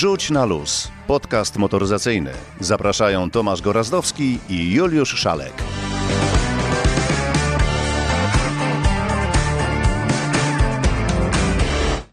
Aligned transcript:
Rzuć 0.00 0.30
na 0.30 0.44
luz. 0.44 0.88
Podcast 1.06 1.56
motoryzacyjny. 1.56 2.32
Zapraszają 2.60 3.30
Tomasz 3.30 3.62
Gorazdowski 3.62 4.38
i 4.48 4.74
Juliusz 4.74 5.14
Szalek. 5.14 5.52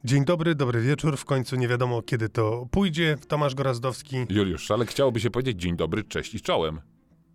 Dzień 0.04 0.26
dobry, 0.26 0.56
dobry 0.56 0.82
wieczór. 0.82 1.18
W 1.18 1.26
końcu 1.26 1.56
nie 1.56 1.68
wiadomo 1.68 2.02
kiedy 2.02 2.30
to 2.30 2.68
pójdzie. 2.72 3.18
Tomasz 3.28 3.56
Gorazdowski. 3.56 4.18
Juliusz 4.30 4.64
Szalek 4.64 4.90
chciałoby 4.90 5.20
się 5.20 5.30
powiedzieć 5.30 5.62
dzień 5.62 5.76
dobry, 5.76 6.04
cześć 6.04 6.36
i 6.36 6.42
czołem. 6.42 6.82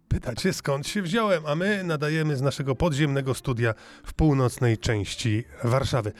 Pytacie 0.09 0.53
skąd 0.53 0.87
się 0.87 1.03
wziąłem, 1.03 1.47
a 1.47 1.55
my 1.55 1.85
nadajemy 1.85 2.37
z 2.37 2.43
naszego 2.43 2.75
podziemnego 2.75 3.35
studia 3.35 3.75
w 4.05 4.15
północnej 4.15 4.79
części 4.79 5.45
Warszawy. 5.65 6.13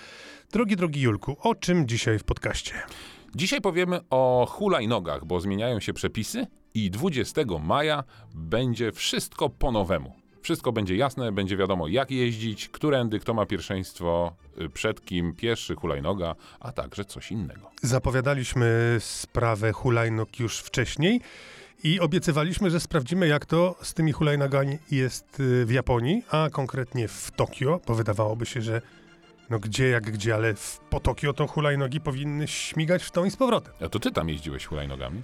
Drogi, 0.53 0.77
drogi 0.77 1.01
Julku, 1.01 1.37
o 1.41 1.55
czym 1.55 1.89
dzisiaj 1.89 2.19
w 2.19 2.25
podcaście? 2.25 2.75
Dzisiaj 3.35 3.61
powiemy 3.61 4.01
o 4.11 4.47
hulajnogach, 4.51 5.25
bo 5.25 5.41
zmieniają 5.41 5.81
się 5.81 5.93
przepisy 5.93 6.47
i 6.75 6.91
20 6.91 7.41
maja 7.61 8.05
będzie 8.35 8.93
wszystko 8.93 9.49
po 9.49 9.73
nowemu. 9.73 10.13
Wszystko 10.43 10.73
będzie 10.73 10.97
jasne, 10.97 11.33
będzie 11.33 11.57
wiadomo 11.57 11.89
jak 11.89 12.11
jeździć, 12.11 12.69
którędy, 12.69 13.19
kto 13.19 13.35
ma 13.35 13.47
pierwszeństwo, 13.47 14.33
y, 14.61 14.69
przed 14.69 15.05
kim, 15.05 15.35
pieszy, 15.37 15.75
hulajnoga, 15.75 16.35
a 16.61 16.73
także 16.73 17.05
coś 17.05 17.31
innego. 17.31 17.71
Zapowiadaliśmy 17.83 18.97
sprawę 19.01 19.73
hulajnóg 19.73 20.41
już 20.41 20.59
wcześniej 20.59 21.21
i 21.85 22.01
obiecywaliśmy, 22.01 22.71
że 22.71 22.81
sprawdzimy 22.81 23.29
jak 23.29 23.47
to 23.47 23.77
z 23.83 23.95
tymi 23.95 24.13
hulajnogami 24.13 24.79
jest 24.91 25.41
y, 25.41 25.67
w 25.67 25.71
Japonii, 25.71 26.23
a 26.31 26.49
konkretnie 26.53 27.09
w 27.09 27.31
Tokio, 27.31 27.81
bo 27.87 27.95
wydawałoby 27.95 28.47
się, 28.47 28.63
że 28.63 28.83
no 29.51 29.59
gdzie 29.59 29.89
jak 29.89 30.11
gdzie, 30.11 30.35
ale 30.35 30.55
w, 30.55 30.81
po 30.91 31.01
Tokio 31.01 31.33
to 31.33 31.47
hulajnogi 31.47 32.01
powinny 32.01 32.49
śmigać 32.49 33.03
w 33.03 33.11
tą 33.11 33.25
i 33.25 33.31
z 33.31 33.37
powrotem. 33.37 33.75
A 33.81 33.89
to 33.89 33.99
ty 33.99 34.11
tam 34.11 34.29
jeździłeś 34.29 34.67
hulajnogami? 34.67 35.23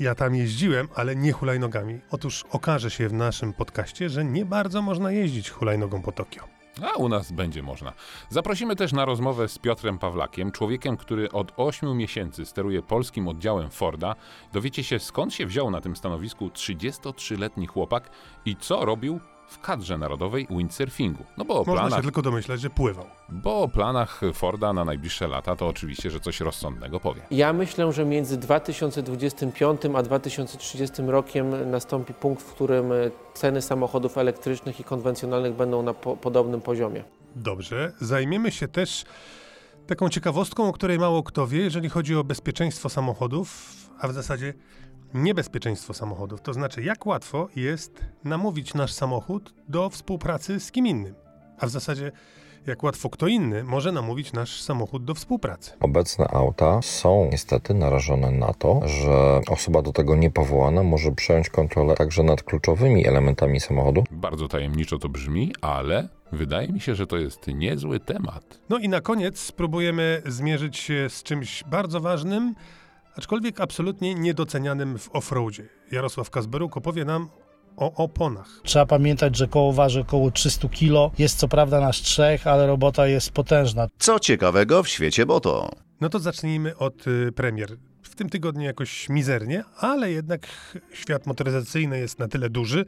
Ja 0.00 0.14
tam 0.14 0.34
jeździłem, 0.34 0.88
ale 0.94 1.16
nie 1.16 1.32
hulajnogami. 1.32 2.00
Otóż 2.10 2.44
okaże 2.50 2.90
się 2.90 3.08
w 3.08 3.12
naszym 3.12 3.52
podcaście, 3.52 4.08
że 4.08 4.24
nie 4.24 4.44
bardzo 4.44 4.82
można 4.82 5.12
jeździć 5.12 5.50
hulajnogą 5.50 6.02
po 6.02 6.12
Tokio. 6.12 6.56
A 6.82 6.96
u 6.96 7.08
nas 7.08 7.32
będzie 7.32 7.62
można. 7.62 7.92
Zaprosimy 8.28 8.76
też 8.76 8.92
na 8.92 9.04
rozmowę 9.04 9.48
z 9.48 9.58
Piotrem 9.58 9.98
Pawlakiem, 9.98 10.52
człowiekiem, 10.52 10.96
który 10.96 11.32
od 11.32 11.52
8 11.56 11.96
miesięcy 11.96 12.46
steruje 12.46 12.82
polskim 12.82 13.28
oddziałem 13.28 13.70
Forda. 13.70 14.14
Dowiecie 14.52 14.84
się 14.84 14.98
skąd 14.98 15.34
się 15.34 15.46
wziął 15.46 15.70
na 15.70 15.80
tym 15.80 15.96
stanowisku 15.96 16.48
33-letni 16.48 17.66
chłopak 17.66 18.10
i 18.44 18.56
co 18.56 18.84
robił 18.84 19.20
w 19.48 19.60
kadrze 19.60 19.98
narodowej 19.98 20.46
windsurfingu. 20.50 21.24
No 21.36 21.44
bo 21.44 21.54
o 21.54 21.58
Można 21.58 21.72
planach, 21.72 21.98
się 21.98 22.02
tylko 22.02 22.22
domyślać, 22.22 22.60
że 22.60 22.70
pływał. 22.70 23.06
bo 23.28 23.60
o 23.62 23.68
planach 23.68 24.20
Forda 24.34 24.72
na 24.72 24.84
najbliższe 24.84 25.28
lata 25.28 25.56
to 25.56 25.66
oczywiście, 25.66 26.10
że 26.10 26.20
coś 26.20 26.40
rozsądnego 26.40 27.00
powie. 27.00 27.22
Ja 27.30 27.52
myślę, 27.52 27.92
że 27.92 28.04
między 28.04 28.36
2025 28.36 29.80
a 29.96 30.02
2030 30.02 31.02
rokiem 31.06 31.70
nastąpi 31.70 32.14
punkt, 32.14 32.42
w 32.42 32.54
którym 32.54 32.90
ceny 33.34 33.62
samochodów 33.62 34.18
elektrycznych 34.18 34.80
i 34.80 34.84
konwencjonalnych 34.84 35.54
będą 35.54 35.82
na 35.82 35.94
po 35.94 36.16
podobnym 36.16 36.60
poziomie. 36.60 37.04
Dobrze. 37.36 37.92
Zajmiemy 38.00 38.50
się 38.50 38.68
też 38.68 39.04
taką 39.86 40.08
ciekawostką, 40.08 40.68
o 40.68 40.72
której 40.72 40.98
mało 40.98 41.22
kto 41.22 41.46
wie, 41.46 41.58
jeżeli 41.60 41.88
chodzi 41.88 42.16
o 42.16 42.24
bezpieczeństwo 42.24 42.88
samochodów, 42.88 43.72
a 44.00 44.08
w 44.08 44.12
zasadzie 44.12 44.54
niebezpieczeństwo 45.14 45.94
samochodów. 45.94 46.40
To 46.40 46.52
znaczy, 46.52 46.82
jak 46.82 47.06
łatwo 47.06 47.48
jest 47.56 48.04
namówić 48.24 48.74
nasz 48.74 48.92
samochód 48.92 49.54
do 49.68 49.90
współpracy 49.90 50.60
z 50.60 50.72
kim 50.72 50.86
innym. 50.86 51.14
A 51.58 51.66
w 51.66 51.70
zasadzie, 51.70 52.12
jak 52.66 52.82
łatwo 52.82 53.10
kto 53.10 53.26
inny 53.26 53.64
może 53.64 53.92
namówić 53.92 54.32
nasz 54.32 54.62
samochód 54.62 55.04
do 55.04 55.14
współpracy. 55.14 55.70
Obecne 55.80 56.28
auta 56.28 56.82
są 56.82 57.28
niestety 57.32 57.74
narażone 57.74 58.30
na 58.30 58.54
to, 58.54 58.80
że 58.84 59.40
osoba 59.48 59.82
do 59.82 59.92
tego 59.92 60.16
niepowołana 60.16 60.82
może 60.82 61.12
przejąć 61.12 61.50
kontrolę 61.50 61.94
także 61.94 62.22
nad 62.22 62.42
kluczowymi 62.42 63.06
elementami 63.06 63.60
samochodu. 63.60 64.04
Bardzo 64.10 64.48
tajemniczo 64.48 64.98
to 64.98 65.08
brzmi, 65.08 65.52
ale 65.60 66.08
wydaje 66.32 66.68
mi 66.68 66.80
się, 66.80 66.94
że 66.94 67.06
to 67.06 67.16
jest 67.16 67.46
niezły 67.46 68.00
temat. 68.00 68.60
No 68.68 68.78
i 68.78 68.88
na 68.88 69.00
koniec 69.00 69.38
spróbujemy 69.38 70.22
zmierzyć 70.26 70.76
się 70.76 71.06
z 71.08 71.22
czymś 71.22 71.64
bardzo 71.64 72.00
ważnym, 72.00 72.54
aczkolwiek 73.16 73.60
absolutnie 73.60 74.14
niedocenianym 74.14 74.98
w 74.98 75.08
offroadzie. 75.12 75.68
Jarosław 75.92 76.30
Kazberuk 76.30 76.76
opowie 76.76 77.04
nam 77.04 77.28
o 77.76 77.94
oponach. 77.94 78.60
Trzeba 78.64 78.86
pamiętać, 78.86 79.36
że 79.36 79.48
koło 79.48 79.72
waży 79.72 80.00
około 80.00 80.30
300 80.30 80.68
kg. 80.68 81.18
Jest 81.18 81.38
co 81.38 81.48
prawda 81.48 81.80
nasz 81.80 82.02
trzech, 82.02 82.46
ale 82.46 82.66
robota 82.66 83.06
jest 83.06 83.30
potężna. 83.30 83.88
Co 83.98 84.20
ciekawego 84.20 84.82
w 84.82 84.88
świecie 84.88 85.26
moto? 85.26 85.70
No 86.00 86.08
to 86.08 86.18
zacznijmy 86.18 86.76
od 86.76 87.06
y, 87.06 87.32
premier. 87.32 87.76
W 88.02 88.14
tym 88.14 88.28
tygodniu 88.28 88.62
jakoś 88.62 89.08
mizernie, 89.08 89.64
ale 89.76 90.12
jednak 90.12 90.46
świat 90.92 91.26
motoryzacyjny 91.26 91.98
jest 91.98 92.18
na 92.18 92.28
tyle 92.28 92.50
duży, 92.50 92.84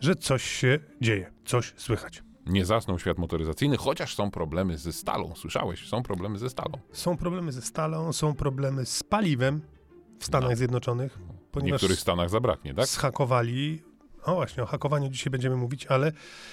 że 0.00 0.14
coś 0.14 0.42
się 0.44 0.78
dzieje, 1.00 1.32
coś 1.44 1.72
słychać. 1.76 2.22
Nie 2.46 2.64
zasnął 2.64 2.98
świat 2.98 3.18
motoryzacyjny, 3.18 3.76
chociaż 3.76 4.14
są 4.14 4.30
problemy 4.30 4.78
ze 4.78 4.92
stalą. 4.92 5.32
Słyszałeś? 5.36 5.88
Są 5.88 6.02
problemy 6.02 6.38
ze 6.38 6.50
stalą. 6.50 6.72
Są 6.92 7.16
problemy 7.16 7.52
ze 7.52 7.62
stalą, 7.62 8.12
są 8.12 8.34
problemy 8.34 8.86
z 8.86 9.02
paliwem 9.02 9.60
w 10.18 10.24
Stanach 10.24 10.50
No. 10.50 10.56
Zjednoczonych, 10.56 11.18
W 11.54 11.62
niektórych 11.62 12.00
stanach 12.00 12.30
zabraknie, 12.30 12.74
tak? 12.74 12.86
zhakowali, 12.86 13.82
o 14.24 14.34
właśnie, 14.34 14.62
o 14.62 14.66
hakowaniu 14.66 15.08
dzisiaj 15.08 15.30
będziemy 15.30 15.56
mówić, 15.56 15.86
ale 15.86 16.12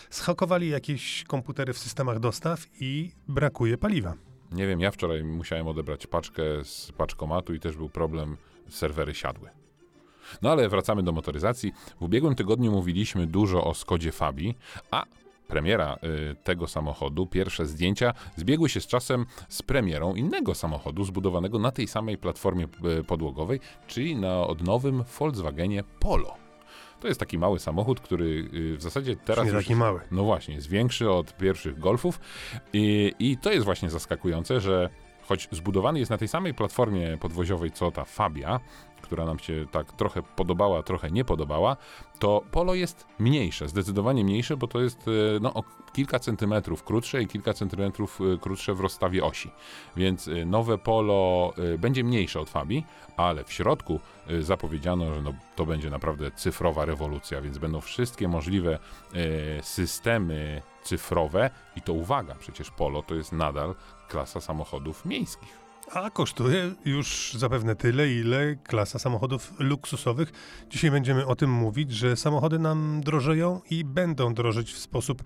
zhakowali 0.09 0.69
jakieś 0.69 1.23
komputery 1.23 1.73
w 1.73 1.77
systemach 1.77 2.19
dostaw 2.19 2.65
i 2.79 3.11
brakuje 3.27 3.77
paliwa. 3.77 4.13
Nie 4.51 4.67
wiem, 4.67 4.79
ja 4.79 4.91
wczoraj 4.91 5.23
musiałem 5.23 5.67
odebrać 5.67 6.07
paczkę 6.07 6.43
z 6.63 6.91
paczkomatu 6.97 7.53
i 7.53 7.59
też 7.59 7.77
był 7.77 7.89
problem, 7.89 8.37
serwery 8.69 9.13
siadły. 9.15 9.49
No 10.41 10.51
ale 10.51 10.69
wracamy 10.69 11.03
do 11.03 11.11
motoryzacji. 11.11 11.73
W 11.99 12.03
ubiegłym 12.03 12.35
tygodniu 12.35 12.71
mówiliśmy 12.71 13.27
dużo 13.27 13.63
o 13.63 13.73
Skodzie 13.73 14.11
Fabii, 14.11 14.55
a 14.91 15.03
premiera 15.47 15.97
y, 16.31 16.35
tego 16.43 16.67
samochodu, 16.67 17.27
pierwsze 17.27 17.65
zdjęcia 17.65 18.13
zbiegły 18.35 18.69
się 18.69 18.81
z 18.81 18.87
czasem 18.87 19.25
z 19.49 19.61
premierą 19.61 20.15
innego 20.15 20.55
samochodu 20.55 21.03
zbudowanego 21.03 21.59
na 21.59 21.71
tej 21.71 21.87
samej 21.87 22.17
platformie 22.17 22.67
y, 22.99 23.03
podłogowej, 23.03 23.59
czyli 23.87 24.15
na 24.15 24.39
odnowym 24.39 25.03
Volkswagenie 25.19 25.83
Polo. 25.99 26.33
To 26.99 27.07
jest 27.07 27.19
taki 27.19 27.37
mały 27.37 27.59
samochód, 27.59 27.99
który 27.99 28.49
y, 28.53 28.77
w 28.77 28.81
zasadzie 28.81 29.15
teraz 29.15 29.45
nie 29.45 29.51
taki 29.51 29.75
mały. 29.75 29.99
no 30.11 30.23
właśnie, 30.23 30.55
jest 30.55 30.69
większy 30.69 31.11
od 31.11 31.37
pierwszych 31.37 31.79
golfów 31.79 32.19
i, 32.73 33.13
i 33.19 33.37
to 33.37 33.51
jest 33.51 33.65
właśnie 33.65 33.89
zaskakujące, 33.89 34.61
że 34.61 34.89
choć 35.27 35.47
zbudowany 35.51 35.99
jest 35.99 36.11
na 36.11 36.17
tej 36.17 36.27
samej 36.27 36.53
platformie 36.53 37.17
podwoziowej 37.17 37.71
co 37.71 37.91
ta 37.91 38.05
Fabia, 38.05 38.59
która 39.01 39.25
nam 39.25 39.39
się 39.39 39.65
tak 39.71 39.91
trochę 39.91 40.21
podobała, 40.23 40.83
trochę 40.83 41.11
nie 41.11 41.25
podobała, 41.25 41.77
to 42.19 42.41
Polo 42.51 42.73
jest 42.73 43.05
mniejsze, 43.19 43.67
zdecydowanie 43.67 44.23
mniejsze, 44.23 44.57
bo 44.57 44.67
to 44.67 44.81
jest 44.81 45.07
e, 45.07 45.11
no, 45.41 45.53
o 45.53 45.63
kilka 45.93 46.19
centymetrów 46.19 46.83
krótsze 46.83 47.21
i 47.21 47.27
kilka 47.27 47.53
centymetrów 47.53 48.19
e, 48.21 48.37
krótsze 48.37 48.73
w 48.73 48.79
rozstawie 48.79 49.25
osi. 49.25 49.51
Więc 49.95 50.27
e, 50.27 50.45
nowe 50.45 50.77
Polo 50.77 51.53
będzie 51.79 52.03
mniejsze 52.03 52.39
od 52.39 52.49
Fabii, 52.49 52.85
ale 53.17 53.43
w 53.43 53.53
środku 53.53 53.99
zapowiedziano, 54.39 55.13
że 55.13 55.21
no, 55.21 55.33
to 55.55 55.65
będzie 55.65 55.89
naprawdę 55.89 56.31
cyfrowa 56.31 56.85
rewolucja, 56.85 57.41
więc 57.41 57.57
będą 57.57 57.81
wszystkie 57.81 58.27
możliwe 58.27 58.79
systemy 59.61 60.61
cyfrowe 60.83 61.49
i 61.75 61.81
to 61.81 61.93
uwaga, 61.93 62.35
przecież 62.39 62.71
Polo 62.71 63.03
to 63.03 63.15
jest 63.15 63.31
nadal 63.31 63.75
klasa 64.07 64.41
samochodów 64.41 65.05
miejskich. 65.05 65.66
A 65.91 66.09
kosztuje 66.09 66.71
już 66.85 67.33
zapewne 67.33 67.75
tyle, 67.75 68.11
ile 68.11 68.55
klasa 68.55 68.99
samochodów 68.99 69.53
luksusowych. 69.59 70.31
Dzisiaj 70.69 70.91
będziemy 70.91 71.25
o 71.25 71.35
tym 71.35 71.51
mówić, 71.51 71.91
że 71.91 72.15
samochody 72.15 72.59
nam 72.59 73.01
drożeją 73.01 73.61
i 73.69 73.83
będą 73.83 74.33
drożyć 74.33 74.73
w 74.73 74.77
sposób 74.77 75.23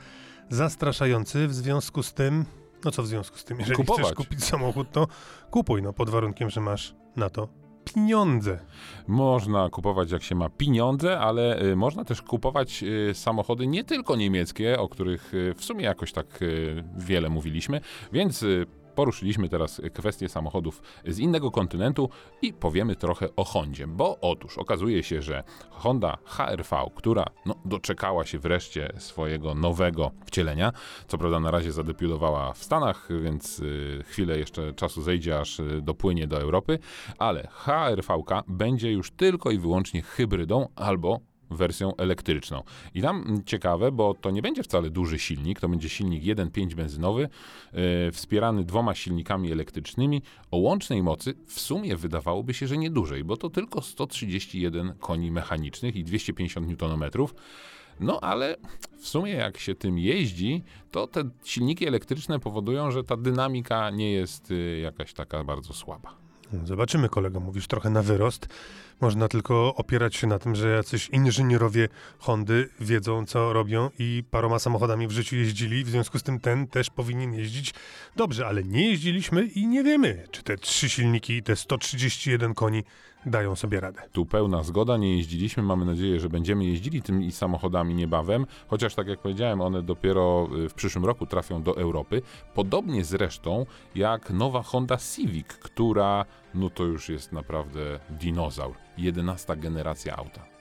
zastraszający. 0.50 1.48
W 1.48 1.54
związku 1.54 2.04
z 2.04 2.14
tym, 2.14 2.46
no 2.86 2.92
co 2.92 3.04
w 3.04 3.08
związku 3.08 3.38
z 3.38 3.44
tym, 3.44 3.60
jeżeli 3.60 3.78
Kupować. 3.78 4.06
chcesz 4.06 4.16
kupić 4.16 4.44
samochód, 4.44 4.92
to 4.92 5.08
kupuj, 5.52 5.82
no 5.82 5.94
pod 5.94 6.10
warunkiem, 6.10 6.50
że 6.50 6.62
masz 6.62 6.96
na 7.16 7.30
to 7.30 7.48
pieniądze. 7.94 8.60
Można 9.08 9.70
kupować 9.70 10.12
jak 10.12 10.24
się 10.24 10.36
ma 10.36 10.50
pieniądze, 10.50 11.20
ale 11.20 11.62
y, 11.64 11.76
można 11.76 12.06
też 12.06 12.22
kupować 12.22 12.84
y, 12.84 13.14
samochody 13.14 13.68
nie 13.68 13.84
tylko 13.84 14.16
niemieckie, 14.16 14.80
o 14.80 14.90
których 14.90 15.34
y, 15.34 15.54
w 15.54 15.64
sumie 15.64 15.86
jakoś 15.86 16.12
tak 16.12 16.42
y, 16.42 16.84
wiele 16.98 17.30
mówiliśmy, 17.30 17.82
więc 18.14 18.44
y, 18.44 18.66
poruszyliśmy 18.96 19.50
teraz 19.50 19.82
kwestię 19.94 20.30
samochodów 20.30 20.82
z 21.06 21.20
innego 21.20 21.52
kontynentu 21.52 22.10
i 22.42 22.54
powiemy 22.54 22.96
trochę 22.96 23.28
o 23.36 23.44
Hondzie, 23.44 23.88
bo 23.88 24.18
otóż 24.22 24.58
okazuje 24.58 25.04
się, 25.04 25.22
że 25.22 25.44
Honda 25.70 26.18
HR-V, 26.26 26.76
która 26.96 27.26
no, 27.46 27.56
doczekała 27.66 28.26
się 28.26 28.40
wreszcie 28.40 28.94
swojego 28.98 29.56
nowego 29.56 30.12
wcielenia, 30.26 30.72
co 31.08 31.18
prawda 31.18 31.40
na 31.40 31.52
razie 31.52 31.72
zadebiutowała 31.72 32.54
w 32.54 32.64
Stanach, 32.64 33.08
więc 33.24 33.60
y, 33.60 34.04
chwilę 34.08 34.40
jeszcze 34.40 34.74
czasu 34.74 35.02
zejdzie, 35.02 35.40
aż 35.40 35.60
y, 35.60 35.82
dopłynie 35.82 36.28
do 36.28 36.42
Europy, 36.42 36.80
ale 37.18 37.48
HR-V 37.48 38.24
będzie 38.48 38.92
już 38.92 39.12
tylko 39.12 39.52
i 39.52 39.58
wyłącznie 39.58 40.02
hybrydą 40.02 40.68
albo 40.76 41.20
wersją 41.52 41.96
elektryczną. 41.96 42.64
I 42.94 43.02
tam 43.02 43.42
ciekawe, 43.46 43.92
bo 43.92 44.14
to 44.14 44.32
nie 44.32 44.42
będzie 44.42 44.64
wcale 44.64 44.90
duży 44.90 45.20
silnik, 45.20 45.60
to 45.60 45.70
będzie 45.70 45.90
silnik 45.90 46.24
1.5 46.24 46.74
benzynowy, 46.74 47.30
yy, 47.74 47.80
wspierany 48.12 48.64
dwoma 48.64 48.96
silnikami 48.96 49.52
elektrycznymi 49.52 50.22
o 50.52 50.58
łącznej 50.58 51.04
mocy 51.04 51.34
w 51.48 51.60
sumie 51.60 51.96
wydawałoby 51.96 52.54
się, 52.54 52.68
że 52.68 52.78
nie 52.78 52.90
dłużej, 52.90 53.24
bo 53.24 53.38
to 53.38 53.50
tylko 53.50 53.82
131 53.82 54.94
koni 55.00 55.32
mechanicznych 55.32 55.96
i 55.96 56.04
250 56.04 56.84
Nm. 56.84 57.12
No 58.00 58.20
ale 58.20 58.56
w 59.00 59.08
sumie 59.08 59.32
jak 59.32 59.58
się 59.58 59.76
tym 59.76 60.00
jeździ, 60.00 60.64
to 60.92 61.08
te 61.08 61.30
silniki 61.44 61.88
elektryczne 61.88 62.40
powodują, 62.40 62.92
że 62.92 63.04
ta 63.04 63.18
dynamika 63.18 63.90
nie 63.90 64.12
jest 64.12 64.52
y, 64.52 64.80
jakaś 64.84 65.14
taka 65.14 65.44
bardzo 65.44 65.74
słaba. 65.74 66.22
Zobaczymy, 66.64 67.10
kolego, 67.10 67.40
mówisz 67.40 67.68
trochę 67.68 67.90
na 67.90 68.02
wyrost. 68.02 68.48
Można 69.02 69.28
tylko 69.28 69.76
opierać 69.76 70.16
się 70.16 70.28
na 70.28 70.40
tym, 70.40 70.56
że 70.56 70.70
jacyś 70.70 71.10
inżynierowie 71.10 71.90
Hondy 72.20 72.70
wiedzą, 72.80 73.26
co 73.26 73.54
robią 73.54 73.90
i 74.00 74.24
paroma 74.32 74.60
samochodami 74.60 75.08
w 75.08 75.12
życiu 75.12 75.36
jeździli, 75.36 75.84
w 75.84 75.90
związku 75.90 76.20
z 76.20 76.24
tym 76.24 76.40
ten 76.40 76.68
też 76.68 76.90
powinien 76.90 77.34
jeździć 77.34 77.74
dobrze, 78.16 78.48
ale 78.48 78.64
nie 78.64 78.90
jeździliśmy 78.90 79.44
i 79.46 79.68
nie 79.68 79.84
wiemy, 79.84 80.28
czy 80.32 80.44
te 80.44 80.58
trzy 80.58 80.90
silniki 80.90 81.34
i 81.34 81.44
te 81.44 81.56
131 81.56 82.54
koni 82.54 82.84
dają 83.26 83.56
sobie 83.56 83.80
radę. 83.80 84.02
Tu 84.12 84.26
pełna 84.26 84.64
zgoda, 84.64 84.98
nie 84.98 85.18
jeździliśmy, 85.18 85.64
mamy 85.64 85.86
nadzieję, 85.86 86.20
że 86.20 86.30
będziemy 86.30 86.66
jeździli 86.66 87.02
tymi 87.02 87.32
samochodami 87.32 87.96
niebawem, 87.96 88.46
chociaż 88.68 88.96
tak 88.96 89.08
jak 89.08 89.20
powiedziałem, 89.20 89.62
one 89.62 89.84
dopiero 89.84 90.48
y, 90.66 90.70
w 90.70 90.74
przyszłym 90.74 91.06
roku 91.06 91.26
trafią 91.26 91.64
do 91.64 91.78
Europy. 91.78 92.22
Podobnie 92.54 93.04
zresztą 93.04 93.66
jak 93.96 94.30
nowa 94.30 94.64
Honda 94.64 94.98
Civic, 94.98 95.48
która 95.48 96.26
no 96.54 96.70
to 96.70 96.84
już 96.84 97.10
jest 97.10 97.32
naprawdę 97.32 98.00
dinozaur. 98.10 98.76
11 98.98 99.58
generacja 99.58 100.16
auta. 100.16 100.61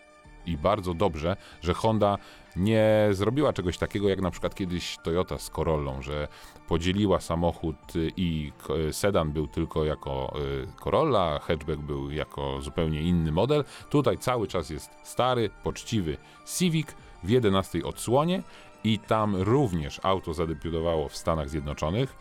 I 0.51 0.57
bardzo 0.57 0.95
dobrze, 0.95 1.37
że 1.63 1.75
Honda 1.75 2.19
nie 2.57 3.09
zrobiła 3.11 3.53
czegoś 3.53 3.79
takiego 3.79 4.09
jak 4.09 4.21
na 4.21 4.31
przykład 4.31 4.55
kiedyś 4.55 4.97
Toyota 5.03 5.39
z 5.39 5.51
Corollą, 5.51 6.03
że 6.03 6.29
podzieliła 6.69 7.21
samochód 7.21 7.77
i 8.17 8.53
sedan 8.93 9.33
był 9.33 9.47
tylko 9.47 9.85
jako 9.85 10.37
y, 10.41 10.67
Corolla, 10.85 11.39
hatchback 11.39 11.81
był 11.81 12.11
jako 12.11 12.61
zupełnie 12.61 13.03
inny 13.03 13.33
model. 13.33 13.65
Tutaj 13.91 14.19
cały 14.19 14.47
czas 14.47 14.71
jest 14.71 14.91
stary, 15.03 15.51
poczciwy 15.63 16.17
Civic 16.59 16.89
w 17.23 17.31
11 17.31 17.85
odsłonie 17.85 18.43
i 18.85 18.99
tam 18.99 19.37
również 19.37 20.01
auto 20.03 20.35
zadebiutowało 20.35 21.09
w 21.09 21.17
Stanach 21.17 21.49
Zjednoczonych. 21.49 22.17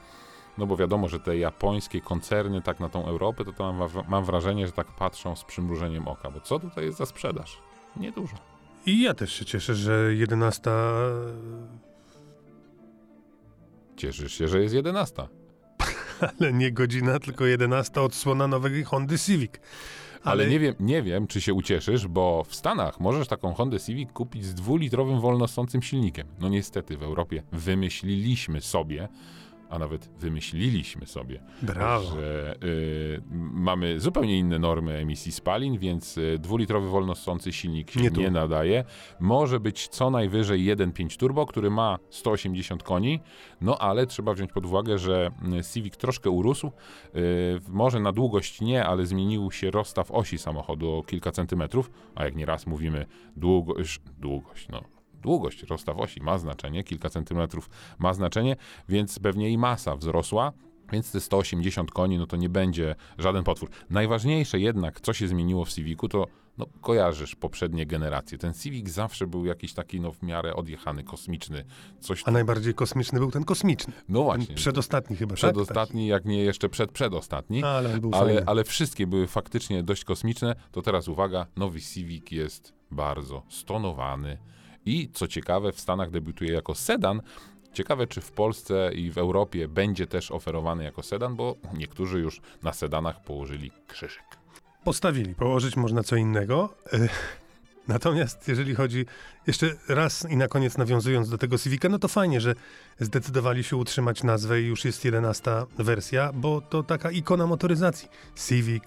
No 0.58 0.66
bo 0.68 0.78
wiadomo, 0.78 1.08
że 1.08 1.20
te 1.20 1.38
japońskie 1.38 2.02
koncerny 2.02 2.62
tak 2.62 2.80
na 2.80 2.90
tą 2.90 3.06
Europę, 3.06 3.46
to, 3.46 3.54
to 3.54 3.74
mam, 3.74 3.90
mam 4.08 4.24
wrażenie, 4.24 4.66
że 4.66 4.72
tak 4.72 4.88
patrzą 4.88 5.36
z 5.36 5.44
przymrużeniem 5.44 6.08
oka, 6.08 6.32
bo 6.32 6.40
co 6.42 6.60
tutaj 6.60 6.86
jest 6.86 6.98
za 6.98 7.06
sprzedaż? 7.06 7.69
Niedużo. 7.98 8.36
I 8.86 9.02
ja 9.02 9.14
też 9.14 9.34
się 9.34 9.46
cieszę, 9.46 9.76
że 9.76 10.16
11. 10.16 10.72
Cieszysz 13.98 14.34
się, 14.34 14.48
że 14.48 14.62
jest 14.62 14.76
11. 14.76 15.28
Ale 16.40 16.54
nie 16.54 16.72
godzina, 16.72 17.20
tylko 17.20 17.46
11 17.46 18.02
odsłona 18.02 18.48
nowej 18.48 18.84
Hondy 18.84 19.20
Civic. 19.20 19.52
Ale, 20.24 20.32
Ale 20.44 20.48
nie, 20.48 20.60
wiem, 20.60 20.76
nie 20.80 21.04
wiem, 21.04 21.28
czy 21.28 21.42
się 21.42 21.54
ucieszysz, 21.54 22.08
bo 22.08 22.44
w 22.48 22.56
Stanach 22.56 23.00
możesz 23.00 23.28
taką 23.28 23.54
Hondę 23.54 23.80
Civic 23.80 24.12
kupić 24.12 24.46
z 24.46 24.54
dwulitrowym 24.54 25.20
wolnosącym 25.20 25.82
silnikiem. 25.82 26.28
No 26.40 26.50
niestety 26.50 26.98
w 26.98 27.04
Europie 27.04 27.44
wymyśliliśmy 27.52 28.62
sobie, 28.62 29.08
a 29.70 29.80
nawet 29.80 30.10
wymyśliliśmy 30.20 31.06
sobie, 31.06 31.40
Brawo. 31.62 32.16
że 32.16 32.56
y, 32.64 33.22
mamy 33.54 34.00
zupełnie 34.00 34.40
inne 34.40 34.60
normy 34.60 34.94
emisji 34.98 35.32
spalin, 35.32 35.78
więc 35.78 36.18
y, 36.18 36.40
dwulitrowy 36.40 36.90
wolnosący 36.90 37.54
silnik 37.54 37.92
się 37.92 38.00
nie, 38.02 38.10
nie, 38.10 38.32
nadaje. 38.32 38.84
Może 39.20 39.60
być 39.60 39.88
co 39.88 40.10
najwyżej 40.10 40.66
1.5 40.66 41.18
turbo, 41.18 41.46
który 41.46 41.70
ma 41.70 42.00
180 42.10 42.84
koni, 42.84 43.20
no 43.62 43.78
ale 43.78 44.08
trzeba 44.08 44.34
wziąć 44.34 44.52
pod 44.52 44.66
uwagę, 44.66 44.98
że 44.98 45.32
y, 45.60 45.64
Civic 45.74 45.98
troszkę 45.98 46.30
urósł. 46.30 46.68
Y, 46.68 46.72
może 47.68 48.00
na 48.00 48.12
długość 48.12 48.62
nie, 48.62 48.86
ale 48.86 49.06
zmienił 49.06 49.52
się 49.52 49.72
rozstaw 49.72 50.12
osi 50.12 50.38
samochodu 50.38 50.92
o 50.92 51.04
kilka 51.04 51.32
centymetrów, 51.32 51.92
a 52.16 52.26
jak 52.26 52.36
nieraz 52.36 52.68
mówimy 52.68 53.06
długość, 53.36 54.02
długość, 54.20 54.68
no 54.70 54.99
długość 55.22 55.64
rozstaw 55.64 55.98
osi 55.98 56.22
ma 56.22 56.38
znaczenie, 56.38 56.84
kilka 56.84 57.10
centymetrów 57.10 57.70
ma 58.00 58.14
znaczenie, 58.14 58.56
więc 58.90 59.20
pewnie 59.20 59.50
i 59.50 59.58
masa 59.58 59.96
wzrosła. 59.96 60.54
Więc 60.92 61.12
te 61.12 61.22
180 61.22 61.92
koni, 61.92 62.18
no 62.18 62.28
to 62.28 62.38
nie 62.38 62.50
będzie 62.50 62.96
żaden 63.18 63.44
potwór. 63.44 63.70
Najważniejsze 63.90 64.60
jednak, 64.60 65.02
co 65.02 65.14
się 65.14 65.28
zmieniło 65.28 65.66
w 65.66 65.70
Civicu, 65.70 66.08
to 66.08 66.28
no, 66.60 66.66
kojarzysz 66.82 67.36
poprzednie 67.36 67.86
generacje. 67.86 68.38
Ten 68.38 68.54
Civic 68.54 68.90
zawsze 68.90 69.28
był 69.28 69.46
jakiś 69.46 69.74
taki 69.74 70.02
no, 70.02 70.12
w 70.12 70.24
miarę 70.24 70.56
odjechany, 70.56 71.04
kosmiczny. 71.04 71.66
Coś 72.00 72.24
A 72.26 72.32
najbardziej 72.32 72.74
kosmiczny 72.74 73.20
był 73.20 73.32
ten 73.32 73.44
kosmiczny. 73.44 73.94
No 74.10 74.24
właśnie. 74.24 74.48
Ten 74.48 74.56
przedostatni 74.56 75.16
chyba, 75.16 75.30
tak? 75.30 75.38
Przedostatni, 75.38 76.02
tak? 76.02 76.10
jak 76.10 76.26
nie 76.26 76.44
jeszcze 76.44 76.70
przed 76.70 76.92
przedostatni. 76.92 77.64
Ale, 77.64 78.00
był 78.00 78.12
ale, 78.14 78.44
ale 78.46 78.64
wszystkie 78.64 79.08
były 79.08 79.28
faktycznie 79.28 79.84
dość 79.84 80.04
kosmiczne. 80.04 80.56
To 80.72 80.82
teraz 80.82 81.08
uwaga, 81.08 81.46
nowy 81.56 81.82
Civic 81.82 82.32
jest 82.32 82.74
bardzo 82.92 83.44
stonowany, 83.50 84.38
i 84.86 85.10
co 85.14 85.28
ciekawe, 85.28 85.72
w 85.72 85.80
Stanach 85.80 86.12
debiutuje 86.12 86.54
jako 86.54 86.76
sedan. 86.76 87.22
Ciekawe, 87.74 88.08
czy 88.08 88.22
w 88.22 88.32
Polsce 88.32 88.92
i 88.94 89.12
w 89.12 89.18
Europie 89.18 89.68
będzie 89.68 90.08
też 90.08 90.32
oferowany 90.32 90.84
jako 90.84 91.04
sedan, 91.04 91.36
bo 91.36 91.56
niektórzy 91.74 92.20
już 92.20 92.42
na 92.64 92.74
sedanach 92.74 93.24
położyli 93.24 93.72
krzyżyk. 93.88 94.24
Postawili, 94.84 95.36
położyć 95.36 95.76
można 95.76 96.04
co 96.04 96.16
innego. 96.16 96.70
Natomiast 97.88 98.48
jeżeli 98.48 98.76
chodzi, 98.76 99.06
jeszcze 99.48 99.76
raz 99.88 100.30
i 100.30 100.38
na 100.38 100.48
koniec 100.48 100.78
nawiązując 100.78 101.30
do 101.30 101.38
tego 101.38 101.58
Civica, 101.58 101.90
no 101.90 102.00
to 102.00 102.08
fajnie, 102.08 102.42
że 102.42 102.56
zdecydowali 103.00 103.64
się 103.64 103.78
utrzymać 103.78 104.24
nazwę 104.24 104.62
i 104.62 104.66
już 104.66 104.86
jest 104.86 105.06
11 105.06 105.52
wersja, 105.78 106.32
bo 106.34 106.62
to 106.62 106.84
taka 106.84 107.12
ikona 107.12 107.48
motoryzacji. 107.48 108.10
Civic, 108.48 108.84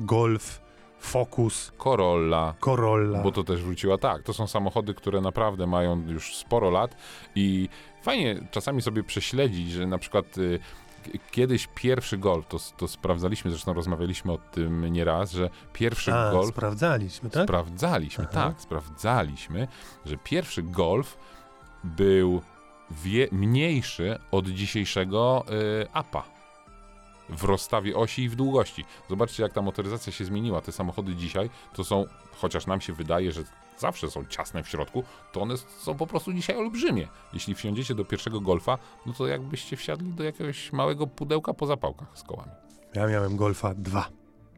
Golf, 0.00 0.63
Focus, 0.98 1.72
Corolla. 1.78 2.54
Corolla. 2.60 3.22
Bo 3.22 3.32
to 3.32 3.44
też 3.44 3.62
wróciła 3.62 3.98
tak. 3.98 4.22
To 4.22 4.32
są 4.32 4.46
samochody, 4.46 4.94
które 4.94 5.20
naprawdę 5.20 5.66
mają 5.66 6.02
już 6.08 6.36
sporo 6.36 6.70
lat 6.70 6.96
i 7.34 7.68
fajnie 8.02 8.48
czasami 8.50 8.82
sobie 8.82 9.04
prześledzić, 9.04 9.70
że 9.70 9.86
na 9.86 9.98
przykład 9.98 10.38
y, 10.38 10.60
kiedyś 11.30 11.68
pierwszy 11.74 12.18
Golf, 12.18 12.46
to, 12.46 12.58
to 12.76 12.88
sprawdzaliśmy, 12.88 13.50
zresztą 13.50 13.72
rozmawialiśmy 13.72 14.32
o 14.32 14.38
tym 14.38 14.92
nieraz, 14.92 15.32
że 15.32 15.50
pierwszy 15.72 16.14
A, 16.14 16.30
Golf... 16.32 16.48
sprawdzaliśmy, 16.48 17.30
tak? 17.30 17.44
Sprawdzaliśmy, 17.44 18.26
Aha. 18.30 18.44
tak, 18.48 18.60
sprawdzaliśmy, 18.60 19.68
że 20.04 20.16
pierwszy 20.16 20.62
Golf 20.62 21.18
był 21.84 22.42
mniejszy 23.32 24.18
od 24.30 24.48
dzisiejszego 24.48 25.44
y, 25.82 25.86
APA 25.92 26.33
w 27.28 27.44
rozstawie 27.44 27.96
osi 27.96 28.22
i 28.22 28.28
w 28.28 28.36
długości. 28.36 28.84
Zobaczcie, 29.10 29.42
jak 29.42 29.52
ta 29.52 29.62
motoryzacja 29.62 30.12
się 30.12 30.24
zmieniła. 30.24 30.60
Te 30.60 30.72
samochody 30.72 31.14
dzisiaj 31.14 31.50
to 31.74 31.84
są, 31.84 32.04
chociaż 32.36 32.66
nam 32.66 32.80
się 32.80 32.92
wydaje, 32.92 33.32
że 33.32 33.42
zawsze 33.78 34.10
są 34.10 34.24
ciasne 34.24 34.62
w 34.62 34.68
środku, 34.68 35.04
to 35.32 35.40
one 35.40 35.56
są 35.56 35.94
po 35.96 36.06
prostu 36.06 36.32
dzisiaj 36.32 36.56
olbrzymie. 36.56 37.08
Jeśli 37.32 37.54
wsiądziecie 37.54 37.94
do 37.94 38.04
pierwszego 38.04 38.40
Golfa, 38.40 38.78
no 39.06 39.12
to 39.12 39.26
jakbyście 39.26 39.76
wsiadli 39.76 40.12
do 40.12 40.24
jakiegoś 40.24 40.72
małego 40.72 41.06
pudełka 41.06 41.54
po 41.54 41.66
zapałkach 41.66 42.08
z 42.14 42.22
kołami. 42.22 42.50
Ja 42.94 43.06
miałem 43.06 43.36
Golfa 43.36 43.74
2. 43.74 44.08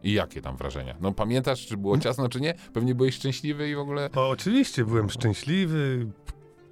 I 0.03 0.13
jakie 0.13 0.43
tam 0.43 0.57
wrażenia? 0.57 0.97
No 1.01 1.13
pamiętasz, 1.13 1.67
czy 1.67 1.77
było 1.77 1.99
ciasno, 1.99 2.29
czy 2.29 2.41
nie? 2.41 2.55
Pewnie 2.73 2.95
byłeś 2.95 3.15
szczęśliwy 3.15 3.71
i 3.71 3.75
w 3.75 3.79
ogóle... 3.79 4.11
O, 4.17 4.29
oczywiście, 4.29 4.85
byłem 4.85 5.11
szczęśliwy. 5.11 6.07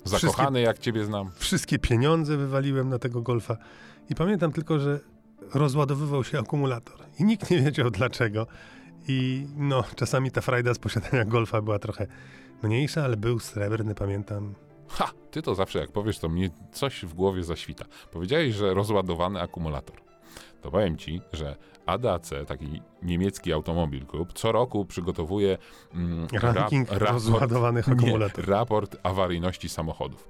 Zakochany, 0.04 0.46
wszystkie, 0.46 0.60
jak 0.60 0.78
ciebie 0.78 1.04
znam. 1.04 1.30
Wszystkie 1.36 1.78
pieniądze 1.78 2.36
wywaliłem 2.36 2.88
na 2.88 2.98
tego 2.98 3.22
Golfa. 3.22 3.56
I 4.10 4.14
pamiętam 4.14 4.52
tylko, 4.52 4.78
że 4.78 5.00
rozładowywał 5.54 6.24
się 6.24 6.38
akumulator 6.38 6.96
i 7.20 7.24
nikt 7.24 7.50
nie 7.50 7.60
wiedział 7.60 7.90
dlaczego. 7.90 8.46
I 9.08 9.46
no, 9.56 9.84
czasami 9.96 10.30
ta 10.30 10.40
frajda 10.40 10.74
z 10.74 10.78
posiadania 10.78 11.24
golfa 11.24 11.62
była 11.62 11.78
trochę 11.78 12.06
mniejsza, 12.62 13.04
ale 13.04 13.16
był 13.16 13.38
srebrny, 13.38 13.94
pamiętam. 13.94 14.54
Ha! 14.88 15.10
Ty 15.30 15.42
to 15.42 15.54
zawsze 15.54 15.78
jak 15.78 15.92
powiesz, 15.92 16.18
to 16.18 16.28
mnie 16.28 16.50
coś 16.72 17.04
w 17.04 17.14
głowie 17.14 17.44
zaświta. 17.44 17.84
Powiedziałeś, 18.12 18.54
że 18.54 18.74
rozładowany 18.74 19.40
akumulator. 19.40 19.96
To 20.60 20.70
powiem 20.70 20.96
ci, 20.96 21.20
że 21.32 21.56
ADAC, 21.86 22.30
taki 22.46 22.82
niemiecki 23.02 23.52
automobil 23.52 24.06
klub, 24.06 24.32
co 24.32 24.52
roku 24.52 24.84
przygotowuje 24.84 25.58
mm, 25.94 26.26
Ranking 26.32 26.88
rap, 26.90 27.00
raport, 27.00 27.12
rozładowanych 27.12 27.88
akumulatorów. 27.92 28.48
raport 28.48 28.96
awaryjności 29.02 29.68
samochodów. 29.68 30.28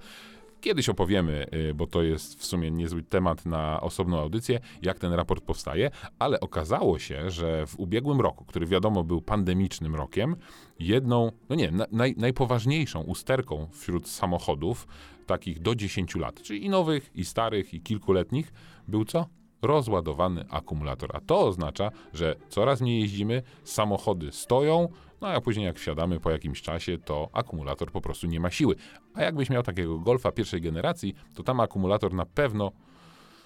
Kiedyś 0.64 0.88
opowiemy, 0.88 1.46
y, 1.54 1.74
bo 1.74 1.86
to 1.86 2.02
jest 2.02 2.40
w 2.40 2.44
sumie 2.44 2.70
niezły 2.70 3.02
temat 3.02 3.46
na 3.46 3.80
osobną 3.80 4.20
audycję, 4.20 4.60
jak 4.82 4.98
ten 4.98 5.12
raport 5.12 5.44
powstaje, 5.44 5.90
ale 6.18 6.40
okazało 6.40 6.98
się, 6.98 7.30
że 7.30 7.66
w 7.66 7.80
ubiegłym 7.80 8.20
roku, 8.20 8.44
który 8.44 8.66
wiadomo 8.66 9.04
był 9.04 9.22
pandemicznym 9.22 9.94
rokiem, 9.94 10.36
jedną, 10.78 11.32
no 11.48 11.56
nie, 11.56 11.72
naj, 11.92 12.14
najpoważniejszą 12.16 13.00
usterką 13.00 13.68
wśród 13.72 14.08
samochodów, 14.08 14.86
takich 15.26 15.60
do 15.60 15.74
10 15.74 16.14
lat, 16.14 16.42
czyli 16.42 16.64
i 16.64 16.68
nowych, 16.68 17.10
i 17.14 17.24
starych, 17.24 17.74
i 17.74 17.80
kilkuletnich, 17.80 18.52
był 18.88 19.04
co? 19.04 19.26
Rozładowany 19.64 20.44
akumulator. 20.50 21.10
A 21.16 21.20
to 21.20 21.46
oznacza, 21.46 21.90
że 22.12 22.36
coraz 22.48 22.80
mniej 22.80 23.00
jeździmy, 23.00 23.42
samochody 23.64 24.32
stoją, 24.32 24.88
no 25.20 25.28
a 25.28 25.40
później 25.40 25.66
jak 25.66 25.78
wsiadamy 25.78 26.20
po 26.20 26.30
jakimś 26.30 26.62
czasie, 26.62 26.98
to 26.98 27.28
akumulator 27.32 27.90
po 27.92 28.00
prostu 28.00 28.26
nie 28.26 28.40
ma 28.40 28.50
siły. 28.50 28.76
A 29.14 29.22
jakbyś 29.22 29.50
miał 29.50 29.62
takiego 29.62 29.98
Golfa 29.98 30.32
pierwszej 30.32 30.60
generacji, 30.60 31.14
to 31.34 31.42
tam 31.42 31.60
akumulator 31.60 32.14
na 32.14 32.26
pewno 32.26 32.72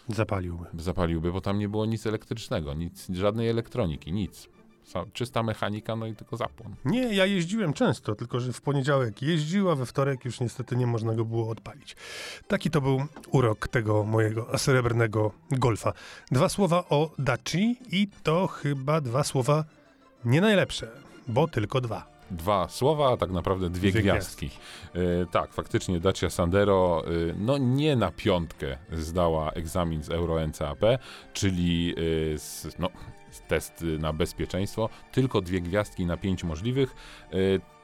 Zapaliłby. 0.09 0.65
zapaliłby, 0.75 1.33
bo 1.33 1.41
tam 1.41 1.59
nie 1.59 1.69
było 1.69 1.87
nic 1.87 2.07
elektrycznego, 2.07 2.75
nic, 2.75 3.09
żadnej 3.11 3.49
elektroniki, 3.49 4.13
nic. 4.13 4.49
Czysta 5.13 5.43
mechanika, 5.43 5.97
no 5.97 6.07
i 6.07 6.15
tylko 6.15 6.37
zapłon. 6.37 6.75
Nie, 6.85 7.15
ja 7.15 7.27
jeździłem 7.27 7.73
często, 7.73 8.15
tylko 8.15 8.41
że 8.41 8.53
w 8.53 8.61
poniedziałek 8.61 9.23
jeździł, 9.23 9.71
a 9.71 9.75
we 9.75 9.87
wtorek 9.87 10.25
już 10.25 10.41
niestety 10.41 10.77
nie 10.77 10.87
można 10.87 11.15
go 11.15 11.25
było 11.25 11.49
odpalić. 11.49 11.97
Taki 12.49 12.71
to 12.71 12.81
był 12.81 13.03
urok 13.31 13.69
tego 13.69 14.05
mojego 14.05 14.59
srebrnego 14.59 15.33
golfa. 15.51 15.93
Dwa 16.31 16.49
słowa 16.49 16.85
o 16.91 17.11
Daci 17.19 17.79
i 17.91 18.09
to 18.23 18.47
chyba 18.47 19.01
dwa 19.01 19.25
słowa 19.25 19.65
nie 20.25 20.41
najlepsze, 20.41 20.89
bo 21.29 21.49
tylko 21.49 21.81
dwa. 21.81 22.19
Dwa 22.31 22.69
słowa, 22.69 23.13
a 23.13 23.17
tak 23.17 23.31
naprawdę 23.31 23.71
dwie, 23.71 23.91
Dwie 23.91 24.03
gwiazdki. 24.03 24.51
E, 24.95 25.27
tak, 25.27 25.53
faktycznie 25.53 26.01
Dacia 26.01 26.31
Sandero 26.31 27.05
e, 27.07 27.11
no 27.39 27.59
nie 27.59 27.97
na 27.97 28.11
piątkę 28.11 28.79
zdała 28.93 29.51
egzamin 29.51 30.03
z 30.03 30.11
Euro 30.11 30.47
NCAP, 30.47 30.81
czyli 31.33 31.95
e, 32.35 32.39
z, 32.39 32.67
no, 32.79 32.89
z 33.18 33.18
test 33.49 33.85
na 33.99 34.13
bezpieczeństwo, 34.13 34.89
tylko 35.13 35.41
dwie 35.41 35.61
gwiazdki 35.61 36.07
na 36.07 36.17
pięć 36.17 36.45
możliwych. 36.45 36.95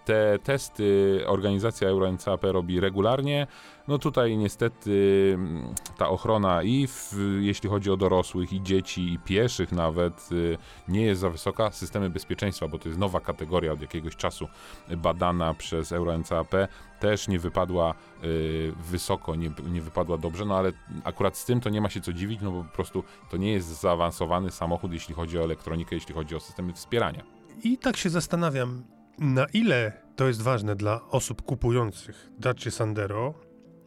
Te 0.04 0.38
testy 0.38 1.20
organizacja 1.26 1.88
Euro 1.88 2.12
NCAP 2.12 2.44
robi 2.44 2.80
regularnie. 2.80 3.46
No 3.88 3.98
tutaj 3.98 4.36
niestety 4.36 5.32
mm, 5.34 5.74
ta 5.98 6.08
ochrona 6.08 6.62
i 6.62 6.86
w, 6.86 7.14
jeśli 7.40 7.68
chodzi 7.68 7.90
o 7.90 7.96
dorosłych, 7.96 8.52
i 8.52 8.62
dzieci, 8.62 9.12
i 9.12 9.18
pieszych 9.18 9.72
nawet, 9.72 10.28
y, 10.32 10.58
nie 10.88 11.02
jest 11.02 11.20
za 11.20 11.30
wysoka. 11.30 11.70
Systemy 11.70 12.10
bezpieczeństwa, 12.10 12.68
bo 12.68 12.78
to 12.78 12.88
jest 12.88 13.00
nowa 13.00 13.20
kategoria 13.20 13.72
od 13.72 13.80
jakiegoś 13.80 14.16
czasu 14.16 14.48
badana 14.96 15.54
przez 15.54 15.92
Euro 15.92 16.18
NCAP, 16.18 16.54
też 17.00 17.28
nie 17.28 17.38
wypadła 17.38 17.94
y, 18.24 18.72
wysoko, 18.90 19.34
nie, 19.34 19.50
nie 19.72 19.80
wypadła 19.80 20.18
dobrze, 20.18 20.44
no 20.44 20.56
ale 20.56 20.72
akurat 21.04 21.36
z 21.36 21.44
tym 21.44 21.60
to 21.60 21.70
nie 21.70 21.80
ma 21.80 21.90
się 21.90 22.00
co 22.00 22.12
dziwić, 22.12 22.40
no 22.42 22.50
bo 22.50 22.64
po 22.64 22.74
prostu 22.74 23.04
to 23.30 23.36
nie 23.36 23.52
jest 23.52 23.80
zaawansowany 23.80 24.50
samochód, 24.50 24.92
jeśli 24.92 25.14
chodzi 25.14 25.38
o 25.38 25.44
elektronikę, 25.44 25.94
jeśli 25.94 26.14
chodzi 26.14 26.36
o 26.36 26.40
systemy 26.40 26.72
wspierania. 26.72 27.22
I 27.62 27.78
tak 27.78 27.96
się 27.96 28.10
zastanawiam, 28.10 28.82
na 29.18 29.46
ile 29.52 29.92
to 30.16 30.26
jest 30.26 30.42
ważne 30.42 30.76
dla 30.76 31.00
osób 31.10 31.42
kupujących 31.42 32.30
Dacia 32.38 32.70
Sandero, 32.70 33.34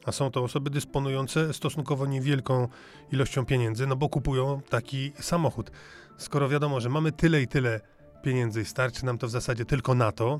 a 0.05 0.12
są 0.12 0.31
to 0.31 0.43
osoby 0.43 0.69
dysponujące 0.69 1.53
stosunkowo 1.53 2.05
niewielką 2.05 2.67
ilością 3.12 3.46
pieniędzy, 3.46 3.88
no 3.88 3.96
bo 3.96 4.10
kupują 4.10 4.62
taki 4.69 5.12
samochód. 5.19 5.72
Skoro 6.17 6.50
wiadomo, 6.50 6.79
że 6.79 6.89
mamy 6.89 7.12
tyle 7.12 7.41
i 7.41 7.48
tyle 7.48 7.81
pieniędzy 8.24 8.62
i 8.62 8.65
starczy 8.65 9.05
nam 9.05 9.17
to 9.17 9.27
w 9.27 9.29
zasadzie 9.29 9.65
tylko 9.65 9.96
na 9.96 10.12
to, 10.12 10.39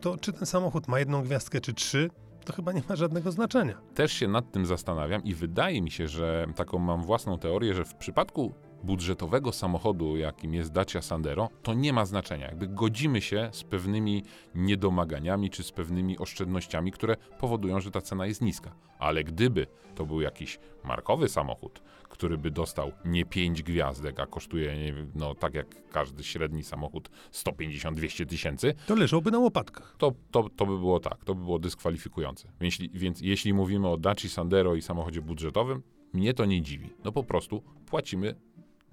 to 0.00 0.16
czy 0.16 0.32
ten 0.32 0.46
samochód 0.46 0.88
ma 0.88 0.98
jedną 0.98 1.22
gwiazdkę 1.22 1.60
czy 1.60 1.74
trzy, 1.74 2.10
to 2.44 2.52
chyba 2.52 2.72
nie 2.72 2.82
ma 2.88 2.96
żadnego 2.96 3.32
znaczenia. 3.32 3.80
Też 3.94 4.12
się 4.12 4.28
nad 4.28 4.52
tym 4.52 4.66
zastanawiam 4.66 5.24
i 5.24 5.34
wydaje 5.34 5.82
mi 5.82 5.90
się, 5.90 6.08
że 6.08 6.46
taką 6.56 6.78
mam 6.78 7.02
własną 7.02 7.38
teorię, 7.38 7.74
że 7.74 7.84
w 7.84 7.94
przypadku 7.94 8.54
budżetowego 8.82 9.52
samochodu, 9.52 10.16
jakim 10.16 10.54
jest 10.54 10.72
Dacia 10.72 11.02
Sandero, 11.02 11.48
to 11.62 11.74
nie 11.74 11.92
ma 11.92 12.04
znaczenia. 12.06 12.46
Jakby 12.46 12.66
godzimy 12.68 13.20
się 13.20 13.48
z 13.52 13.64
pewnymi 13.64 14.22
niedomaganiami 14.54 15.50
czy 15.50 15.62
z 15.62 15.72
pewnymi 15.72 16.18
oszczędnościami, 16.18 16.92
które 16.92 17.16
powodują, 17.40 17.80
że 17.80 17.90
ta 17.90 18.00
cena 18.00 18.26
jest 18.26 18.40
niska. 18.42 18.74
Ale 18.98 19.24
gdyby 19.24 19.66
to 19.94 20.06
był 20.06 20.20
jakiś 20.20 20.58
markowy 20.84 21.28
samochód, 21.28 21.82
który 22.08 22.38
by 22.38 22.50
dostał 22.50 22.92
nie 23.04 23.24
5 23.24 23.62
gwiazdek, 23.62 24.20
a 24.20 24.26
kosztuje, 24.26 24.94
no 25.14 25.34
tak 25.34 25.54
jak 25.54 25.66
każdy 25.92 26.24
średni 26.24 26.64
samochód 26.64 27.10
150-200 27.32 28.26
tysięcy, 28.26 28.74
To 28.86 28.94
leżałby 28.94 29.30
na 29.30 29.38
łopatkach. 29.38 29.94
to, 29.98 30.12
to, 30.30 30.48
to 30.56 30.66
by 30.66 30.78
było 30.78 31.00
tak, 31.00 31.24
to 31.24 31.34
by 31.34 31.42
było 31.44 31.58
dyskwalifikujące. 31.58 32.48
Więc, 32.60 32.78
więc 32.94 33.20
jeśli 33.20 33.54
mówimy 33.54 33.88
o 33.88 33.96
Daci 33.96 34.28
Sandero 34.28 34.74
i 34.74 34.82
samochodzie 34.82 35.22
budżetowym, 35.22 35.82
mnie 36.12 36.34
to 36.34 36.44
nie 36.44 36.62
dziwi. 36.62 36.90
No 37.04 37.12
po 37.12 37.24
prostu 37.24 37.62
płacimy 37.86 38.34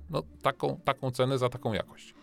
no, 0.10 0.24
taką, 0.42 0.80
taką 0.86 1.12
cenę 1.12 1.38
za 1.38 1.50
taką 1.50 1.74
jakość. 1.74 2.14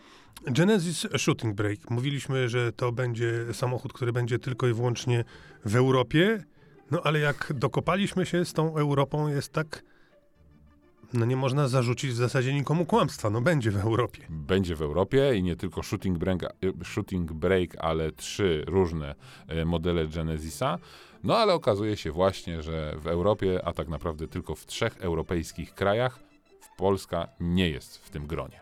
Genesis 0.45 1.07
Shooting 1.17 1.55
Brake. 1.55 1.81
Mówiliśmy, 1.89 2.49
że 2.49 2.71
to 2.71 2.91
będzie 2.91 3.53
samochód, 3.53 3.93
który 3.93 4.13
będzie 4.13 4.39
tylko 4.39 4.67
i 4.67 4.73
wyłącznie 4.73 5.23
w 5.65 5.75
Europie. 5.75 6.43
No 6.91 7.01
ale 7.03 7.19
jak 7.19 7.53
dokopaliśmy 7.55 8.25
się 8.25 8.45
z 8.45 8.53
tą 8.53 8.77
Europą, 8.77 9.27
jest 9.27 9.53
tak. 9.53 9.83
No 11.13 11.25
nie 11.25 11.35
można 11.35 11.67
zarzucić 11.67 12.11
w 12.11 12.15
zasadzie 12.15 12.53
nikomu 12.53 12.85
kłamstwa. 12.85 13.29
No 13.29 13.41
będzie 13.41 13.71
w 13.71 13.77
Europie. 13.77 14.25
Będzie 14.29 14.75
w 14.75 14.81
Europie 14.81 15.35
i 15.35 15.43
nie 15.43 15.55
tylko 15.55 15.83
shooting 15.83 16.17
break, 16.17 16.41
shooting 16.83 17.33
break 17.33 17.75
ale 17.79 18.11
trzy 18.11 18.63
różne 18.67 19.15
e, 19.47 19.65
modele 19.65 20.07
Genesisa. 20.07 20.77
No 21.23 21.37
ale 21.37 21.53
okazuje 21.53 21.97
się 21.97 22.11
właśnie, 22.11 22.61
że 22.61 22.95
w 22.97 23.07
Europie, 23.07 23.65
a 23.65 23.73
tak 23.73 23.87
naprawdę 23.87 24.27
tylko 24.27 24.55
w 24.55 24.65
trzech 24.65 24.97
europejskich 24.97 25.73
krajach, 25.73 26.19
Polska 26.77 27.27
nie 27.39 27.69
jest 27.69 27.97
w 27.97 28.09
tym 28.09 28.27
gronie. 28.27 28.59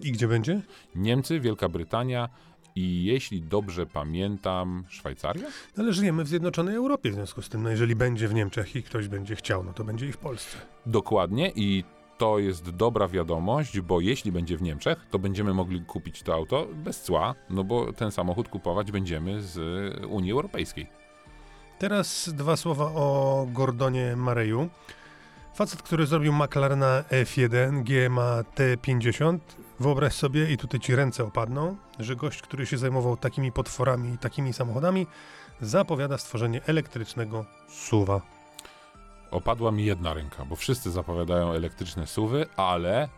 I 0.00 0.12
gdzie 0.12 0.28
będzie? 0.28 0.60
Niemcy, 0.94 1.40
Wielka 1.40 1.68
Brytania 1.68 2.28
i 2.76 3.04
jeśli 3.04 3.42
dobrze 3.42 3.86
pamiętam, 3.86 4.84
Szwajcaria? 4.88 5.48
No, 5.76 5.82
ale 5.82 5.92
żyjemy 5.92 6.24
w 6.24 6.28
Zjednoczonej 6.28 6.74
Europie 6.74 7.10
w 7.10 7.14
związku 7.14 7.42
z 7.42 7.48
tym, 7.48 7.62
no 7.62 7.70
jeżeli 7.70 7.96
będzie 7.96 8.28
w 8.28 8.34
Niemczech 8.34 8.76
i 8.76 8.82
ktoś 8.82 9.08
będzie 9.08 9.36
chciał, 9.36 9.64
no 9.64 9.72
to 9.72 9.84
będzie 9.84 10.06
i 10.06 10.12
w 10.12 10.18
Polsce. 10.18 10.56
Dokładnie 10.86 11.52
i 11.56 11.84
to 12.18 12.38
jest 12.38 12.70
dobra 12.70 13.08
wiadomość, 13.08 13.80
bo 13.80 14.00
jeśli 14.00 14.32
będzie 14.32 14.56
w 14.56 14.62
Niemczech, 14.62 15.06
to 15.10 15.18
będziemy 15.18 15.54
mogli 15.54 15.80
kupić 15.80 16.22
to 16.22 16.34
auto 16.34 16.66
bez 16.74 17.02
cła, 17.02 17.34
no 17.50 17.64
bo 17.64 17.92
ten 17.92 18.10
samochód 18.10 18.48
kupować 18.48 18.92
będziemy 18.92 19.42
z 19.42 19.58
Unii 20.06 20.32
Europejskiej. 20.32 20.86
Teraz 21.78 22.30
dwa 22.34 22.56
słowa 22.56 22.84
o 22.84 23.46
Gordonie 23.52 24.16
Mareju. 24.16 24.68
Facet, 25.54 25.82
który 25.82 26.06
zrobił 26.06 26.32
McLarena 26.32 27.04
F1 27.10 27.82
GMA 27.82 28.42
T50. 28.56 29.38
Wyobraź 29.80 30.12
sobie, 30.12 30.52
i 30.52 30.58
tutaj 30.58 30.80
ci 30.80 30.96
ręce 30.96 31.24
opadną, 31.24 31.76
że 31.98 32.16
gość, 32.16 32.42
który 32.42 32.66
się 32.66 32.78
zajmował 32.78 33.16
takimi 33.16 33.52
potworami 33.52 34.14
i 34.14 34.18
takimi 34.18 34.52
samochodami, 34.52 35.06
zapowiada 35.60 36.18
stworzenie 36.18 36.60
elektrycznego 36.66 37.44
suwa. 37.68 38.20
Opadła 39.30 39.72
mi 39.72 39.84
jedna 39.84 40.14
ręka, 40.14 40.44
bo 40.44 40.56
wszyscy 40.56 40.90
zapowiadają 40.90 41.52
elektryczne 41.52 42.06
suwy, 42.06 42.46
ale, 42.56 43.08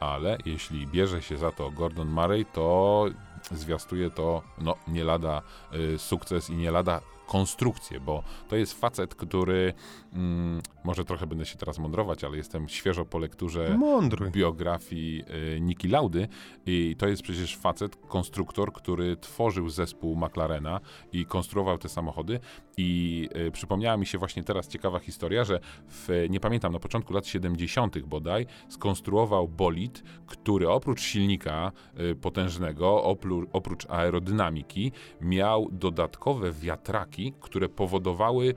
ale 0.00 0.38
jeśli 0.46 0.86
bierze 0.86 1.22
się 1.22 1.36
za 1.36 1.52
to 1.52 1.70
Gordon 1.70 2.08
Murray, 2.08 2.46
to 2.52 3.04
zwiastuje 3.50 4.10
to 4.10 4.42
no, 4.58 4.74
nie 4.88 5.04
lada 5.04 5.42
y, 5.74 5.98
sukces 5.98 6.50
i 6.50 6.56
nie 6.56 6.70
lada 6.70 7.00
konstrukcję, 7.26 8.00
bo 8.00 8.22
to 8.48 8.56
jest 8.56 8.80
facet, 8.80 9.14
który 9.14 9.74
mm, 10.16 10.60
może 10.84 11.04
trochę 11.04 11.26
będę 11.26 11.46
się 11.46 11.56
teraz 11.56 11.78
mądrować, 11.78 12.24
ale 12.24 12.36
jestem 12.36 12.68
świeżo 12.68 13.04
po 13.04 13.18
lekturze 13.18 13.76
Mądry. 13.78 14.30
biografii 14.30 15.24
y, 15.56 15.60
Niki 15.60 15.88
Laudy 15.88 16.28
i 16.66 16.96
to 16.98 17.08
jest 17.08 17.22
przecież 17.22 17.56
facet, 17.56 17.96
konstruktor, 18.08 18.72
który 18.72 19.16
tworzył 19.16 19.68
zespół 19.68 20.16
McLarena 20.16 20.80
i 21.12 21.26
konstruował 21.26 21.78
te 21.78 21.88
samochody 21.88 22.40
i 22.76 23.28
y, 23.46 23.50
przypomniała 23.50 23.96
mi 23.96 24.06
się 24.06 24.18
właśnie 24.18 24.44
teraz 24.44 24.68
ciekawa 24.68 24.98
historia, 24.98 25.44
że 25.44 25.60
w, 25.88 26.26
nie 26.30 26.40
pamiętam, 26.40 26.72
na 26.72 26.78
początku 26.78 27.12
lat 27.12 27.26
70. 27.26 27.98
bodaj 27.98 28.46
skonstruował 28.68 29.48
bolid, 29.48 30.02
który 30.26 30.68
oprócz 30.68 31.00
silnika 31.00 31.72
y, 32.00 32.14
potężnego, 32.14 33.02
oprócz, 33.02 33.48
oprócz 33.52 33.86
aerodynamiki 33.90 34.92
miał 35.20 35.68
dodatkowe 35.72 36.52
wiatraki, 36.52 37.32
które 37.40 37.68
powodowały 37.68 38.54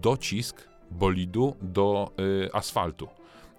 docisk 0.00 0.73
bolidu 0.90 1.56
do 1.60 2.12
y, 2.18 2.48
asfaltu. 2.52 3.08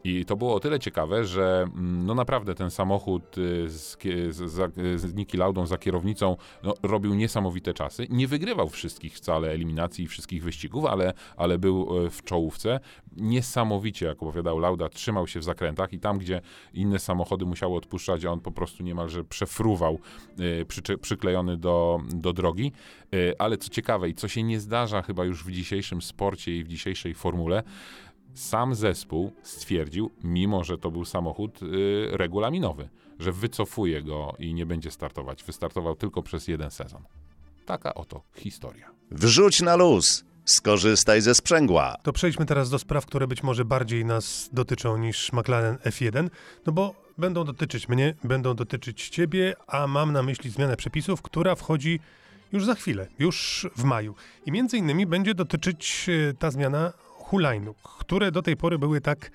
I 0.06 0.26
to 0.26 0.36
było 0.36 0.56
o 0.56 0.60
tyle 0.60 0.80
ciekawe, 0.80 1.26
że 1.26 1.62
mm, 1.62 2.06
no 2.06 2.16
naprawdę 2.16 2.56
ten 2.56 2.72
samochód 2.72 3.38
y, 3.38 3.70
z, 3.70 3.98
z, 4.30 4.52
za- 4.52 4.70
z 4.96 5.14
Niki 5.14 5.38
Laudą 5.38 5.66
za 5.66 5.78
kierownicą 5.78 6.38
no, 6.64 6.74
robił 6.84 7.14
niesamowite 7.14 7.74
czasy. 7.74 8.08
Nie 8.10 8.28
wygrywał 8.28 8.70
wszystkich 8.70 9.14
wcale 9.14 9.52
eliminacji 9.52 10.06
i 10.06 10.08
wszystkich 10.08 10.44
wyścigów, 10.44 10.86
ale, 10.86 11.14
ale 11.38 11.58
był 11.58 12.06
y, 12.06 12.10
w 12.10 12.24
czołówce. 12.24 12.80
Niesamowicie, 13.18 14.06
jak 14.06 14.24
opowiadał 14.24 14.60
Lauda, 14.60 14.90
trzymał 14.90 15.28
się 15.28 15.40
w 15.40 15.44
zakrętach 15.44 15.94
i 15.94 16.00
tam, 16.00 16.18
gdzie 16.18 16.42
inne 16.74 17.00
samochody 17.00 17.46
musiały 17.46 17.78
odpuszczać, 17.78 18.26
a 18.26 18.32
on 18.32 18.40
po 18.40 18.52
prostu 18.52 18.84
niemalże 18.84 19.24
przefruwał, 19.24 20.00
y, 20.62 20.66
przyczy, 20.66 20.98
przyklejony 20.98 21.58
do, 21.58 22.02
do 22.14 22.34
drogi. 22.34 22.72
Y, 23.14 23.34
ale 23.40 23.58
co 23.58 23.70
ciekawe 23.70 24.10
i 24.10 24.14
co 24.14 24.28
się 24.28 24.44
nie 24.44 24.60
zdarza 24.60 25.02
chyba 25.02 25.26
już 25.26 25.44
w 25.44 25.52
dzisiejszym 25.52 26.02
sporcie 26.02 26.58
i 26.58 26.64
w 26.64 26.68
dzisiejszej 26.68 27.14
formule, 27.14 27.64
sam 28.36 28.76
zespół 28.76 29.32
stwierdził, 29.44 30.12
mimo 30.24 30.64
że 30.64 30.78
to 30.78 30.92
był 30.92 31.06
samochód 31.06 31.64
y, 31.64 32.08
regulaminowy, 32.12 32.90
że 33.20 33.32
wycofuje 33.32 34.04
go 34.04 34.36
i 34.40 34.54
nie 34.54 34.66
będzie 34.66 34.92
startować. 34.92 35.44
Wystartował 35.44 35.96
tylko 35.96 36.24
przez 36.24 36.48
jeden 36.48 36.72
sezon. 36.72 37.04
Taka 37.66 37.94
oto 37.94 38.22
historia. 38.36 38.92
Wrzuć 39.12 39.62
na 39.62 39.76
luz. 39.76 40.26
Skorzystaj 40.46 41.22
ze 41.22 41.36
sprzęgła. 41.36 41.96
To 42.04 42.14
przejdźmy 42.14 42.46
teraz 42.46 42.70
do 42.70 42.80
spraw, 42.80 43.06
które 43.06 43.28
być 43.28 43.44
może 43.44 43.66
bardziej 43.66 44.06
nas 44.06 44.50
dotyczą 44.54 44.98
niż 44.98 45.34
McLaren 45.34 45.76
F1, 45.76 46.30
no 46.66 46.74
bo 46.74 46.94
będą 47.18 47.44
dotyczyć 47.44 47.90
mnie, 47.90 48.16
będą 48.24 48.54
dotyczyć 48.54 49.10
ciebie, 49.10 49.56
a 49.68 49.88
mam 49.88 50.14
na 50.14 50.24
myśli 50.24 50.50
zmianę 50.50 50.78
przepisów, 50.78 51.22
która 51.22 51.56
wchodzi 51.56 52.00
już 52.52 52.66
za 52.66 52.76
chwilę, 52.76 53.08
już 53.20 53.68
w 53.76 53.84
maju. 53.84 54.16
I 54.46 54.52
między 54.52 54.78
innymi 54.78 55.06
będzie 55.06 55.36
dotyczyć 55.36 56.08
e, 56.10 56.34
ta 56.34 56.52
zmiana 56.52 56.94
hulajnóg, 57.26 57.78
które 58.00 58.32
do 58.32 58.42
tej 58.42 58.58
pory 58.58 58.80
były 58.80 59.02
tak 59.02 59.32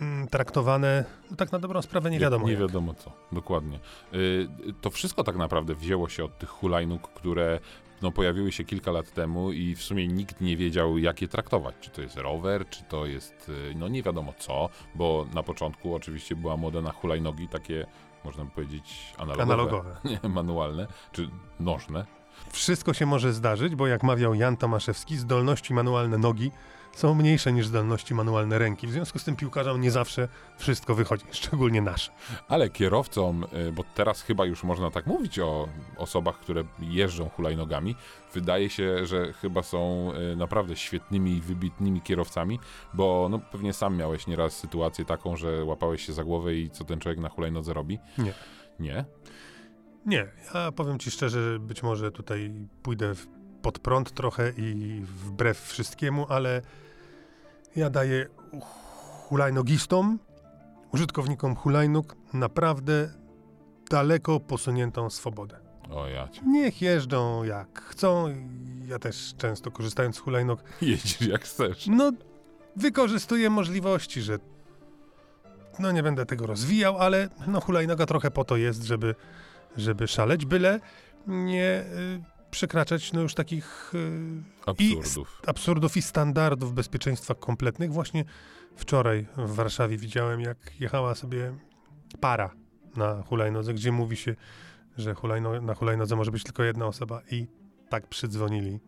mm, 0.00 0.28
traktowane, 0.28 1.04
no 1.30 1.36
tak 1.36 1.52
na 1.52 1.58
dobrą 1.58 1.82
sprawę 1.82 2.10
nie 2.10 2.18
wiadomo 2.18 2.46
Nie 2.46 2.52
jak. 2.52 2.60
wiadomo 2.60 2.94
co, 2.94 3.12
dokładnie. 3.32 3.78
Y, 4.14 4.48
to 4.80 4.90
wszystko 4.90 5.24
tak 5.24 5.36
naprawdę 5.36 5.74
wzięło 5.74 6.08
się 6.08 6.24
od 6.24 6.38
tych 6.38 6.48
hulajnóg, 6.48 7.08
które 7.14 7.60
no, 8.02 8.12
pojawiły 8.12 8.52
się 8.52 8.64
kilka 8.64 8.90
lat 8.90 9.10
temu 9.12 9.52
i 9.52 9.74
w 9.74 9.82
sumie 9.82 10.08
nikt 10.08 10.40
nie 10.40 10.56
wiedział, 10.56 10.98
jak 10.98 11.22
je 11.22 11.28
traktować. 11.28 11.74
Czy 11.80 11.90
to 11.90 12.02
jest 12.02 12.16
rower, 12.16 12.68
czy 12.68 12.84
to 12.84 13.06
jest, 13.06 13.48
y, 13.48 13.74
no 13.76 13.88
nie 13.88 14.02
wiadomo 14.02 14.32
co, 14.38 14.68
bo 14.94 15.26
na 15.34 15.42
początku 15.42 15.94
oczywiście 15.94 16.36
była 16.36 16.56
moda 16.56 16.80
na 16.82 16.92
hulajnogi, 16.92 17.48
takie, 17.48 17.86
można 18.24 18.44
by 18.44 18.50
powiedzieć, 18.50 19.14
analogowe, 19.18 19.42
Analogowe. 19.42 19.96
nie 20.22 20.28
manualne, 20.28 20.86
czy 21.12 21.28
nożne. 21.60 22.06
Wszystko 22.50 22.94
się 22.94 23.06
może 23.06 23.32
zdarzyć, 23.32 23.74
bo 23.74 23.86
jak 23.86 24.02
mawiał 24.02 24.34
Jan 24.34 24.56
Tomaszewski, 24.56 25.16
zdolności 25.16 25.74
manualne 25.74 26.18
nogi 26.18 26.50
są 26.96 27.14
mniejsze 27.14 27.52
niż 27.52 27.66
zdolności 27.66 28.14
manualne 28.14 28.58
ręki. 28.58 28.86
W 28.86 28.90
związku 28.90 29.18
z 29.18 29.24
tym 29.24 29.36
piłkarzom 29.36 29.80
nie 29.80 29.90
zawsze 29.90 30.28
wszystko 30.58 30.94
wychodzi, 30.94 31.24
szczególnie 31.42 31.82
nasze. 31.82 32.12
Ale 32.48 32.70
kierowcom, 32.70 33.44
y, 33.68 33.72
bo 33.72 33.84
teraz 33.94 34.22
chyba 34.22 34.44
już 34.44 34.64
można 34.64 34.90
tak 34.90 35.06
mówić 35.06 35.38
o 35.38 35.68
osobach, 35.96 36.38
które 36.38 36.64
jeżdżą 36.80 37.28
hulajnogami, 37.28 37.96
wydaje 38.34 38.70
się, 38.70 39.06
że 39.06 39.32
chyba 39.32 39.62
są 39.62 40.10
y, 40.32 40.36
naprawdę 40.36 40.76
świetnymi 40.76 41.32
i 41.32 41.40
wybitnymi 41.40 42.00
kierowcami, 42.02 42.60
bo 42.94 43.28
no, 43.30 43.38
pewnie 43.38 43.72
sam 43.72 43.96
miałeś 43.96 44.26
nieraz 44.26 44.56
sytuację 44.56 45.04
taką, 45.04 45.36
że 45.36 45.64
łapałeś 45.64 46.06
się 46.06 46.12
za 46.12 46.24
głowę 46.24 46.54
i 46.54 46.70
co 46.70 46.84
ten 46.84 47.00
człowiek 47.00 47.18
na 47.18 47.28
hulajnodze 47.28 47.72
robi? 47.74 47.98
Nie. 48.18 48.32
Nie? 48.80 49.04
Nie, 50.06 50.26
ja 50.54 50.72
powiem 50.72 50.98
ci 50.98 51.10
szczerze, 51.10 51.58
być 51.60 51.82
może 51.82 52.12
tutaj 52.12 52.54
pójdę 52.82 53.14
w- 53.14 53.26
pod 53.62 53.78
prąd 53.78 54.12
trochę 54.12 54.52
i 54.56 55.00
wbrew 55.04 55.60
wszystkiemu, 55.60 56.26
ale 56.28 56.62
ja 57.76 57.90
daję 57.90 58.26
hulajnogistom, 59.28 60.18
użytkownikom 60.92 61.56
hulajnóg 61.56 62.16
naprawdę 62.32 63.10
daleko 63.90 64.40
posuniętą 64.40 65.10
swobodę. 65.10 65.58
O 65.90 66.08
ja 66.08 66.28
cię. 66.28 66.42
Niech 66.46 66.82
jeżdżą 66.82 67.44
jak 67.44 67.82
chcą. 67.82 68.26
Ja 68.86 68.98
też 68.98 69.34
często 69.38 69.70
korzystając 69.70 70.16
z 70.16 70.18
hulajnóg, 70.18 70.60
Jeździsz 70.82 71.20
jak 71.28 71.44
chcesz. 71.44 71.86
no 71.86 72.12
wykorzystuję 72.76 73.50
możliwości, 73.50 74.22
że 74.22 74.38
no 75.78 75.92
nie 75.92 76.02
będę 76.02 76.26
tego 76.26 76.46
rozwijał, 76.46 76.98
ale 76.98 77.28
no 77.46 77.60
hulajnoga 77.60 78.06
trochę 78.06 78.30
po 78.30 78.44
to 78.44 78.56
jest, 78.56 78.82
żeby, 78.82 79.14
żeby 79.76 80.08
szaleć, 80.08 80.46
byle 80.46 80.80
nie 81.26 81.80
y, 81.80 82.35
przekraczać 82.56 83.12
no 83.12 83.20
już 83.20 83.34
takich 83.34 83.92
i 84.78 84.96
Absurdów. 84.96 85.42
absurdów 85.46 85.96
i 85.96 86.02
standardów 86.02 86.74
bezpieczeństwa 86.74 87.34
kompletnych. 87.34 87.92
Właśnie 87.92 88.24
wczoraj 88.76 89.26
w 89.36 89.54
Warszawie 89.54 89.96
widziałem, 89.96 90.40
jak 90.40 90.80
jechała 90.80 91.14
sobie 91.14 91.54
para 92.20 92.50
na 92.96 93.22
hulajnodze, 93.22 93.74
gdzie 93.74 93.92
mówi 93.92 94.16
się, 94.16 94.36
że 94.96 95.14
hulajno, 95.14 95.60
na 95.60 95.74
hulajnodze 95.74 96.16
może 96.16 96.30
być 96.30 96.44
tylko 96.44 96.62
jedna 96.62 96.86
osoba 96.86 97.22
i 97.30 97.46
tak 97.88 98.06
przydzwonili, 98.06 98.80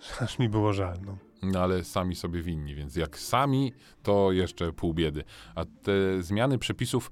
że 0.00 0.20
aż 0.24 0.38
mi 0.38 0.48
było 0.48 0.72
żal. 0.72 0.96
No. 1.06 1.18
No 1.42 1.60
ale 1.60 1.84
sami 1.84 2.16
sobie 2.16 2.42
winni, 2.42 2.74
więc 2.74 2.96
jak 2.96 3.18
sami, 3.18 3.72
to 4.02 4.32
jeszcze 4.32 4.72
pół 4.72 4.94
biedy. 4.94 5.24
A 5.54 5.64
te 5.64 6.22
zmiany 6.22 6.58
przepisów, 6.58 7.10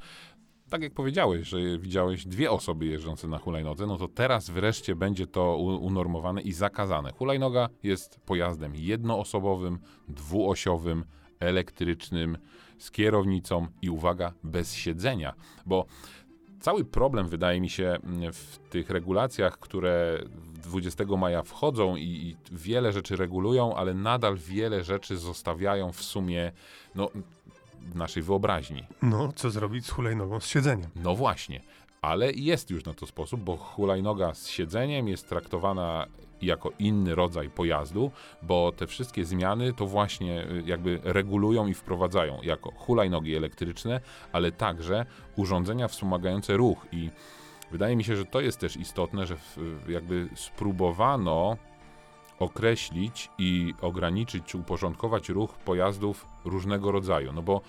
tak 0.72 0.82
jak 0.82 0.94
powiedziałeś, 0.94 1.48
że 1.48 1.58
widziałeś 1.78 2.26
dwie 2.26 2.50
osoby 2.50 2.86
jeżdżące 2.86 3.28
na 3.28 3.38
hulajnodze, 3.38 3.86
no 3.86 3.96
to 3.96 4.08
teraz 4.08 4.50
wreszcie 4.50 4.94
będzie 4.94 5.26
to 5.26 5.56
unormowane 5.56 6.40
i 6.40 6.52
zakazane. 6.52 7.12
Hulajnoga 7.12 7.68
jest 7.82 8.20
pojazdem 8.20 8.72
jednoosobowym, 8.76 9.78
dwuosiowym, 10.08 11.04
elektrycznym, 11.40 12.38
z 12.78 12.90
kierownicą 12.90 13.66
i 13.82 13.90
uwaga, 13.90 14.32
bez 14.44 14.74
siedzenia, 14.74 15.34
bo 15.66 15.86
cały 16.60 16.84
problem 16.84 17.28
wydaje 17.28 17.60
mi 17.60 17.70
się 17.70 17.98
w 18.32 18.58
tych 18.70 18.90
regulacjach, 18.90 19.58
które 19.58 20.18
20 20.62 21.04
maja 21.18 21.42
wchodzą 21.42 21.96
i, 21.96 22.02
i 22.02 22.36
wiele 22.52 22.92
rzeczy 22.92 23.16
regulują, 23.16 23.74
ale 23.74 23.94
nadal 23.94 24.36
wiele 24.36 24.84
rzeczy 24.84 25.16
zostawiają 25.16 25.92
w 25.92 26.02
sumie 26.02 26.52
no, 26.94 27.10
naszej 27.94 28.22
wyobraźni. 28.22 28.84
no, 29.02 29.32
co 29.32 29.50
zrobić 29.50 29.86
z 29.86 29.90
hulajnogą 29.90 30.40
z 30.40 30.46
siedzeniem? 30.46 30.90
No 30.96 31.14
właśnie, 31.14 31.60
ale 32.02 32.32
jest 32.32 32.70
już 32.70 32.84
na 32.84 32.94
to 32.94 33.06
sposób, 33.06 33.40
bo 33.40 33.56
hulajnoga 33.56 34.34
z 34.34 34.48
siedzeniem 34.48 35.08
jest 35.08 35.28
traktowana 35.28 36.06
jako 36.42 36.72
inny 36.78 37.14
rodzaj 37.14 37.50
pojazdu, 37.50 38.10
bo 38.42 38.72
te 38.72 38.86
wszystkie 38.86 39.24
zmiany 39.24 39.72
to 39.72 39.86
właśnie 39.86 40.42
y, 40.42 40.62
jakby 40.66 41.00
regulują 41.04 41.66
i 41.66 41.74
wprowadzają 41.74 42.42
jako 42.42 42.70
hulajnogi 42.70 43.36
elektryczne, 43.36 44.00
ale 44.32 44.52
także 44.52 45.06
urządzenia 45.36 45.88
wspomagające 45.88 46.56
ruch 46.56 46.86
i 46.92 47.10
wydaje 47.70 47.96
mi 47.96 48.04
się, 48.04 48.16
że 48.16 48.24
to 48.24 48.40
jest 48.40 48.58
też 48.58 48.76
istotne, 48.76 49.26
że 49.26 49.36
jakby 49.88 50.28
spróbowano 50.34 51.56
określić 52.38 53.30
i 53.38 53.74
ograniczyć 53.80 54.44
czy 54.44 54.58
uporządkować 54.58 55.28
ruch 55.28 55.54
pojazdów 55.54 56.26
różnego 56.44 56.92
rodzaju, 56.92 57.32
no 57.32 57.42
bo 57.42 57.60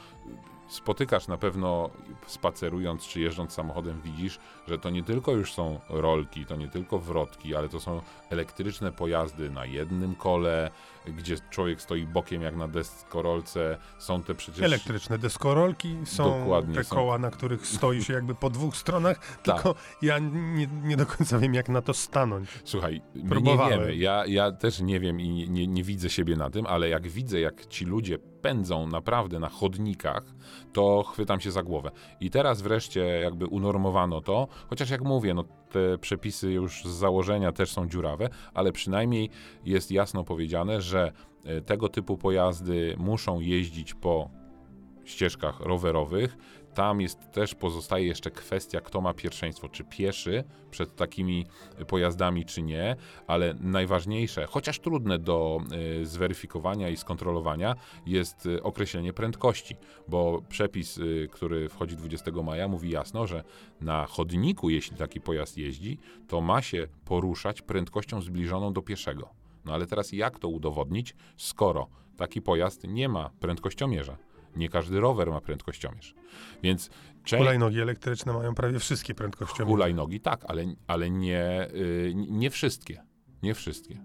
spotykasz 0.73 1.27
na 1.27 1.37
pewno 1.37 1.89
spacerując 2.27 3.07
czy 3.07 3.19
jeżdżąc 3.19 3.53
samochodem 3.53 4.01
widzisz, 4.01 4.39
że 4.67 4.79
to 4.79 4.89
nie 4.89 5.03
tylko 5.03 5.31
już 5.31 5.53
są 5.53 5.79
rolki, 5.89 6.45
to 6.45 6.55
nie 6.55 6.67
tylko 6.67 6.99
wrotki, 6.99 7.55
ale 7.55 7.69
to 7.69 7.79
są 7.79 8.01
elektryczne 8.29 8.91
pojazdy 8.91 9.49
na 9.49 9.65
jednym 9.65 10.15
kole, 10.15 10.71
gdzie 11.17 11.35
człowiek 11.49 11.81
stoi 11.81 12.05
bokiem 12.05 12.41
jak 12.41 12.55
na 12.55 12.67
deskorolce, 12.67 13.77
są 13.97 14.23
te 14.23 14.35
przecież... 14.35 14.61
Elektryczne 14.63 15.17
deskorolki, 15.17 15.95
są 16.03 16.39
Dokładnie, 16.39 16.75
te 16.75 16.83
są. 16.83 16.95
koła, 16.95 17.17
na 17.17 17.31
których 17.31 17.67
stoi 17.67 18.03
się 18.03 18.13
jakby 18.13 18.35
po 18.35 18.49
dwóch 18.49 18.77
stronach, 18.77 19.19
Tak. 19.43 19.55
tylko 19.55 19.75
ja 20.01 20.19
nie, 20.19 20.67
nie 20.67 20.97
do 20.97 21.05
końca 21.05 21.39
wiem, 21.39 21.53
jak 21.53 21.69
na 21.69 21.81
to 21.81 21.93
stanąć. 21.93 22.49
Słuchaj, 22.63 23.01
nie 23.15 23.57
wiemy. 23.69 23.95
Ja, 23.95 24.25
ja 24.25 24.51
też 24.51 24.79
nie 24.79 24.99
wiem 24.99 25.19
i 25.19 25.29
nie, 25.29 25.47
nie, 25.47 25.67
nie 25.67 25.83
widzę 25.83 26.09
siebie 26.09 26.35
na 26.35 26.49
tym, 26.49 26.65
ale 26.65 26.89
jak 26.89 27.07
widzę, 27.07 27.39
jak 27.39 27.65
ci 27.65 27.85
ludzie 27.85 28.17
pędzą 28.43 28.87
naprawdę 28.87 29.39
na 29.39 29.49
chodnikach, 29.49 30.23
to 30.73 31.03
chwytam 31.03 31.39
się 31.39 31.51
za 31.51 31.63
głowę. 31.63 31.91
I 32.19 32.29
teraz 32.29 32.61
wreszcie 32.61 33.05
jakby 33.05 33.45
unormowano 33.45 34.21
to, 34.21 34.47
chociaż 34.69 34.89
jak 34.89 35.01
mówię, 35.01 35.33
no 35.33 35.43
te 35.43 35.97
przepisy 35.97 36.51
już 36.51 36.83
z 36.83 36.87
założenia 36.87 37.51
też 37.51 37.71
są 37.71 37.89
dziurawe, 37.89 38.29
ale 38.53 38.71
przynajmniej 38.71 39.29
jest 39.65 39.91
jasno 39.91 40.23
powiedziane, 40.23 40.81
że 40.81 41.11
e, 41.45 41.61
tego 41.61 41.89
typu 41.89 42.17
pojazdy 42.17 42.95
muszą 42.97 43.39
jeździć 43.39 43.93
po 43.93 44.29
ścieżkach 45.05 45.59
rowerowych. 45.59 46.37
Tam 46.73 47.01
jest 47.01 47.31
też 47.31 47.55
pozostaje 47.55 48.05
jeszcze 48.07 48.31
kwestia, 48.31 48.81
kto 48.81 49.01
ma 49.01 49.13
pierwszeństwo, 49.13 49.69
czy 49.69 49.83
pieszy 49.83 50.43
przed 50.71 50.95
takimi 50.95 51.45
pojazdami, 51.87 52.45
czy 52.45 52.61
nie, 52.61 52.95
ale 53.27 53.53
najważniejsze, 53.59 54.45
chociaż 54.45 54.79
trudne 54.79 55.19
do 55.19 55.59
y, 56.01 56.05
zweryfikowania 56.05 56.89
i 56.89 56.97
skontrolowania, 56.97 57.75
jest 58.05 58.45
y, 58.45 58.63
określenie 58.63 59.13
prędkości, 59.13 59.75
bo 60.07 60.41
przepis, 60.49 60.97
y, 60.97 61.29
który 61.31 61.69
wchodzi 61.69 61.95
20 61.95 62.31
maja, 62.43 62.67
mówi 62.67 62.89
jasno, 62.89 63.27
że 63.27 63.43
na 63.81 64.05
chodniku, 64.05 64.69
jeśli 64.69 64.97
taki 64.97 65.21
pojazd 65.21 65.57
jeździ, 65.57 65.97
to 66.27 66.41
ma 66.41 66.61
się 66.61 66.87
poruszać 67.05 67.61
prędkością 67.61 68.21
zbliżoną 68.21 68.73
do 68.73 68.81
pieszego. 68.81 69.29
No 69.65 69.73
ale 69.73 69.87
teraz 69.87 70.11
jak 70.11 70.39
to 70.39 70.47
udowodnić, 70.47 71.15
skoro 71.37 71.87
taki 72.17 72.41
pojazd 72.41 72.87
nie 72.87 73.09
ma 73.09 73.29
prędkościomierza? 73.39 74.17
Nie 74.55 74.69
każdy 74.69 74.99
rower 74.99 75.29
ma 75.29 75.41
prędkościomierz. 75.41 76.15
Więc 76.63 76.89
część 77.23 77.41
Hulajnogi 77.41 77.81
elektryczne 77.81 78.33
mają 78.33 78.55
prawie 78.55 78.79
wszystkie 78.79 79.15
prędkościowe. 79.15 79.71
hulajnogi 79.71 80.19
tak, 80.19 80.41
ale, 80.47 80.65
ale 80.87 81.09
nie, 81.09 81.67
y, 81.73 82.13
nie 82.15 82.49
wszystkie. 82.49 83.03
Nie 83.43 83.53
wszystkie. 83.53 83.97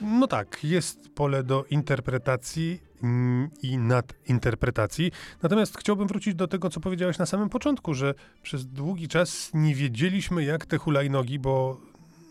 No 0.00 0.26
tak, 0.26 0.64
jest 0.64 1.10
pole 1.14 1.42
do 1.42 1.64
interpretacji 1.70 2.80
mm, 3.02 3.50
i 3.62 3.78
nadinterpretacji. 3.78 5.12
Natomiast 5.42 5.78
chciałbym 5.78 6.08
wrócić 6.08 6.34
do 6.34 6.48
tego, 6.48 6.70
co 6.70 6.80
powiedziałeś 6.80 7.18
na 7.18 7.26
samym 7.26 7.48
początku, 7.48 7.94
że 7.94 8.14
przez 8.42 8.66
długi 8.66 9.08
czas 9.08 9.50
nie 9.54 9.74
wiedzieliśmy, 9.74 10.44
jak 10.44 10.66
te 10.66 10.78
hulajnogi, 10.78 11.38
bo 11.38 11.80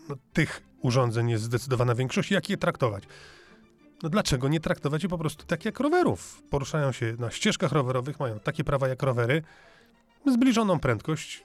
no, 0.08 0.16
tych 0.32 0.62
urządzeń 0.82 1.30
jest 1.30 1.44
zdecydowana 1.44 1.94
większość, 1.94 2.30
jak 2.30 2.50
je 2.50 2.56
traktować. 2.56 3.04
No 4.02 4.08
dlaczego 4.08 4.48
nie 4.48 4.60
traktować 4.60 5.02
je 5.02 5.08
po 5.08 5.18
prostu 5.18 5.46
tak 5.46 5.64
jak 5.64 5.80
rowerów? 5.80 6.42
Poruszają 6.50 6.92
się 6.92 7.14
na 7.18 7.30
ścieżkach 7.30 7.72
rowerowych, 7.72 8.20
mają 8.20 8.40
takie 8.40 8.64
prawa 8.64 8.88
jak 8.88 9.02
rowery, 9.02 9.42
zbliżoną 10.26 10.78
prędkość. 10.78 11.44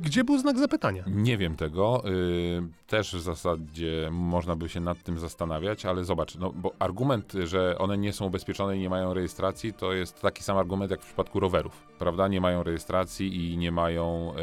Gdzie 0.00 0.24
był 0.24 0.38
znak 0.38 0.58
zapytania? 0.58 1.04
Nie 1.06 1.38
wiem 1.38 1.56
tego. 1.56 2.02
y, 2.08 2.62
Też 2.86 3.14
w 3.16 3.20
zasadzie 3.20 4.08
można 4.12 4.56
by 4.56 4.68
się 4.68 4.80
nad 4.80 5.02
tym 5.02 5.18
zastanawiać, 5.18 5.86
ale 5.86 6.04
zobacz, 6.04 6.34
no 6.36 6.52
bo 6.52 6.72
argument, 6.78 7.32
że 7.44 7.78
one 7.78 7.98
nie 7.98 8.12
są 8.12 8.26
ubezpieczone 8.26 8.76
i 8.76 8.80
nie 8.80 8.90
mają 8.90 9.14
rejestracji, 9.14 9.72
to 9.72 9.92
jest 9.92 10.20
taki 10.20 10.42
sam 10.42 10.56
argument 10.58 10.90
jak 10.90 11.02
w 11.02 11.06
przypadku 11.06 11.40
rowerów, 11.40 11.86
prawda? 11.98 12.28
Nie 12.28 12.40
mają 12.40 12.62
rejestracji 12.62 13.52
i 13.52 13.56
nie 13.58 13.72
mają, 13.72 14.34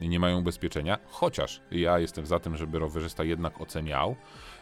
y, 0.00 0.08
nie 0.08 0.20
mają 0.20 0.38
ubezpieczenia, 0.38 0.98
chociaż 1.08 1.60
ja 1.70 1.98
jestem 1.98 2.26
za 2.26 2.38
tym, 2.40 2.56
żeby 2.56 2.78
rowerzysta 2.78 3.24
jednak 3.24 3.60
oceniał. 3.60 4.16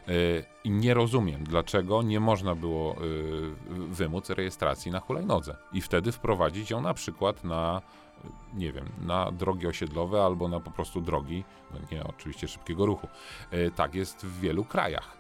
Y, 0.09 0.45
I 0.65 0.71
nie 0.71 0.95
rozumiem, 0.95 1.45
dlaczego 1.45 2.03
nie 2.03 2.21
można 2.21 2.55
było 2.55 2.97
y, 2.97 2.97
wymóc 3.71 4.31
rejestracji 4.31 4.91
na 4.91 5.01
hulajnodze 5.01 5.57
i 5.73 5.81
wtedy 5.81 6.13
wprowadzić 6.13 6.71
ją 6.71 6.81
na 6.81 6.95
przykład 6.95 7.45
na 7.45 7.83
nie 8.55 8.73
wiem, 8.73 8.89
na 9.03 9.33
drogi 9.33 9.67
osiedlowe 9.67 10.25
albo 10.25 10.49
na 10.49 10.61
po 10.61 10.71
prostu 10.71 11.01
drogi, 11.01 11.45
no 11.71 11.79
nie 11.93 12.05
oczywiście 12.05 12.49
szybkiego 12.49 12.87
ruchu. 12.87 13.09
Tak 13.77 13.95
jest 13.95 14.27
w 14.27 14.41
wielu 14.41 14.65
krajach. 14.65 15.17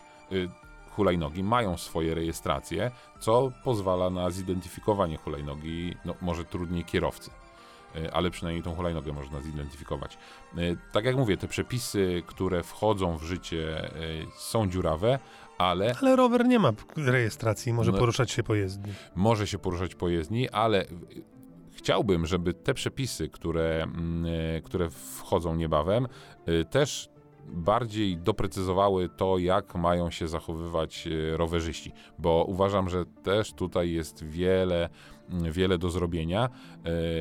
Hulajnogi 0.91 1.43
mają 1.43 1.77
swoje 1.77 2.15
rejestracje, 2.15 2.91
co 3.21 3.53
pozwala 3.65 4.11
na 4.11 4.31
zidentyfikowanie 4.31 5.17
hulajnogi, 5.17 5.97
no 6.05 6.15
może 6.21 6.45
trudniej 6.45 6.85
kierowcy, 6.85 7.31
ale 8.13 8.31
przynajmniej 8.31 8.63
tą 8.65 8.75
hulajnogę 8.75 9.13
można 9.13 9.41
zidentyfikować. 9.41 10.19
E, 10.57 10.59
Tak 10.93 11.05
jak 11.05 11.17
mówię, 11.17 11.37
te 11.37 11.49
przepisy, 11.49 12.23
które 12.27 12.63
wchodzą 12.63 13.17
w 13.19 13.23
życie 13.23 13.85
e, 13.85 13.91
są 14.37 14.71
dziurawe, 14.71 15.19
ale 15.59 15.95
Ale 16.03 16.17
rower 16.17 16.47
nie 16.47 16.59
ma 16.59 16.73
rejestracji, 16.97 17.73
może 17.73 17.93
No. 17.93 17.99
poruszać 17.99 18.31
się 18.31 18.43
po 18.43 18.55
jezdni. 18.55 18.93
może 19.15 19.47
się 19.47 19.59
poruszać 19.59 19.95
po 19.95 20.09
jezdni, 20.09 20.49
ale 20.51 20.85
chciałbym, 21.73 22.27
żeby 22.27 22.55
te 22.55 22.75
przepisy, 22.75 23.29
które, 23.29 23.83
mm, 23.83 24.25
które 24.63 24.91
wchodzą 24.91 25.55
niebawem, 25.57 26.09
też 26.71 27.09
bardziej 27.47 28.17
doprecyzowały 28.19 29.09
to, 29.09 29.39
jak 29.39 29.75
mają 29.75 30.11
się 30.11 30.29
zachowywać 30.29 31.09
rowerzyści, 31.33 31.93
bo 32.19 32.45
uważam, 32.49 32.89
że 32.91 33.05
też 33.23 33.53
tutaj 33.53 33.91
jest 33.93 34.25
wiele, 34.25 34.89
wiele 35.29 35.79
do 35.79 35.91
zrobienia. 35.91 36.51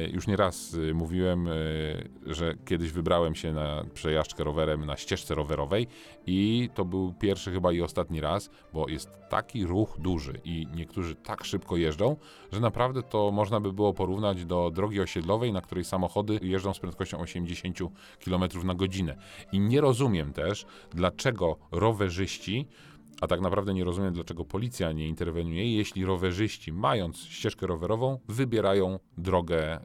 Y, 0.05 0.09
Już 0.13 0.27
nieraz 0.27 0.73
y, 0.73 0.93
mówiłem, 0.93 1.47
y, 1.47 2.09
że 2.25 2.55
kiedyś 2.65 2.91
wybrałem 2.91 3.35
się 3.35 3.53
na 3.53 3.83
przejażdżkę 3.93 4.43
rowerem 4.43 4.85
na 4.85 4.97
ścieżce 4.97 5.35
rowerowej 5.35 5.87
i 6.25 6.69
to 6.73 6.85
był 6.85 7.13
pierwszy 7.13 7.51
chyba 7.51 7.71
i 7.71 7.81
ostatni 7.81 8.21
raz, 8.21 8.49
bo 8.73 8.89
jest 8.89 9.09
taki 9.29 9.65
ruch 9.65 9.99
duży 9.99 10.41
i 10.43 10.67
niektórzy 10.75 11.15
tak 11.15 11.43
szybko 11.43 11.77
jeżdżą, 11.77 12.15
że 12.51 12.59
naprawdę 12.59 13.03
to 13.03 13.31
można 13.31 13.59
by 13.59 13.73
było 13.73 13.93
porównać 13.93 14.45
do 14.45 14.71
drogi 14.71 15.01
osiedlowej, 15.01 15.53
na 15.53 15.61
której 15.61 15.83
samochody 15.83 16.39
jeżdżą 16.41 16.73
z 16.73 16.79
prędkością 16.79 17.19
80 17.19 17.77
km 18.25 18.43
na 18.63 18.73
godzinę. 18.73 19.17
I 19.51 19.59
nie 19.59 19.81
rozumiem 19.81 20.33
też, 20.33 20.65
dlaczego 20.93 21.57
rowerzyści, 21.71 22.67
a 23.23 23.27
tak 23.27 23.41
naprawdę 23.41 23.73
nie 23.73 23.83
rozumiem, 23.83 24.13
dlaczego 24.13 24.45
policja 24.45 24.91
nie 24.91 25.07
interweniuje, 25.07 25.77
jeśli 25.77 26.05
rowerzyści, 26.05 26.73
mając 26.73 27.17
ścieżkę 27.17 27.67
rowerową, 27.67 28.19
wybierają 28.27 28.99
drogę, 29.17 29.79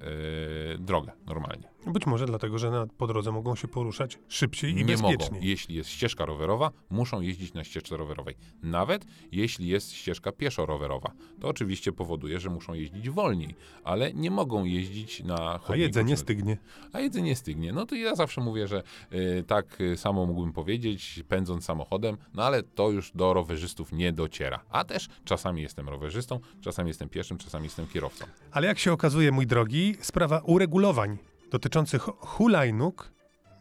yy, 0.71 0.79
drogę 0.79 1.13
normalnie. 1.27 1.69
Być 1.87 2.07
może 2.07 2.27
dlatego, 2.27 2.59
że 2.59 2.71
na, 2.71 2.87
po 2.87 3.07
drodze 3.07 3.33
mogą 3.33 3.57
się 3.57 3.69
poruszać 3.69 4.19
szybciej 4.29 4.71
i 4.71 4.75
nie 4.75 4.85
bezpieczniej. 4.85 5.31
mogą. 5.31 5.47
Jeśli 5.47 5.75
jest 5.75 5.91
ścieżka 5.91 6.27
rowerowa, 6.27 6.71
muszą 6.91 7.21
jeździć 7.21 7.55
na 7.55 7.65
ścieżce 7.65 7.97
rowerowej. 7.97 8.35
Nawet 8.63 9.07
jeśli 9.33 9.69
jest 9.69 9.93
ścieżka 9.93 10.33
pieszo-rowerowa. 10.33 11.11
To 11.41 11.49
oczywiście 11.49 11.93
powoduje, 11.93 12.41
że 12.41 12.51
muszą 12.51 12.75
jeździć 12.75 13.11
wolniej, 13.11 13.55
ale 13.85 14.13
nie 14.13 14.31
mogą 14.31 14.65
jeździć 14.65 15.23
na 15.25 15.37
chodniku. 15.37 15.73
A 15.73 15.77
jedzenie 15.77 16.17
stygnie. 16.17 16.57
A 16.93 17.01
jedzenie 17.01 17.37
stygnie. 17.37 17.73
No 17.73 17.87
to 17.87 17.95
ja 17.95 18.15
zawsze 18.15 18.41
mówię, 18.41 18.69
że 18.69 18.83
y, 19.13 19.45
tak 19.47 19.79
samo 19.97 20.27
mógłbym 20.27 20.53
powiedzieć, 20.53 21.25
pędząc 21.29 21.65
samochodem, 21.65 22.17
no 22.35 22.45
ale 22.45 22.63
to 22.63 22.91
już 22.91 23.13
do 23.15 23.33
rowerzystów 23.35 23.93
nie 23.93 24.13
dociera. 24.13 24.61
A 24.71 24.85
też 24.85 25.09
czasami 25.25 25.63
jestem 25.63 25.89
rowerzystą, 25.89 26.41
czasami 26.61 26.89
jestem 26.89 27.09
pieszym, 27.09 27.39
czasami 27.39 27.65
jestem 27.65 27.87
kierowcą. 27.87 28.25
Ale 28.51 28.67
jak 28.67 28.79
się 28.79 28.93
okazuje, 28.93 29.33
mój 29.33 29.47
drogi, 29.47 29.95
sprawa 30.01 30.41
uregulowań 30.45 31.19
dotyczących 31.51 32.03
hulajnóg 32.03 33.11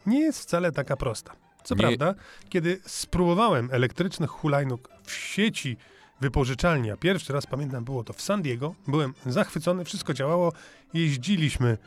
nie 0.06 0.20
jest 0.20 0.40
wcale 0.40 0.72
taka 0.72 0.96
prosta. 0.96 1.32
Co 1.64 1.74
Nie- 1.74 1.80
prawda, 1.80 2.14
kiedy 2.48 2.80
spróbowałem 2.86 3.68
elektrycznych 3.72 4.30
hulajnóg 4.30 4.88
w 5.04 5.12
sieci 5.12 5.76
wypożyczalni, 6.20 6.90
a 6.90 6.96
pierwszy 6.96 7.32
raz 7.32 7.46
pamiętam 7.46 7.84
było 7.84 8.04
to 8.04 8.12
w 8.12 8.22
San 8.22 8.42
Diego, 8.42 8.74
byłem 8.86 9.14
zachwycony, 9.26 9.84
wszystko 9.84 10.14
działało, 10.14 10.52
jeździliśmy 10.94 11.78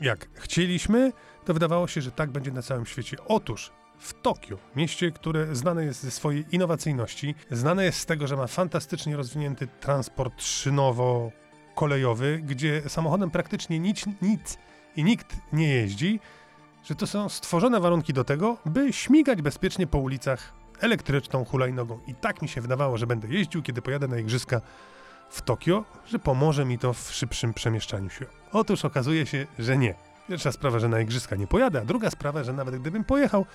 jak 0.00 0.28
chcieliśmy, 0.34 1.12
to 1.44 1.54
wydawało 1.54 1.88
się, 1.88 2.00
że 2.00 2.10
tak 2.10 2.30
będzie 2.30 2.50
na 2.50 2.62
całym 2.62 2.86
świecie. 2.86 3.16
Otóż 3.26 3.72
w 3.98 4.12
Tokio, 4.22 4.58
mieście, 4.76 5.10
które 5.12 5.56
znane 5.56 5.84
jest 5.84 6.02
ze 6.02 6.10
swojej 6.10 6.44
innowacyjności, 6.52 7.34
znane 7.50 7.84
jest 7.84 7.98
z 7.98 8.06
tego, 8.06 8.26
że 8.26 8.36
ma 8.36 8.46
fantastycznie 8.46 9.16
rozwinięty 9.16 9.68
transport 9.80 10.42
szynowo-kolejowy, 10.42 12.38
gdzie 12.42 12.82
samochodem 12.88 13.30
praktycznie 13.30 13.78
nic, 13.78 14.04
nic 14.22 14.58
i 14.96 15.04
nikt 15.04 15.36
nie 15.52 15.68
jeździ, 15.68 16.20
że 16.84 16.94
to 16.94 17.06
są 17.06 17.28
stworzone 17.28 17.80
warunki 17.80 18.12
do 18.12 18.24
tego, 18.24 18.56
by 18.66 18.92
śmigać 18.92 19.42
bezpiecznie 19.42 19.86
po 19.86 19.98
ulicach 19.98 20.52
elektryczną 20.80 21.44
hulajnogą. 21.44 21.98
I 22.06 22.14
tak 22.14 22.42
mi 22.42 22.48
się 22.48 22.60
wydawało, 22.60 22.98
że 22.98 23.06
będę 23.06 23.28
jeździł, 23.28 23.62
kiedy 23.62 23.82
pojadę 23.82 24.08
na 24.08 24.18
igrzyska 24.18 24.60
w 25.30 25.42
Tokio, 25.42 25.84
że 26.06 26.18
pomoże 26.18 26.64
mi 26.64 26.78
to 26.78 26.92
w 26.92 27.12
szybszym 27.12 27.54
przemieszczaniu 27.54 28.10
się. 28.10 28.26
Otóż 28.52 28.84
okazuje 28.84 29.26
się, 29.26 29.46
że 29.58 29.78
nie. 29.78 29.94
Pierwsza 30.28 30.52
sprawa, 30.52 30.78
że 30.78 30.88
na 30.88 31.00
igrzyska 31.00 31.36
nie 31.36 31.46
pojadę, 31.46 31.80
a 31.80 31.84
druga 31.84 32.10
sprawa, 32.10 32.44
że 32.44 32.52
nawet 32.52 32.80
gdybym 32.80 33.04
pojechał, 33.04 33.46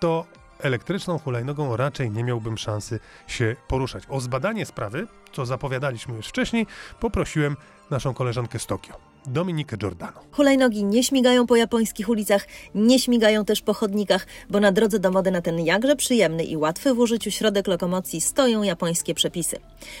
to 0.00 0.26
elektryczną 0.60 1.18
hulajnogą 1.18 1.76
raczej 1.76 2.10
nie 2.10 2.24
miałbym 2.24 2.58
szansy 2.58 3.00
się 3.26 3.56
poruszać. 3.68 4.04
O 4.08 4.20
zbadanie 4.20 4.66
sprawy, 4.66 5.06
co 5.32 5.46
zapowiadaliśmy 5.46 6.16
już 6.16 6.26
wcześniej, 6.26 6.66
poprosiłem 7.00 7.56
naszą 7.90 8.14
koleżankę 8.14 8.58
z 8.58 8.66
Tokio, 8.66 9.13
Dominikę 9.26 9.76
Giordano. 9.76 10.20
Hulajnogi 10.32 10.84
nie 10.84 11.04
śmigają 11.04 11.46
po 11.46 11.56
japońskich 11.56 12.08
ulicach, 12.08 12.46
nie 12.74 12.98
śmigają 12.98 13.44
też 13.44 13.60
po 13.60 13.74
chodnikach, 13.74 14.26
bo 14.50 14.60
na 14.60 14.72
drodze 14.72 14.98
do 14.98 15.10
mody 15.10 15.30
na 15.30 15.42
ten 15.42 15.60
jakże 15.60 15.96
przyjemny 15.96 16.44
i 16.44 16.56
łatwy 16.56 16.94
w 16.94 16.98
użyciu 16.98 17.30
środek 17.30 17.66
lokomocji 17.66 18.20
stoją 18.20 18.62
japońskie 18.62 19.14
przepisy. 19.14 19.56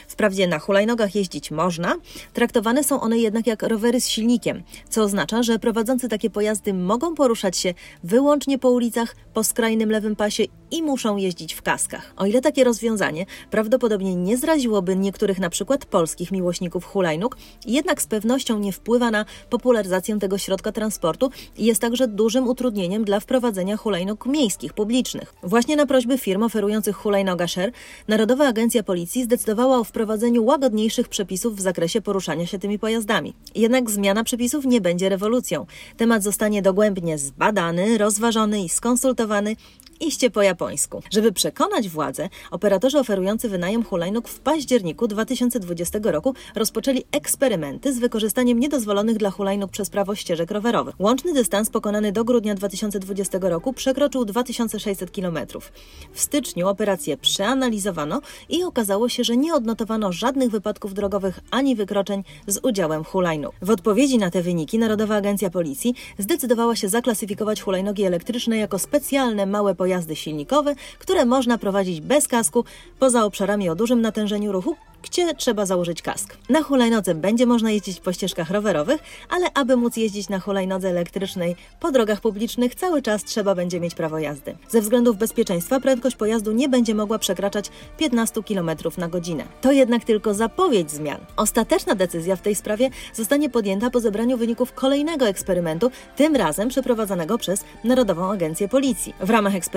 Wprawdzie 0.08 0.46
na 0.46 0.58
hulajnogach 0.58 1.14
jeździć 1.14 1.50
można, 1.50 1.94
traktowane 2.32 2.84
są 2.84 3.00
one 3.00 3.18
jednak 3.18 3.46
jak 3.46 3.62
rowery 3.62 4.00
z 4.00 4.08
silnikiem, 4.08 4.62
co 4.88 5.02
oznacza, 5.02 5.42
że 5.42 5.58
prowadzący 5.58 6.08
takie 6.08 6.30
pojazdy 6.30 6.74
mogą 6.74 7.14
poruszać 7.14 7.56
się 7.56 7.74
wyłącznie 8.04 8.58
po 8.58 8.70
ulicach, 8.70 9.16
po 9.34 9.44
skrajnym 9.44 9.90
lewym 9.90 10.16
pasie 10.16 10.44
i 10.74 10.82
muszą 10.82 11.16
jeździć 11.16 11.54
w 11.54 11.62
kaskach. 11.62 12.12
O 12.16 12.26
ile 12.26 12.40
takie 12.40 12.64
rozwiązanie 12.64 13.26
prawdopodobnie 13.50 14.16
nie 14.16 14.36
zraziłoby 14.36 14.96
niektórych 14.96 15.38
na 15.38 15.50
przykład 15.50 15.84
polskich 15.84 16.32
miłośników 16.32 16.84
hulajnóg, 16.84 17.36
jednak 17.66 18.02
z 18.02 18.06
pewnością 18.06 18.58
nie 18.58 18.72
wpływa 18.72 19.10
na 19.10 19.24
popularyzację 19.50 20.18
tego 20.18 20.38
środka 20.38 20.72
transportu 20.72 21.30
i 21.58 21.64
jest 21.64 21.80
także 21.80 22.08
dużym 22.08 22.48
utrudnieniem 22.48 23.04
dla 23.04 23.20
wprowadzenia 23.20 23.76
hulajnóg 23.76 24.26
miejskich, 24.26 24.72
publicznych. 24.72 25.34
Właśnie 25.42 25.76
na 25.76 25.86
prośby 25.86 26.18
firm 26.18 26.42
oferujących 26.42 26.96
hulajnoga 26.96 27.48
share, 27.48 27.72
Narodowa 28.08 28.48
Agencja 28.48 28.82
Policji 28.82 29.24
zdecydowała 29.24 29.78
o 29.78 29.84
wprowadzeniu 29.84 30.44
łagodniejszych 30.44 31.08
przepisów 31.08 31.56
w 31.56 31.60
zakresie 31.60 32.00
poruszania 32.00 32.46
się 32.46 32.58
tymi 32.58 32.78
pojazdami. 32.78 33.34
Jednak 33.54 33.90
zmiana 33.90 34.24
przepisów 34.24 34.64
nie 34.64 34.80
będzie 34.80 35.08
rewolucją. 35.08 35.66
Temat 35.96 36.22
zostanie 36.22 36.62
dogłębnie 36.62 37.18
zbadany, 37.18 37.98
rozważony 37.98 38.62
i 38.62 38.68
skonsultowany 38.68 39.56
iście 40.00 40.30
po 40.30 40.42
japońsku. 40.42 41.02
Żeby 41.10 41.32
przekonać 41.32 41.88
władze, 41.88 42.28
operatorzy 42.50 42.98
oferujący 42.98 43.48
wynajem 43.48 43.84
hulajnóg 43.84 44.28
w 44.28 44.40
październiku 44.40 45.08
2020 45.08 45.98
roku 46.02 46.34
rozpoczęli 46.54 47.04
eksperymenty 47.12 47.92
z 47.92 47.98
wykorzystaniem 47.98 48.60
niedozwolonych 48.60 49.16
dla 49.16 49.30
hulajnóg 49.30 49.70
przez 49.70 49.90
prawo 49.90 50.14
ścieżek 50.14 50.50
rowerowych. 50.50 50.94
Łączny 50.98 51.32
dystans 51.32 51.70
pokonany 51.70 52.12
do 52.12 52.24
grudnia 52.24 52.54
2020 52.54 53.38
roku 53.42 53.72
przekroczył 53.72 54.24
2600 54.24 55.10
km. 55.10 55.38
W 56.12 56.20
styczniu 56.20 56.68
operację 56.68 57.16
przeanalizowano 57.16 58.20
i 58.48 58.64
okazało 58.64 59.08
się, 59.08 59.24
że 59.24 59.36
nie 59.36 59.54
odnotowano 59.54 60.12
żadnych 60.12 60.50
wypadków 60.50 60.94
drogowych 60.94 61.40
ani 61.50 61.76
wykroczeń 61.76 62.24
z 62.46 62.58
udziałem 62.62 63.04
hulajnóg. 63.04 63.52
W 63.62 63.70
odpowiedzi 63.70 64.18
na 64.18 64.30
te 64.30 64.42
wyniki 64.42 64.78
Narodowa 64.78 65.16
Agencja 65.16 65.50
Policji 65.50 65.94
zdecydowała 66.18 66.76
się 66.76 66.88
zaklasyfikować 66.88 67.62
hulajnogi 67.62 68.04
elektryczne 68.04 68.56
jako 68.56 68.78
specjalne 68.78 69.46
małe 69.46 69.74
pojazdy 69.74 69.83
silnikowe, 70.14 70.74
które 70.98 71.24
można 71.24 71.58
prowadzić 71.58 72.00
bez 72.00 72.28
kasku 72.28 72.64
poza 72.98 73.24
obszarami 73.24 73.68
o 73.68 73.74
dużym 73.74 74.00
natężeniu 74.00 74.52
ruchu 74.52 74.76
gdzie 75.04 75.34
trzeba 75.34 75.66
założyć 75.66 76.02
kask. 76.02 76.36
Na 76.48 76.62
hulajnodze 76.62 77.14
będzie 77.14 77.46
można 77.46 77.70
jeździć 77.70 78.00
po 78.00 78.12
ścieżkach 78.12 78.50
rowerowych, 78.50 79.02
ale 79.30 79.46
aby 79.54 79.76
móc 79.76 79.96
jeździć 79.96 80.28
na 80.28 80.40
hulajnodze 80.40 80.88
elektrycznej 80.90 81.56
po 81.80 81.92
drogach 81.92 82.20
publicznych, 82.20 82.74
cały 82.74 83.02
czas 83.02 83.24
trzeba 83.24 83.54
będzie 83.54 83.80
mieć 83.80 83.94
prawo 83.94 84.18
jazdy. 84.18 84.56
Ze 84.68 84.80
względów 84.80 85.16
bezpieczeństwa 85.16 85.80
prędkość 85.80 86.16
pojazdu 86.16 86.52
nie 86.52 86.68
będzie 86.68 86.94
mogła 86.94 87.18
przekraczać 87.18 87.70
15 87.98 88.42
km 88.42 88.70
na 88.98 89.08
godzinę. 89.08 89.44
To 89.60 89.72
jednak 89.72 90.04
tylko 90.04 90.34
zapowiedź 90.34 90.90
zmian. 90.90 91.18
Ostateczna 91.36 91.94
decyzja 91.94 92.36
w 92.36 92.42
tej 92.42 92.54
sprawie 92.54 92.90
zostanie 93.14 93.50
podjęta 93.50 93.90
po 93.90 94.00
zebraniu 94.00 94.36
wyników 94.36 94.72
kolejnego 94.72 95.26
eksperymentu, 95.26 95.90
tym 96.16 96.36
razem 96.36 96.68
przeprowadzanego 96.68 97.38
przez 97.38 97.64
Narodową 97.84 98.32
Agencję 98.32 98.68
Policji. 98.68 99.14
W 99.20 99.30
ramach 99.30 99.54
eksperymentu 99.54 99.73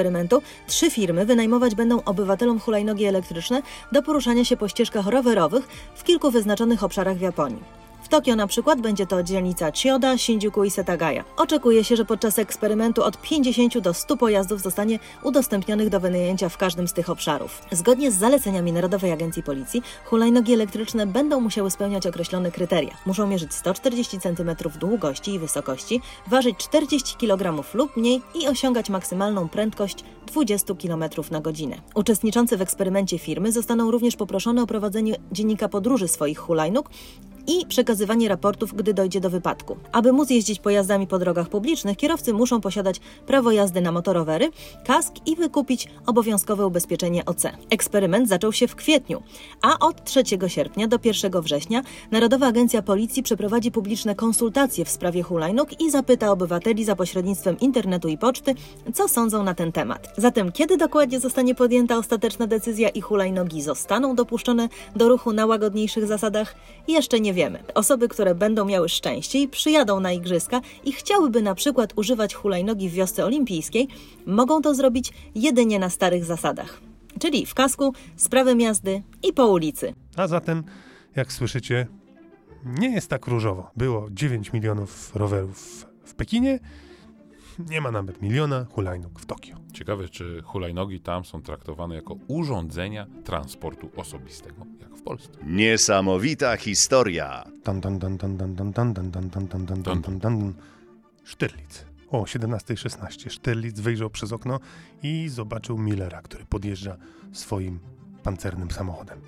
trzy 0.67 0.91
firmy 0.91 1.25
wynajmować 1.25 1.75
będą 1.75 2.03
obywatelom 2.03 2.59
hulajnogi 2.59 3.05
elektryczne 3.05 3.61
do 3.91 4.03
poruszania 4.03 4.45
się 4.45 4.57
po 4.57 4.67
ścieżkach 4.67 5.07
rowerowych 5.07 5.67
w 5.95 6.03
kilku 6.03 6.31
wyznaczonych 6.31 6.83
obszarach 6.83 7.17
w 7.17 7.21
Japonii. 7.21 7.86
W 8.07 8.09
Tokio 8.09 8.35
na 8.35 8.47
przykład 8.47 8.81
będzie 8.81 9.07
to 9.07 9.23
dzielnica 9.23 9.71
Chiyoda, 9.71 10.17
Shinjuku 10.17 10.63
i 10.63 10.71
Setagaya. 10.71 11.23
Oczekuje 11.37 11.83
się, 11.83 11.95
że 11.95 12.05
podczas 12.05 12.39
eksperymentu 12.39 13.03
od 13.03 13.21
50 13.21 13.77
do 13.79 13.93
100 13.93 14.17
pojazdów 14.17 14.61
zostanie 14.61 14.99
udostępnionych 15.23 15.89
do 15.89 15.99
wynajęcia 15.99 16.49
w 16.49 16.57
każdym 16.57 16.87
z 16.87 16.93
tych 16.93 17.09
obszarów. 17.09 17.61
Zgodnie 17.71 18.11
z 18.11 18.15
zaleceniami 18.15 18.71
Narodowej 18.73 19.11
Agencji 19.11 19.43
Policji, 19.43 19.81
hulajnogi 20.05 20.53
elektryczne 20.53 21.07
będą 21.07 21.39
musiały 21.39 21.71
spełniać 21.71 22.07
określone 22.07 22.51
kryteria. 22.51 22.93
Muszą 23.05 23.27
mierzyć 23.27 23.53
140 23.53 24.19
cm 24.19 24.55
długości 24.79 25.33
i 25.33 25.39
wysokości, 25.39 26.01
ważyć 26.27 26.57
40 26.57 27.17
kg 27.17 27.63
lub 27.73 27.97
mniej 27.97 28.21
i 28.35 28.47
osiągać 28.47 28.89
maksymalną 28.89 29.49
prędkość 29.49 30.03
20 30.27 30.73
km 30.75 31.03
na 31.31 31.41
godzinę. 31.41 31.75
Uczestniczący 31.95 32.57
w 32.57 32.61
eksperymencie 32.61 33.19
firmy 33.19 33.51
zostaną 33.51 33.91
również 33.91 34.15
poproszone 34.15 34.63
o 34.63 34.67
prowadzenie 34.67 35.15
dziennika 35.31 35.69
podróży 35.69 36.07
swoich 36.07 36.39
hulajnóg 36.39 36.89
i 37.47 37.65
przekazywanie 37.65 38.29
raportów, 38.29 38.73
gdy 38.73 38.93
dojdzie 38.93 39.19
do 39.19 39.29
wypadku. 39.29 39.77
Aby 39.91 40.13
móc 40.13 40.29
jeździć 40.29 40.59
pojazdami 40.59 41.07
po 41.07 41.19
drogach 41.19 41.49
publicznych, 41.49 41.97
kierowcy 41.97 42.33
muszą 42.33 42.61
posiadać 42.61 42.99
prawo 43.27 43.51
jazdy 43.51 43.81
na 43.81 43.91
motorowery, 43.91 44.49
kask 44.85 45.13
i 45.25 45.35
wykupić 45.35 45.87
obowiązkowe 46.05 46.67
ubezpieczenie 46.67 47.25
OC. 47.25 47.43
Eksperyment 47.69 48.29
zaczął 48.29 48.53
się 48.53 48.67
w 48.67 48.75
kwietniu, 48.75 49.23
a 49.61 49.79
od 49.79 50.03
3 50.03 50.23
sierpnia 50.47 50.87
do 50.87 50.99
1 51.03 51.41
września 51.41 51.81
Narodowa 52.11 52.47
Agencja 52.47 52.81
Policji 52.81 53.23
przeprowadzi 53.23 53.71
publiczne 53.71 54.15
konsultacje 54.15 54.85
w 54.85 54.89
sprawie 54.89 55.23
hulajnóg 55.23 55.81
i 55.81 55.91
zapyta 55.91 56.31
obywateli 56.31 56.85
za 56.85 56.95
pośrednictwem 56.95 57.59
internetu 57.59 58.07
i 58.07 58.17
poczty, 58.17 58.55
co 58.93 59.07
sądzą 59.07 59.43
na 59.43 59.53
ten 59.53 59.71
temat. 59.71 60.13
Zatem 60.17 60.51
kiedy 60.51 60.77
dokładnie 60.77 61.19
zostanie 61.19 61.55
podjęta 61.55 61.97
ostateczna 61.97 62.47
decyzja 62.47 62.89
i 62.89 63.01
hulajnogi 63.01 63.61
zostaną 63.61 64.15
dopuszczone 64.15 64.69
do 64.95 65.09
ruchu 65.09 65.33
na 65.33 65.45
łagodniejszych 65.45 66.07
zasadach, 66.07 66.55
jeszcze 66.87 67.19
nie 67.19 67.33
wiemy. 67.33 67.63
Osoby, 67.73 68.07
które 68.07 68.35
będą 68.35 68.65
miały 68.65 68.89
szczęście 68.89 69.39
i 69.39 69.47
przyjadą 69.47 69.99
na 69.99 70.11
igrzyska 70.11 70.61
i 70.85 70.91
chciałyby 70.91 71.41
na 71.41 71.55
przykład 71.55 71.93
używać 71.95 72.35
hulajnogi 72.35 72.89
w 72.89 72.93
wiosce 72.93 73.25
olimpijskiej, 73.25 73.87
mogą 74.25 74.61
to 74.61 74.75
zrobić 74.75 75.13
jedynie 75.35 75.79
na 75.79 75.89
starych 75.89 76.25
zasadach. 76.25 76.81
Czyli 77.19 77.45
w 77.45 77.53
kasku, 77.53 77.93
z 78.15 78.29
prawem 78.29 78.61
jazdy 78.61 79.01
i 79.23 79.33
po 79.33 79.47
ulicy. 79.47 79.93
A 80.15 80.27
zatem, 80.27 80.63
jak 81.15 81.33
słyszycie, 81.33 81.87
nie 82.65 82.89
jest 82.89 83.09
tak 83.09 83.27
różowo. 83.27 83.71
Było 83.75 84.07
9 84.11 84.53
milionów 84.53 85.15
rowerów 85.15 85.85
w 86.05 86.13
Pekinie, 86.13 86.59
nie 87.59 87.81
ma 87.81 87.91
nawet 87.91 88.21
miliona 88.21 88.65
hulajnóg 88.71 89.19
w 89.19 89.25
Tokio. 89.25 89.55
Ciekawe, 89.73 90.09
czy 90.09 90.41
hulajnogi 90.41 90.99
tam 90.99 91.25
są 91.25 91.41
traktowane 91.41 91.95
jako 91.95 92.15
urządzenia 92.27 93.07
transportu 93.23 93.89
osobistego, 93.95 94.65
jak 94.81 94.97
w 94.97 95.01
Polsce. 95.01 95.29
Niesamowita 95.45 96.57
historia. 96.57 97.43
Dan. 100.19 100.53
Sztyrlic. 101.23 101.85
O 102.09 102.23
17.16 102.23 103.29
Sztyrlic 103.29 103.79
wyjrzał 103.79 104.09
przez 104.09 104.31
okno 104.31 104.59
i 105.03 105.29
zobaczył 105.29 105.77
Millera, 105.77 106.21
który 106.21 106.45
podjeżdża 106.45 106.97
swoim 107.33 107.79
pancernym 108.23 108.71
samochodem. 108.71 109.21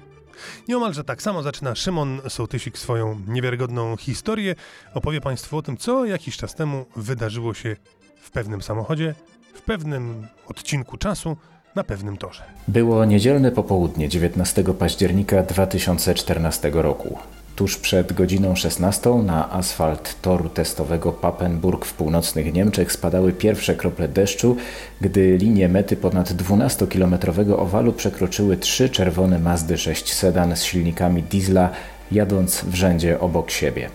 Nieomalże 0.68 1.04
tak 1.04 1.22
samo 1.22 1.44
zaczyna 1.44 1.76
Szymon 1.76 2.22
Sołtysik 2.30 2.78
swoją 2.78 3.22
niewiarygodną 3.28 3.98
historię. 3.98 4.56
Opowie 4.94 5.22
Państwu 5.22 5.58
o 5.58 5.62
tym, 5.62 5.78
co 5.78 6.06
jakiś 6.06 6.38
czas 6.38 6.56
temu 6.56 6.86
wydarzyło 6.96 7.54
się 7.54 7.76
w 8.20 8.32
pewnym 8.32 8.62
samochodzie, 8.62 9.16
w 9.54 9.62
pewnym 9.62 10.28
odcinku 10.48 10.98
czasu, 10.98 11.38
na 11.76 11.84
pewnym 11.84 12.18
torze. 12.18 12.44
Było 12.68 13.06
niedzielne 13.06 13.52
popołudnie 13.52 14.10
19 14.10 14.64
października 14.64 15.44
2014 15.44 16.72
roku. 16.74 17.18
Tuż 17.56 17.78
przed 17.78 18.14
godziną 18.14 18.56
16 18.56 19.10
na 19.10 19.52
asfalt 19.52 20.22
toru 20.22 20.50
testowego 20.50 21.12
Papenburg 21.12 21.86
w 21.86 21.94
północnych 21.94 22.54
Niemczech 22.54 22.92
spadały 22.92 23.34
pierwsze 23.34 23.76
krople 23.76 24.08
deszczu, 24.08 24.58
gdy 25.02 25.38
linię 25.38 25.70
mety 25.70 25.96
ponad 25.96 26.32
12-kilometrowego 26.32 27.60
owalu 27.60 27.94
przekroczyły 27.94 28.58
trzy 28.58 28.90
czerwone 28.90 29.40
Mazdy 29.40 29.78
6 29.78 30.14
sedan 30.14 30.56
z 30.56 30.64
silnikami 30.64 31.24
diesla, 31.24 31.70
jadąc 32.12 32.64
w 32.64 32.76
rzędzie 32.76 33.20
obok 33.20 33.52
siebie. 33.52 33.90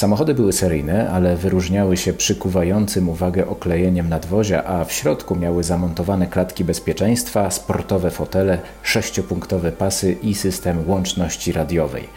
Samochody 0.00 0.34
były 0.34 0.52
seryjne, 0.52 1.10
ale 1.10 1.36
wyróżniały 1.36 1.96
się 1.96 2.12
przykuwającym 2.12 3.08
uwagę 3.08 3.46
oklejeniem 3.46 4.08
nadwozia, 4.08 4.64
a 4.64 4.84
w 4.84 4.92
środku 4.92 5.36
miały 5.36 5.64
zamontowane 5.64 6.26
klatki 6.26 6.64
bezpieczeństwa, 6.64 7.50
sportowe 7.50 8.10
fotele, 8.10 8.58
sześciopunktowe 8.82 9.72
pasy 9.72 10.16
i 10.22 10.34
system 10.34 10.88
łączności 10.90 11.52
radiowej. 11.52 12.08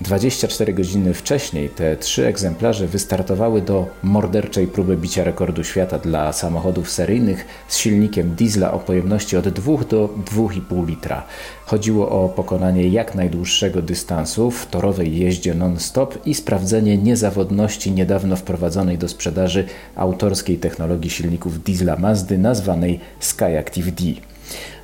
24 0.00 0.72
godziny 0.72 1.14
wcześniej 1.14 1.68
te 1.68 1.96
trzy 1.96 2.26
egzemplarze 2.26 2.86
wystartowały 2.86 3.62
do 3.62 3.86
morderczej 4.02 4.66
próby 4.66 4.96
bicia 4.96 5.24
rekordu 5.24 5.64
świata 5.64 5.98
dla 5.98 6.32
samochodów 6.32 6.90
seryjnych 6.90 7.46
z 7.68 7.76
silnikiem 7.76 8.34
diesla 8.34 8.72
o 8.72 8.78
pojemności 8.78 9.36
od 9.36 9.48
2 9.48 9.84
do 9.84 10.08
2,5 10.34 10.86
litra. 10.86 11.26
Chodziło 11.66 12.24
o 12.24 12.28
pokonanie 12.28 12.88
jak 12.88 13.14
najdłuższego 13.14 13.82
dystansu 13.82 14.50
w 14.50 14.66
torowej 14.66 15.18
jeździe 15.18 15.54
non-stop 15.54 16.26
i 16.26 16.34
sprawdzenie 16.34 16.98
niezawodności 16.98 17.92
niedawno 17.92 18.36
wprowadzonej 18.36 18.98
do 18.98 19.08
sprzedaży 19.08 19.64
autorskiej 19.96 20.58
technologii 20.58 21.10
silników 21.10 21.62
diesla 21.62 21.96
Mazdy 21.96 22.38
nazwanej 22.38 23.00
Skyactiv 23.20 23.94
D. 23.94 24.29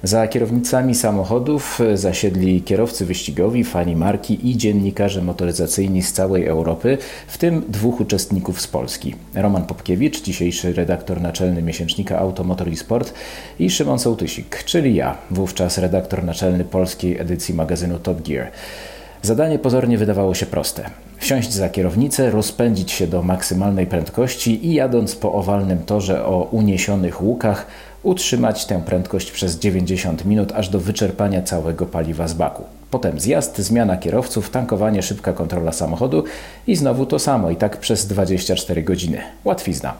Za 0.03 0.29
kierownicami 0.29 0.95
samochodów 0.95 1.81
zasiedli 1.95 2.63
kierowcy 2.63 3.07
wyścigowi, 3.07 3.65
fani 3.65 3.97
marki 3.97 4.51
i 4.51 4.57
dziennikarze 4.57 5.23
motoryzacyjni 5.23 6.03
z 6.03 6.13
całej 6.13 6.47
Europy, 6.47 6.99
w 7.27 7.39
tym 7.39 7.65
dwóch 7.69 8.01
uczestników 8.01 8.61
z 8.61 8.67
Polski. 8.67 9.15
Roman 9.35 9.67
Popkiewicz, 9.67 10.23
dzisiejszy 10.23 10.73
redaktor 10.73 11.21
naczelny 11.21 11.63
miesięcznika 11.63 12.19
Automotor 12.19 12.69
i 12.69 12.77
Sport 12.77 13.15
i 13.59 13.71
Szymon 13.71 13.99
Sołtysik, 13.99 14.65
czyli 14.65 14.95
ja, 14.95 15.19
wówczas 15.31 15.79
redaktor 15.79 16.25
naczelny 16.25 16.65
polskiej 16.65 17.21
edycji 17.21 17.55
magazynu 17.55 17.99
Top 17.99 18.23
Gear. 18.23 18.51
Zadanie 19.23 19.59
pozornie 19.59 19.99
wydawało 19.99 20.35
się 20.35 20.47
proste. 20.47 20.91
Wsiąść 21.19 21.53
za 21.53 21.69
kierownicę, 21.69 22.31
rozpędzić 22.31 22.93
się 22.93 23.07
do 23.07 23.23
maksymalnej 23.23 23.87
prędkości 23.87 24.67
i 24.67 24.75
jadąc 24.75 25.17
po 25.17 25.33
owalnym 25.33 25.79
torze 25.79 26.27
o 26.27 26.49
uniesionych 26.51 27.23
łukach, 27.23 27.67
utrzymać 28.07 28.67
tę 28.67 28.83
prędkość 28.87 29.31
przez 29.31 29.59
90 29.59 30.25
minut 30.25 30.53
aż 30.53 30.69
do 30.69 30.81
wyczerpania 30.81 31.43
całego 31.43 31.87
paliwa 31.87 32.29
z 32.29 32.35
baku. 32.35 32.65
Potem 32.91 33.21
zjazd, 33.21 33.59
zmiana 33.59 33.97
kierowców, 33.97 34.51
tankowanie, 34.51 35.03
szybka 35.03 35.33
kontrola 35.33 35.73
samochodu 35.73 36.25
i 36.67 36.77
znowu 36.77 37.07
to 37.07 37.19
samo 37.19 37.51
i 37.51 37.57
tak 37.57 37.77
przez 37.77 38.07
24 38.07 38.83
godziny. 38.83 39.23
Łatwizna. 39.45 39.95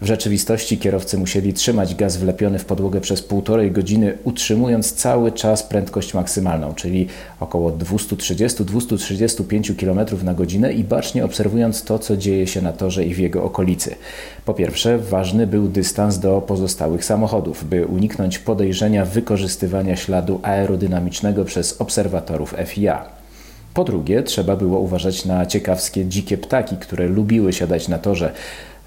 W 0.00 0.06
rzeczywistości 0.06 0.78
kierowcy 0.78 1.18
musieli 1.18 1.52
trzymać 1.52 1.94
gaz 1.94 2.16
wlepiony 2.16 2.58
w 2.58 2.64
podłogę 2.64 3.00
przez 3.00 3.22
półtorej 3.22 3.70
godziny, 3.70 4.18
utrzymując 4.24 4.92
cały 4.92 5.32
czas 5.32 5.62
prędkość 5.62 6.14
maksymalną, 6.14 6.74
czyli 6.74 7.08
około 7.40 7.70
230-235 7.70 9.76
km 9.76 10.24
na 10.24 10.34
godzinę 10.34 10.72
i 10.72 10.84
bacznie 10.84 11.24
obserwując 11.24 11.82
to, 11.82 11.98
co 11.98 12.16
dzieje 12.16 12.46
się 12.46 12.62
na 12.62 12.72
torze 12.72 13.04
i 13.04 13.14
w 13.14 13.18
jego 13.18 13.44
okolicy. 13.44 13.94
Po 14.44 14.54
pierwsze, 14.54 14.98
ważny 14.98 15.46
był 15.46 15.68
dystans 15.68 16.18
do 16.18 16.40
pozostałych 16.40 17.04
samochodów, 17.04 17.68
by 17.68 17.86
uniknąć 17.86 18.38
podejrzenia 18.38 19.04
wykorzystywania 19.04 19.96
śladu 19.96 20.40
aerodynamicznego 20.42 21.44
przez 21.44 21.80
obserwatorów 21.80 22.54
FIA. 22.66 23.04
Po 23.74 23.84
drugie, 23.84 24.22
trzeba 24.22 24.56
było 24.56 24.78
uważać 24.78 25.24
na 25.24 25.46
ciekawskie 25.46 26.06
dzikie 26.06 26.38
ptaki, 26.38 26.76
które 26.76 27.06
lubiły 27.06 27.52
siadać 27.52 27.88
na 27.88 27.98
torze. 27.98 28.32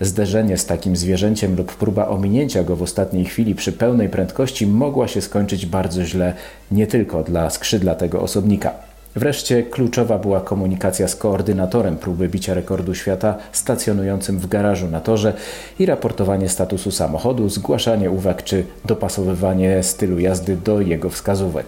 Zderzenie 0.02 0.58
z 0.58 0.66
takim 0.66 0.96
zwierzęciem 0.96 1.56
lub 1.56 1.76
próba 1.76 2.08
ominięcia 2.08 2.64
go 2.64 2.76
w 2.76 2.84
ostatniej 2.84 3.26
chwili 3.26 3.56
przy 3.56 3.72
pełnej 3.72 4.10
prędkości 4.10 4.68
mogła 4.68 5.08
się 5.08 5.22
skończyć 5.22 5.66
bardzo 5.66 6.06
źle 6.06 6.34
nie 6.72 6.88
tylko 6.88 7.24
dla 7.24 7.50
skrzydlatego 7.50 8.22
osobnika. 8.22 8.74
Wreszcie 9.16 9.64
kluczowa 9.64 10.18
była 10.18 10.42
komunikacja 10.42 11.08
z 11.08 11.16
koordynatorem 11.16 11.98
próby 11.98 12.30
bicia 12.30 12.54
rekordu 12.54 12.96
świata 12.96 13.38
stacjonującym 13.52 14.40
w 14.40 14.48
garażu 14.48 14.88
na 14.88 15.02
torze 15.02 15.34
i 15.80 15.86
raportowanie 15.86 16.50
statusu 16.50 16.92
samochodu, 16.92 17.50
zgłaszanie 17.50 18.12
uwag 18.12 18.44
czy 18.44 18.64
dopasowywanie 18.86 19.84
stylu 19.84 20.20
jazdy 20.20 20.58
do 20.58 20.82
jego 20.82 21.10
wskazówek. 21.10 21.66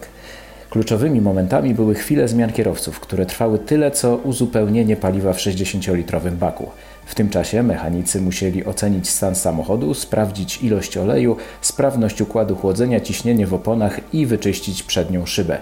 Kluczowymi 0.69 1.21
momentami 1.21 1.73
były 1.73 1.95
chwile 1.95 2.27
zmian 2.27 2.53
kierowców, 2.53 2.99
które 2.99 3.25
trwały 3.25 3.59
tyle 3.59 3.91
co 3.91 4.15
uzupełnienie 4.15 4.95
paliwa 4.95 5.33
w 5.33 5.37
60-litrowym 5.37 6.31
baku. 6.31 6.69
W 7.05 7.15
tym 7.15 7.29
czasie 7.29 7.63
mechanicy 7.63 8.21
musieli 8.21 8.65
ocenić 8.65 9.09
stan 9.09 9.35
samochodu, 9.35 9.93
sprawdzić 9.93 10.63
ilość 10.63 10.97
oleju, 10.97 11.37
sprawność 11.61 12.21
układu 12.21 12.55
chłodzenia, 12.55 12.99
ciśnienie 12.99 13.47
w 13.47 13.53
oponach 13.53 13.99
i 14.13 14.25
wyczyścić 14.25 14.83
przednią 14.83 15.25
szybę. 15.25 15.57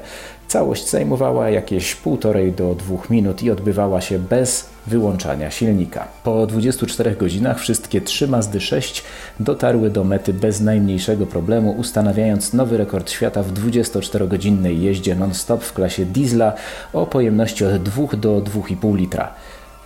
Całość 0.47 0.89
zajmowała 0.89 1.49
jakieś 1.49 1.95
półtorej 1.95 2.51
do 2.51 2.75
dwóch 2.75 3.09
minut 3.09 3.43
i 3.43 3.51
odbywała 3.51 4.01
się 4.01 4.19
bez 4.19 4.69
wyłączania 4.87 5.51
silnika. 5.51 6.07
Po 6.23 6.47
24 6.47 7.15
godzinach 7.15 7.59
wszystkie 7.59 8.01
trzy 8.01 8.27
Mazdy 8.27 8.61
6 8.61 9.03
dotarły 9.39 9.89
do 9.89 10.03
mety 10.03 10.33
bez 10.33 10.61
najmniejszego 10.61 11.25
problemu, 11.25 11.71
ustanawiając 11.71 12.53
nowy 12.53 12.77
rekord 12.77 13.11
świata 13.11 13.43
w 13.43 13.53
24-godzinnej 13.53 14.79
jeździe 14.79 15.15
non-stop 15.15 15.63
w 15.63 15.73
klasie 15.73 16.05
diesla 16.05 16.53
o 16.93 17.07
pojemności 17.07 17.65
od 17.65 17.83
2 17.83 18.07
do 18.17 18.41
2,5 18.41 18.95
litra. 18.95 19.33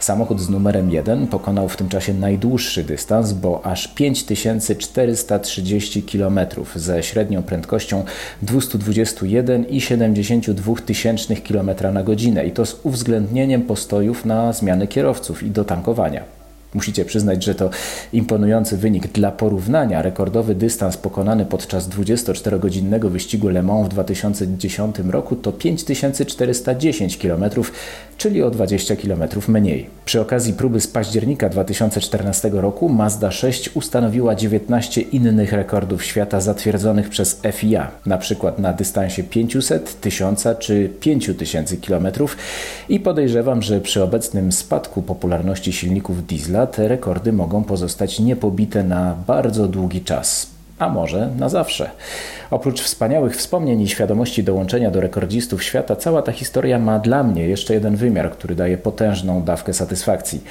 Samochód 0.04 0.42
z 0.42 0.50
numerem 0.50 0.92
1 0.92 1.28
pokonał 1.28 1.70
w 1.70 1.78
tym 1.78 1.90
czasie 1.90 2.14
najdłuższy 2.14 2.84
dystans, 2.84 3.34
bo 3.34 3.66
aż 3.66 3.88
5430 3.88 6.04
km 6.04 6.40
ze 6.76 7.04
średnią 7.04 7.44
prędkością 7.44 8.04
221,72 8.46 11.42
km 11.42 11.94
na 11.94 12.04
godzinę 12.04 12.46
i 12.46 12.52
to 12.52 12.66
z 12.66 12.80
uwzględnieniem 12.84 13.62
postojów 13.62 14.26
na 14.26 14.54
zmiany 14.54 14.88
kierowców 14.88 15.44
i 15.44 15.52
do 15.52 15.66
tankowania. 15.66 16.43
Musicie 16.74 17.06
przyznać, 17.06 17.44
że 17.44 17.56
to 17.56 17.70
imponujący 18.14 18.78
wynik. 18.78 19.08
Dla 19.08 19.32
porównania, 19.32 20.02
rekordowy 20.02 20.56
dystans 20.56 20.98
pokonany 20.98 21.46
podczas 21.46 21.90
24-godzinnego 21.90 23.10
wyścigu 23.10 23.50
Le 23.50 23.64
Mans 23.64 23.86
w 23.86 23.90
2010 23.90 24.96
roku 25.10 25.36
to 25.36 25.52
5410 25.52 27.18
km, 27.18 27.44
czyli 28.18 28.44
o 28.44 28.52
20 28.52 28.96
km 28.96 29.24
mniej. 29.48 29.90
Przy 30.06 30.22
okazji 30.22 30.54
próby 30.54 30.82
z 30.82 30.88
października 30.88 31.50
2014 31.50 32.50
roku 32.54 32.90
Mazda 32.90 33.32
6 33.32 33.70
ustanowiła 33.76 34.36
19 34.36 35.02
innych 35.02 35.54
rekordów 35.54 36.04
świata 36.04 36.42
zatwierdzonych 36.42 37.10
przez 37.10 37.42
FIA, 37.52 37.92
na 38.06 38.18
przykład 38.18 38.60
na 38.60 38.74
dystansie 38.74 39.24
500, 39.24 40.02
1000 40.02 40.48
czy 40.60 40.90
5000 41.00 41.78
km 41.78 42.08
i 42.90 43.00
podejrzewam, 43.00 43.62
że 43.62 43.82
przy 43.82 44.04
obecnym 44.04 44.52
spadku 44.52 45.02
popularności 45.02 45.74
silników 45.74 46.28
diesla 46.28 46.63
te 46.68 46.88
rekordy 46.88 47.34
mogą 47.34 47.64
pozostać 47.64 48.20
niepobite 48.20 48.84
na 48.84 49.16
bardzo 49.28 49.68
długi 49.68 50.02
czas 50.02 50.54
a 50.80 50.90
może 50.90 51.30
na 51.38 51.50
zawsze. 51.50 51.90
Oprócz 52.52 52.82
wspaniałych 52.82 53.36
wspomnień 53.36 53.82
i 53.82 53.88
świadomości 53.88 54.44
dołączenia 54.44 54.92
do 54.92 55.02
rekordzistów 55.02 55.64
świata, 55.64 55.96
cała 55.96 56.22
ta 56.22 56.32
historia 56.32 56.80
ma 56.80 57.00
dla 57.00 57.24
mnie 57.24 57.48
jeszcze 57.48 57.74
jeden 57.74 57.96
wymiar, 57.96 58.32
który 58.32 58.56
daje 58.56 58.78
potężną 58.78 59.44
dawkę 59.44 59.74
satysfakcji. 59.74 60.44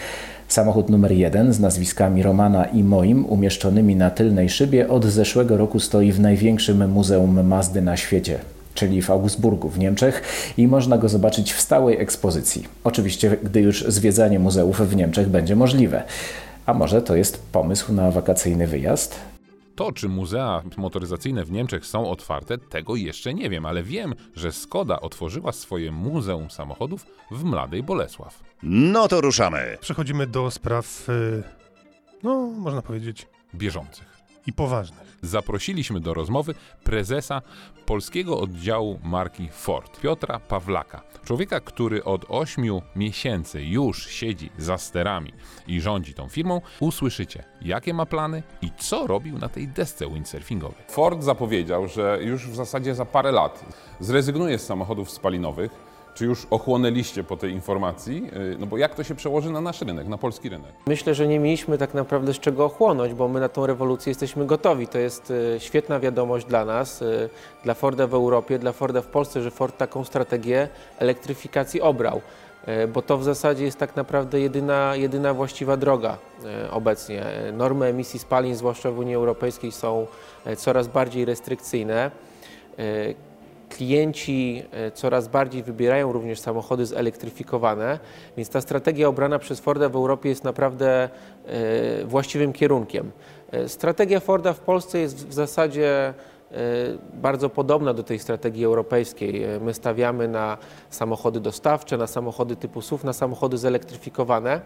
Samochód 0.48 0.88
numer 0.88 1.12
jeden 1.12 1.52
z 1.52 1.60
nazwiskami 1.60 2.22
Romana 2.22 2.64
i 2.64 2.84
moim, 2.84 3.26
umieszczonymi 3.26 3.96
na 3.96 4.10
tylnej 4.10 4.48
szybie, 4.48 4.88
od 4.88 5.04
zeszłego 5.04 5.56
roku 5.56 5.80
stoi 5.80 6.12
w 6.12 6.20
największym 6.20 6.90
muzeum 6.90 7.46
Mazdy 7.46 7.82
na 7.82 7.96
świecie 7.96 8.38
czyli 8.74 9.02
w 9.02 9.10
Augsburgu 9.10 9.68
w 9.68 9.78
Niemczech 9.78 10.22
i 10.56 10.68
można 10.68 10.98
go 10.98 11.08
zobaczyć 11.08 11.52
w 11.52 11.60
stałej 11.60 12.00
ekspozycji. 12.00 12.68
Oczywiście, 12.84 13.36
gdy 13.42 13.60
już 13.60 13.84
zwiedzanie 13.88 14.38
muzeów 14.38 14.80
w 14.80 14.96
Niemczech 14.96 15.28
będzie 15.28 15.56
możliwe. 15.56 16.02
A 16.66 16.74
może 16.74 17.02
to 17.02 17.16
jest 17.16 17.42
pomysł 17.52 17.92
na 17.92 18.10
wakacyjny 18.10 18.66
wyjazd? 18.66 19.20
To, 19.74 19.92
czy 19.92 20.08
muzea 20.08 20.62
motoryzacyjne 20.76 21.44
w 21.44 21.52
Niemczech 21.52 21.86
są 21.86 22.10
otwarte, 22.10 22.58
tego 22.58 22.96
jeszcze 22.96 23.34
nie 23.34 23.50
wiem, 23.50 23.66
ale 23.66 23.82
wiem, 23.82 24.14
że 24.36 24.52
Skoda 24.52 25.00
otworzyła 25.00 25.52
swoje 25.52 25.92
Muzeum 25.92 26.50
Samochodów 26.50 27.06
w 27.30 27.44
Mladej 27.44 27.82
Bolesław. 27.82 28.42
No 28.62 29.08
to 29.08 29.20
ruszamy. 29.20 29.78
Przechodzimy 29.80 30.26
do 30.26 30.50
spraw, 30.50 31.08
y, 31.08 31.42
no, 32.22 32.46
można 32.46 32.82
powiedzieć, 32.82 33.26
Bieżących. 33.54 34.11
I 34.46 34.52
poważnych. 34.52 35.18
Zaprosiliśmy 35.22 36.00
do 36.00 36.14
rozmowy 36.14 36.54
prezesa 36.84 37.42
polskiego 37.86 38.40
oddziału 38.40 38.98
marki 39.02 39.48
Ford, 39.48 40.00
Piotra 40.00 40.38
Pawlaka. 40.38 41.02
Człowieka, 41.24 41.60
który 41.60 42.04
od 42.04 42.24
8 42.28 42.64
miesięcy 42.96 43.62
już 43.62 44.06
siedzi 44.06 44.50
za 44.58 44.78
sterami 44.78 45.32
i 45.66 45.80
rządzi 45.80 46.14
tą 46.14 46.28
firmą. 46.28 46.60
Usłyszycie, 46.80 47.44
jakie 47.62 47.94
ma 47.94 48.06
plany 48.06 48.42
i 48.62 48.70
co 48.78 49.06
robił 49.06 49.38
na 49.38 49.48
tej 49.48 49.68
desce 49.68 50.10
windsurfingowej. 50.10 50.84
Ford 50.88 51.22
zapowiedział, 51.22 51.88
że 51.88 52.18
już 52.22 52.46
w 52.46 52.54
zasadzie 52.54 52.94
za 52.94 53.04
parę 53.04 53.32
lat 53.32 53.64
zrezygnuje 54.00 54.58
z 54.58 54.66
samochodów 54.66 55.10
spalinowych. 55.10 55.91
Czy 56.14 56.24
już 56.24 56.46
ochłonęliście 56.50 57.24
po 57.24 57.36
tej 57.36 57.52
informacji? 57.52 58.22
Yy, 58.32 58.56
No 58.58 58.66
bo 58.66 58.78
jak 58.78 58.94
to 58.94 59.04
się 59.04 59.14
przełoży 59.14 59.50
na 59.50 59.60
nasz 59.60 59.80
rynek, 59.82 60.08
na 60.08 60.18
polski 60.18 60.48
rynek? 60.48 60.72
Myślę, 60.86 61.14
że 61.14 61.26
nie 61.28 61.38
mieliśmy 61.38 61.78
tak 61.78 61.94
naprawdę 61.94 62.34
z 62.34 62.38
czego 62.38 62.64
ochłonąć, 62.64 63.14
bo 63.14 63.28
my 63.28 63.40
na 63.40 63.48
tą 63.48 63.66
rewolucję 63.66 64.10
jesteśmy 64.10 64.46
gotowi. 64.46 64.88
To 64.88 64.98
jest 64.98 65.30
y, 65.30 65.56
świetna 65.58 66.00
wiadomość 66.00 66.46
dla 66.46 66.64
nas, 66.64 67.02
y, 67.02 67.28
dla 67.64 67.74
Forda 67.74 68.06
w 68.06 68.14
Europie, 68.14 68.58
dla 68.58 68.72
Forda 68.72 69.00
w 69.02 69.06
Polsce, 69.06 69.42
że 69.42 69.50
Ford 69.50 69.76
taką 69.76 70.04
strategię 70.04 70.68
elektryfikacji 70.98 71.80
obrał. 71.80 72.20
Y, 72.68 72.88
Bo 72.88 73.02
to 73.02 73.18
w 73.18 73.24
zasadzie 73.24 73.64
jest 73.64 73.78
tak 73.78 73.96
naprawdę 73.96 74.40
jedyna, 74.40 74.96
jedyna 74.96 75.34
właściwa 75.34 75.76
droga 75.76 76.18
y, 76.66 76.70
obecnie. 76.70 77.24
Y, 77.48 77.52
Normy 77.52 77.86
emisji 77.86 78.18
spalin, 78.18 78.56
zwłaszcza 78.56 78.90
w 78.90 78.98
Unii 78.98 79.14
Europejskiej, 79.14 79.72
są 79.72 80.06
y, 80.46 80.56
coraz 80.56 80.88
bardziej 80.88 81.24
restrykcyjne. 81.24 82.10
Klienci 83.72 84.62
e, 84.70 84.90
coraz 84.90 85.28
bardziej 85.28 85.62
wybierają 85.62 86.12
również 86.12 86.40
samochody 86.40 86.86
zelektryfikowane, 86.86 87.98
więc 88.36 88.48
ta 88.48 88.60
strategia 88.60 89.08
obrana 89.08 89.38
przez 89.38 89.60
Forda 89.60 89.88
w 89.88 89.96
Europie 89.96 90.28
jest 90.28 90.44
naprawdę 90.44 91.08
e, 91.46 92.04
właściwym 92.04 92.52
kierunkiem. 92.52 93.10
E, 93.50 93.68
Strategia 93.68 94.20
Forda 94.20 94.52
w 94.52 94.60
Polsce 94.60 94.98
jest 94.98 95.28
w 95.28 95.32
zasadzie 95.32 96.14
bardzo 97.14 97.48
podobna 97.48 97.94
do 97.94 98.02
tej 98.02 98.18
strategii 98.18 98.64
europejskiej. 98.64 99.46
My 99.60 99.74
stawiamy 99.74 100.28
na 100.28 100.58
samochody 100.90 101.40
dostawcze, 101.40 101.96
na 101.96 102.06
samochody 102.06 102.56
typu 102.56 102.82
SUV, 102.82 103.06
na 103.06 103.12
samochody 103.12 103.58
zelektryfikowane, 103.58 104.60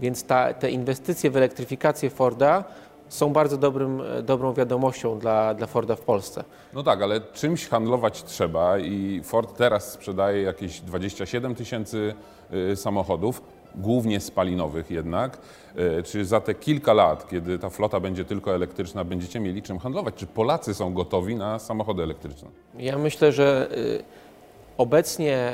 więc 0.00 0.24
ta, 0.24 0.54
te 0.54 0.70
inwestycje 0.70 1.30
w 1.30 1.36
elektryfikację 1.36 2.10
Forda 2.10 2.64
są 3.10 3.32
bardzo 3.32 3.56
dobrym, 3.56 4.00
e, 4.00 4.22
dobrą 4.22 4.52
wiadomością 4.54 5.18
dla, 5.18 5.54
dla 5.54 5.66
Forda 5.66 5.96
w 5.96 6.00
Polsce. 6.00 6.44
No 6.74 6.82
tak, 6.82 7.02
ale 7.02 7.20
czymś 7.20 7.68
handlować 7.68 8.22
trzeba 8.22 8.78
i 8.78 9.20
Ford 9.24 9.56
teraz 9.56 9.92
sprzedaje 9.92 10.42
jakieś 10.42 10.80
27 10.80 11.54
tysięcy 11.54 12.14
y, 12.72 12.76
samochodów, 12.76 13.42
głównie 13.74 14.20
spalinowych 14.20 14.90
jednak. 14.90 15.38
Y, 15.98 16.02
Czy 16.02 16.24
za 16.24 16.40
te 16.40 16.54
kilka 16.54 16.92
lat, 16.92 17.28
kiedy 17.30 17.58
ta 17.58 17.70
flota 17.70 18.00
będzie 18.00 18.24
tylko 18.24 18.54
elektryczna, 18.54 19.04
będziecie 19.04 19.40
mieli 19.40 19.62
czym 19.62 19.78
handlować? 19.78 20.14
Czy 20.14 20.26
Polacy 20.26 20.74
są 20.74 20.94
gotowi 20.94 21.34
na 21.34 21.58
samochody 21.58 22.02
elektryczne? 22.02 22.48
Ja 22.78 22.98
myślę, 22.98 23.32
że 23.32 23.68
obecnie 24.78 25.52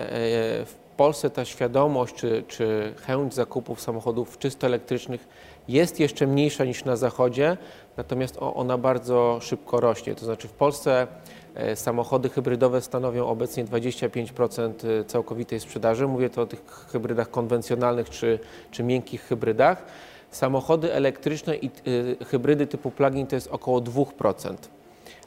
w 0.66 0.74
Polsce 0.96 1.30
ta 1.30 1.44
świadomość 1.44 2.14
czy, 2.14 2.44
czy 2.48 2.94
chęć 3.06 3.34
zakupów 3.34 3.80
samochodów 3.80 4.38
czysto 4.38 4.66
elektrycznych 4.66 5.28
jest 5.68 6.00
jeszcze 6.00 6.26
mniejsza 6.26 6.64
niż 6.64 6.84
na 6.84 6.96
Zachodzie, 6.96 7.56
natomiast 7.96 8.36
ona 8.40 8.78
bardzo 8.78 9.38
szybko 9.42 9.80
rośnie. 9.80 10.14
To 10.14 10.24
znaczy 10.24 10.48
w 10.48 10.52
Polsce 10.52 11.06
e, 11.54 11.76
samochody 11.76 12.28
hybrydowe 12.28 12.80
stanowią 12.80 13.26
obecnie 13.26 13.64
25% 13.64 15.04
całkowitej 15.06 15.60
sprzedaży. 15.60 16.06
Mówię 16.06 16.30
to 16.30 16.42
o 16.42 16.46
tych 16.46 16.86
hybrydach 16.92 17.30
konwencjonalnych 17.30 18.10
czy, 18.10 18.38
czy 18.70 18.82
miękkich 18.82 19.22
hybrydach. 19.22 19.84
Samochody 20.30 20.92
elektryczne 20.92 21.56
i 21.56 21.70
y, 21.86 22.16
hybrydy 22.24 22.66
typu 22.66 22.90
plug-in 22.90 23.26
to 23.26 23.34
jest 23.34 23.48
około 23.48 23.80
2% 23.80 24.54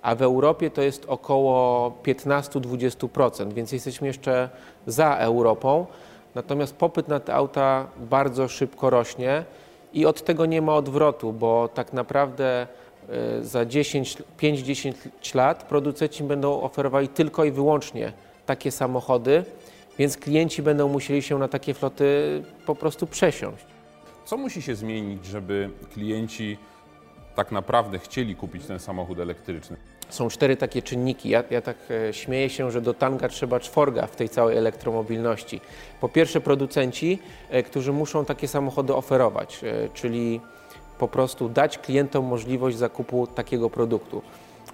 a 0.02 0.16
w 0.16 0.22
Europie 0.22 0.70
to 0.70 0.82
jest 0.82 1.06
około 1.08 1.90
15-20%, 2.04 3.54
więc 3.54 3.72
jesteśmy 3.72 4.08
jeszcze 4.08 4.50
za 4.88 5.16
Europą. 5.16 5.86
Natomiast 6.36 6.76
popyt 6.76 7.08
na 7.08 7.20
te 7.20 7.36
auta 7.36 7.88
bardzo 7.98 8.48
szybko 8.48 8.90
rośnie 8.90 9.44
i 9.94 10.06
od 10.06 10.24
tego 10.24 10.46
nie 10.46 10.62
ma 10.62 10.76
odwrotu, 10.76 11.34
bo 11.34 11.68
tak 11.68 11.94
naprawdę 11.94 12.68
y, 13.40 13.46
za 13.46 13.66
10, 13.66 14.18
5-10 14.40 15.36
lat 15.36 15.64
producenci 15.64 16.24
będą 16.24 16.62
oferowali 16.62 17.08
tylko 17.08 17.46
i 17.46 17.52
wyłącznie 17.52 18.14
takie 18.46 18.72
samochody, 18.72 19.44
więc 19.98 20.18
klienci 20.18 20.62
będą 20.62 20.88
musieli 20.88 21.22
się 21.22 21.38
na 21.38 21.48
takie 21.48 21.74
floty 21.74 22.42
po 22.66 22.76
prostu 22.76 23.08
przesiąść. 23.08 23.66
Co 24.26 24.38
musi 24.38 24.62
się 24.62 24.76
zmienić, 24.76 25.26
żeby 25.26 25.70
klienci 25.94 26.58
tak 27.36 27.52
naprawdę 27.52 28.00
chcieli 28.00 28.36
kupić 28.36 28.66
ten 28.66 28.80
samochód 28.80 29.20
elektryczny? 29.20 29.78
Są 30.10 30.30
cztery 30.30 30.58
takie 30.58 30.82
czynniki. 30.82 31.30
Ja, 31.30 31.44
ja 31.50 31.62
tak 31.62 31.78
e, 32.10 32.14
śmieję 32.14 32.50
się, 32.50 32.72
że 32.72 32.82
do 32.82 32.94
tanga 32.94 33.30
trzeba 33.30 33.60
czworga 33.60 34.08
w 34.08 34.16
tej 34.16 34.30
całej 34.30 34.58
elektromobilności. 34.58 35.62
Po 36.02 36.10
pierwsze 36.10 36.42
producenci, 36.42 37.20
e, 37.50 37.64
którzy 37.64 37.94
muszą 37.94 38.26
takie 38.26 38.48
samochody 38.48 38.96
oferować, 38.96 39.64
e, 39.64 39.90
czyli 39.94 40.42
po 41.00 41.08
prostu 41.08 41.50
dać 41.50 41.78
klientom 41.78 42.26
możliwość 42.26 42.78
zakupu 42.78 43.28
takiego 43.28 43.70
produktu. 43.70 44.22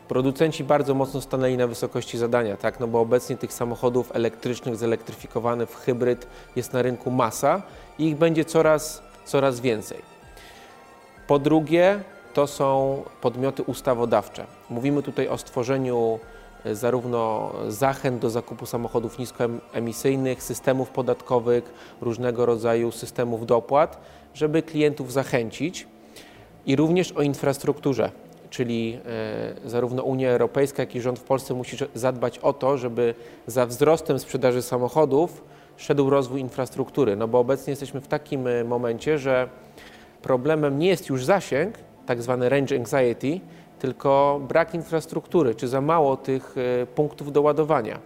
Producenci 0.08 0.64
bardzo 0.64 0.94
mocno 0.94 1.22
stanęli 1.22 1.58
na 1.58 1.68
wysokości 1.68 2.18
zadania, 2.18 2.58
tak? 2.58 2.80
no 2.80 2.88
bo 2.88 3.02
obecnie 3.02 3.38
tych 3.38 3.54
samochodów 3.54 4.16
elektrycznych, 4.16 4.76
zelektryfikowanych 4.76 5.70
hybryd 5.70 6.28
jest 6.56 6.74
na 6.74 6.82
rynku 6.82 7.12
masa 7.12 7.62
i 8.00 8.06
ich 8.08 8.16
będzie 8.16 8.46
coraz, 8.46 9.04
coraz 9.26 9.60
więcej. 9.60 9.98
Po 11.28 11.40
drugie, 11.40 12.00
to 12.36 12.48
są 12.48 13.04
podmioty 13.22 13.64
ustawodawcze. 13.64 14.46
Mówimy 14.70 15.04
tutaj 15.04 15.28
o 15.28 15.38
stworzeniu 15.38 16.20
e, 16.66 16.76
zarówno 16.76 17.52
zachęt 17.68 18.22
do 18.22 18.30
zakupu 18.30 18.66
samochodów 18.66 19.20
niskoemisyjnych, 19.20 20.44
systemów 20.44 20.90
podatkowych, 20.90 21.74
różnego 22.02 22.46
rodzaju 22.46 22.92
systemów 22.92 23.46
dopłat, 23.46 24.00
żeby 24.34 24.62
klientów 24.62 25.12
zachęcić 25.12 25.88
i 26.66 26.76
również 26.76 27.12
o 27.12 27.22
infrastrukturze 27.22 28.12
czyli 28.50 29.00
e, 29.66 29.70
zarówno 29.70 30.04
Unia 30.04 30.30
Europejska, 30.30 30.84
jak 30.84 30.96
i 30.96 31.02
rząd 31.02 31.20
w 31.20 31.24
Polsce 31.24 31.54
musi 31.54 31.78
zadbać 31.94 32.40
o 32.40 32.54
to, 32.54 32.78
żeby 32.78 33.16
za 33.48 33.66
wzrostem 33.66 34.20
sprzedaży 34.20 34.62
samochodów 34.62 35.44
szedł 35.78 36.10
rozwój 36.10 36.42
infrastruktury. 36.42 37.16
No 37.16 37.28
bo 37.28 37.40
obecnie 37.40 37.72
jesteśmy 37.72 38.02
w 38.02 38.08
takim 38.08 38.48
e, 38.48 38.64
momencie, 38.64 39.20
że 39.20 39.50
problemem 40.22 40.80
nie 40.80 40.88
jest 40.88 41.10
już 41.10 41.26
zasięg, 41.26 41.78
tak 42.06 42.22
zwany 42.22 42.50
range 42.50 42.76
anxiety, 42.76 43.40
tylko 43.80 44.42
brak 44.48 44.74
infrastruktury, 44.74 45.56
czy 45.56 45.68
za 45.68 45.82
mało 45.82 46.18
tych 46.18 46.56
e, 46.58 46.86
punktów 46.86 47.32
do 47.32 47.42
ładowania. 47.42 48.00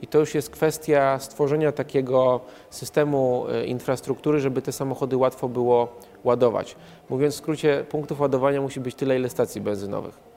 I 0.00 0.06
to 0.06 0.18
już 0.18 0.34
jest 0.34 0.50
kwestia 0.50 1.18
stworzenia 1.18 1.72
takiego 1.72 2.40
systemu 2.70 3.44
infrastruktury, 3.66 4.40
żeby 4.40 4.62
te 4.62 4.72
samochody 4.72 5.16
łatwo 5.16 5.48
było 5.48 5.88
ładować. 6.24 6.76
Mówiąc 7.10 7.34
w 7.34 7.36
skrócie, 7.36 7.84
punktów 7.88 8.20
ładowania 8.20 8.60
musi 8.60 8.80
być 8.80 8.94
tyle, 8.94 9.16
ile 9.16 9.28
stacji 9.28 9.60
benzynowych. 9.60 10.32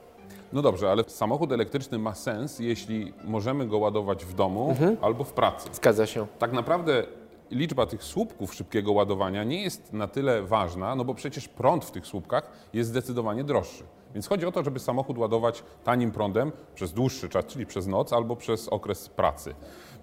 No 0.53 0.61
dobrze, 0.61 0.91
ale 0.91 1.03
samochód 1.07 1.51
elektryczny 1.51 1.99
ma 1.99 2.15
sens, 2.15 2.59
jeśli 2.59 3.13
możemy 3.23 3.67
go 3.67 3.77
ładować 3.77 4.25
w 4.25 4.33
domu 4.33 4.69
mhm. 4.69 4.97
albo 5.01 5.23
w 5.23 5.33
pracy. 5.33 5.69
Zgadza 5.73 6.05
się. 6.05 6.27
Tak 6.39 6.51
naprawdę 6.51 7.03
liczba 7.51 7.85
tych 7.85 8.03
słupków 8.03 8.53
szybkiego 8.53 8.91
ładowania 8.91 9.43
nie 9.43 9.63
jest 9.63 9.93
na 9.93 10.07
tyle 10.07 10.43
ważna, 10.43 10.95
no 10.95 11.05
bo 11.05 11.13
przecież 11.13 11.47
prąd 11.47 11.85
w 11.85 11.91
tych 11.91 12.05
słupkach 12.05 12.51
jest 12.73 12.89
zdecydowanie 12.89 13.43
droższy. 13.43 13.83
Więc 14.13 14.27
chodzi 14.27 14.45
o 14.45 14.51
to, 14.51 14.63
żeby 14.63 14.79
samochód 14.79 15.17
ładować 15.17 15.63
tanim 15.83 16.11
prądem 16.11 16.51
przez 16.75 16.93
dłuższy 16.93 17.29
czas, 17.29 17.45
czyli 17.45 17.65
przez 17.65 17.87
noc 17.87 18.13
albo 18.13 18.35
przez 18.35 18.67
okres 18.67 19.09
pracy. 19.09 19.55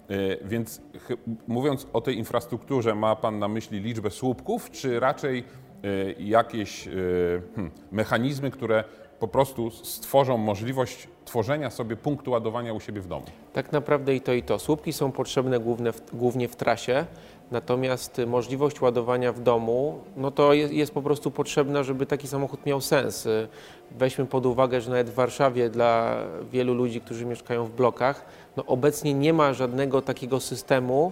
E, 0.09 0.47
więc 0.47 0.81
mówiąc 1.47 1.87
o 1.93 2.01
tej 2.01 2.17
infrastrukturze, 2.17 2.95
ma 2.95 3.15
Pan 3.15 3.39
na 3.39 3.47
myśli 3.47 3.79
liczbę 3.79 4.11
słupków, 4.11 4.71
czy 4.71 4.99
raczej 4.99 5.43
Y, 5.85 6.15
jakieś 6.19 6.87
y, 6.87 7.41
hmm, 7.55 7.71
mechanizmy, 7.91 8.51
które 8.51 8.83
po 9.19 9.27
prostu 9.27 9.71
stworzą 9.71 10.37
możliwość 10.37 11.07
tworzenia 11.25 11.69
sobie 11.69 11.95
punktu 11.95 12.31
ładowania 12.31 12.73
u 12.73 12.79
siebie 12.79 13.01
w 13.01 13.07
domu. 13.07 13.25
Tak 13.53 13.71
naprawdę 13.71 14.15
i 14.15 14.21
to 14.21 14.33
i 14.33 14.43
to. 14.43 14.59
Słupki 14.59 14.93
są 14.93 15.11
potrzebne 15.11 15.59
główne 15.59 15.93
w, 15.93 16.15
głównie 16.15 16.47
w 16.47 16.55
trasie, 16.55 17.05
natomiast 17.51 18.21
możliwość 18.27 18.81
ładowania 18.81 19.33
w 19.33 19.39
domu, 19.39 19.99
no 20.17 20.31
to 20.31 20.53
jest, 20.53 20.73
jest, 20.73 20.93
po 20.93 21.01
prostu 21.01 21.31
potrzebna, 21.31 21.83
żeby 21.83 22.05
taki 22.05 22.27
samochód 22.27 22.65
miał 22.65 22.81
sens. 22.81 23.27
Weźmy 23.91 24.25
pod 24.25 24.45
uwagę, 24.45 24.81
że 24.81 24.89
nawet 24.89 25.09
w 25.09 25.13
Warszawie 25.13 25.69
dla 25.69 26.17
wielu 26.51 26.73
ludzi, 26.73 27.01
którzy 27.01 27.25
mieszkają 27.25 27.65
w 27.65 27.71
blokach, 27.71 28.25
no 28.57 28.65
obecnie 28.65 29.13
nie 29.13 29.33
ma 29.33 29.53
żadnego 29.53 30.01
takiego 30.01 30.39
systemu, 30.39 31.11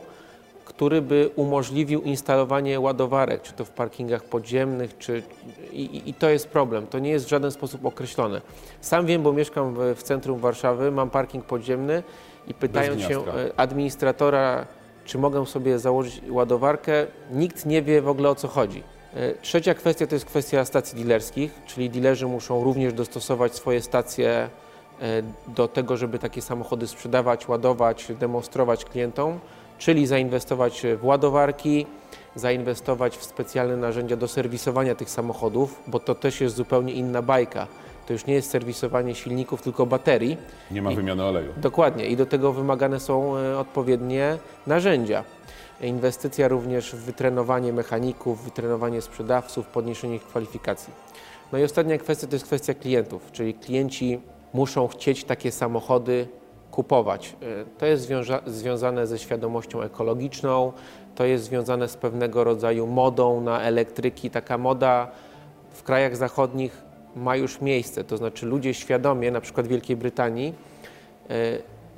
który 0.66 1.02
by 1.02 1.30
umożliwił 1.36 2.02
instalowanie 2.02 2.80
ładowarek, 2.80 3.42
czy 3.42 3.54
to 3.54 3.66
w 3.66 3.70
parkingach 3.70 4.24
podziemnych, 4.24 4.98
czy 4.98 5.24
i, 5.72 6.10
i, 6.10 6.14
to 6.14 6.30
jest 6.30 6.48
problem. 6.48 6.88
To 6.88 7.00
nie 7.00 7.10
jest 7.10 7.26
w 7.26 7.30
żaden 7.30 7.52
sposób 7.52 7.86
określone. 7.86 8.42
Sam 8.82 9.06
wiem, 9.06 9.24
bo 9.24 9.34
mieszkam 9.34 9.74
w, 9.74 9.96
w 9.96 10.04
centrum 10.04 10.40
Warszawy, 10.40 10.92
mam 10.92 11.10
parking 11.10 11.46
podziemny 11.46 12.04
i 12.48 12.54
pytając 12.54 13.02
się 13.02 13.20
e, 13.20 13.52
administratora, 13.58 14.66
czy 15.06 15.18
mogę 15.18 15.46
sobie 15.46 15.80
założyć 15.80 16.22
ładowarkę, 16.30 17.08
nikt 17.32 17.66
nie 17.66 17.82
wie 17.82 18.02
w 18.02 18.08
ogóle 18.08 18.30
o 18.30 18.36
co 18.36 18.48
chodzi. 18.48 18.84
E, 19.14 19.34
trzecia 19.34 19.74
kwestia 19.74 20.08
to 20.08 20.16
jest 20.16 20.26
kwestia 20.26 20.66
stacji 20.66 21.00
dealerskich, 21.00 21.62
czyli 21.66 21.90
dealerzy 21.90 22.28
muszą 22.28 22.64
również 22.64 22.94
dostosować 22.94 23.56
swoje 23.56 23.82
stacje 23.82 24.30
e, 24.30 24.50
do 25.48 25.68
tego, 25.68 25.98
żeby 25.98 26.20
takie 26.20 26.42
samochody 26.42 26.88
sprzedawać, 26.88 27.48
ładować, 27.48 28.08
demonstrować 28.20 28.86
klientom 28.86 29.40
czyli 29.82 30.08
zainwestować 30.08 30.82
w 31.02 31.06
ładowarki, 31.06 31.86
zainwestować 32.36 33.18
w 33.18 33.24
specjalne 33.24 33.78
narzędzia 33.78 34.18
do 34.18 34.28
serwisowania 34.28 34.96
tych 34.96 35.10
samochodów, 35.10 35.84
bo 35.88 36.00
to 36.00 36.16
też 36.16 36.42
jest 36.42 36.56
zupełnie 36.56 36.94
inna 36.94 37.22
bajka. 37.22 37.68
To 38.12 38.14
już 38.14 38.26
nie 38.26 38.34
jest 38.34 38.50
serwisowanie 38.50 39.16
silników, 39.16 39.62
tylko 39.62 39.86
baterii. 39.86 40.38
Nie 40.72 40.82
ma 40.82 40.92
wymiany 40.92 41.24
oleju. 41.24 41.54
Dokładnie 41.58 42.08
i 42.08 42.16
do 42.16 42.26
tego 42.26 42.54
wymagane 42.54 43.00
są 43.00 43.38
e, 43.38 43.58
odpowiednie 43.58 44.38
narzędzia. 44.68 45.24
Inwestycja 45.82 46.48
również 46.48 46.96
w 46.96 47.00
wytrenowanie 47.00 47.74
mechaników, 47.74 48.44
wytrenowanie 48.44 49.02
sprzedawców, 49.02 49.68
podniesienie 49.68 50.16
ich 50.16 50.24
kwalifikacji. 50.24 50.94
No 51.52 51.58
i 51.58 51.64
ostatnia 51.64 51.98
kwestia 51.98 52.28
to 52.28 52.36
jest 52.36 52.46
kwestia 52.46 52.74
klientów, 52.74 53.32
czyli 53.32 53.54
klienci 53.54 54.20
muszą 54.54 54.88
chcieć 54.88 55.24
takie 55.24 55.52
samochody 55.52 56.28
kupować. 56.72 57.36
E, 57.42 57.66
to 57.78 57.86
jest 57.86 58.04
związa 58.04 58.42
związane 58.46 59.08
ze 59.08 59.20
świadomością 59.20 59.82
ekologiczną, 59.82 60.74
to 61.16 61.26
jest 61.26 61.44
związane 61.44 61.88
z 61.88 61.98
pewnego 61.98 62.44
rodzaju 62.44 62.88
modą 62.88 63.42
na 63.42 63.62
elektryki. 63.62 64.30
Taka 64.30 64.58
moda 64.58 65.12
w 65.72 65.84
krajach 65.84 66.16
zachodnich 66.16 66.91
ma 67.16 67.36
już 67.36 67.62
miejsce, 67.62 68.04
to 68.04 68.18
znaczy 68.18 68.46
ludzie 68.46 68.74
świadomie, 68.74 69.32
na 69.32 69.42
przykład 69.42 69.66
w 69.66 69.70
Wielkiej 69.70 69.96
Brytanii, 69.96 70.54
e, 71.30 71.34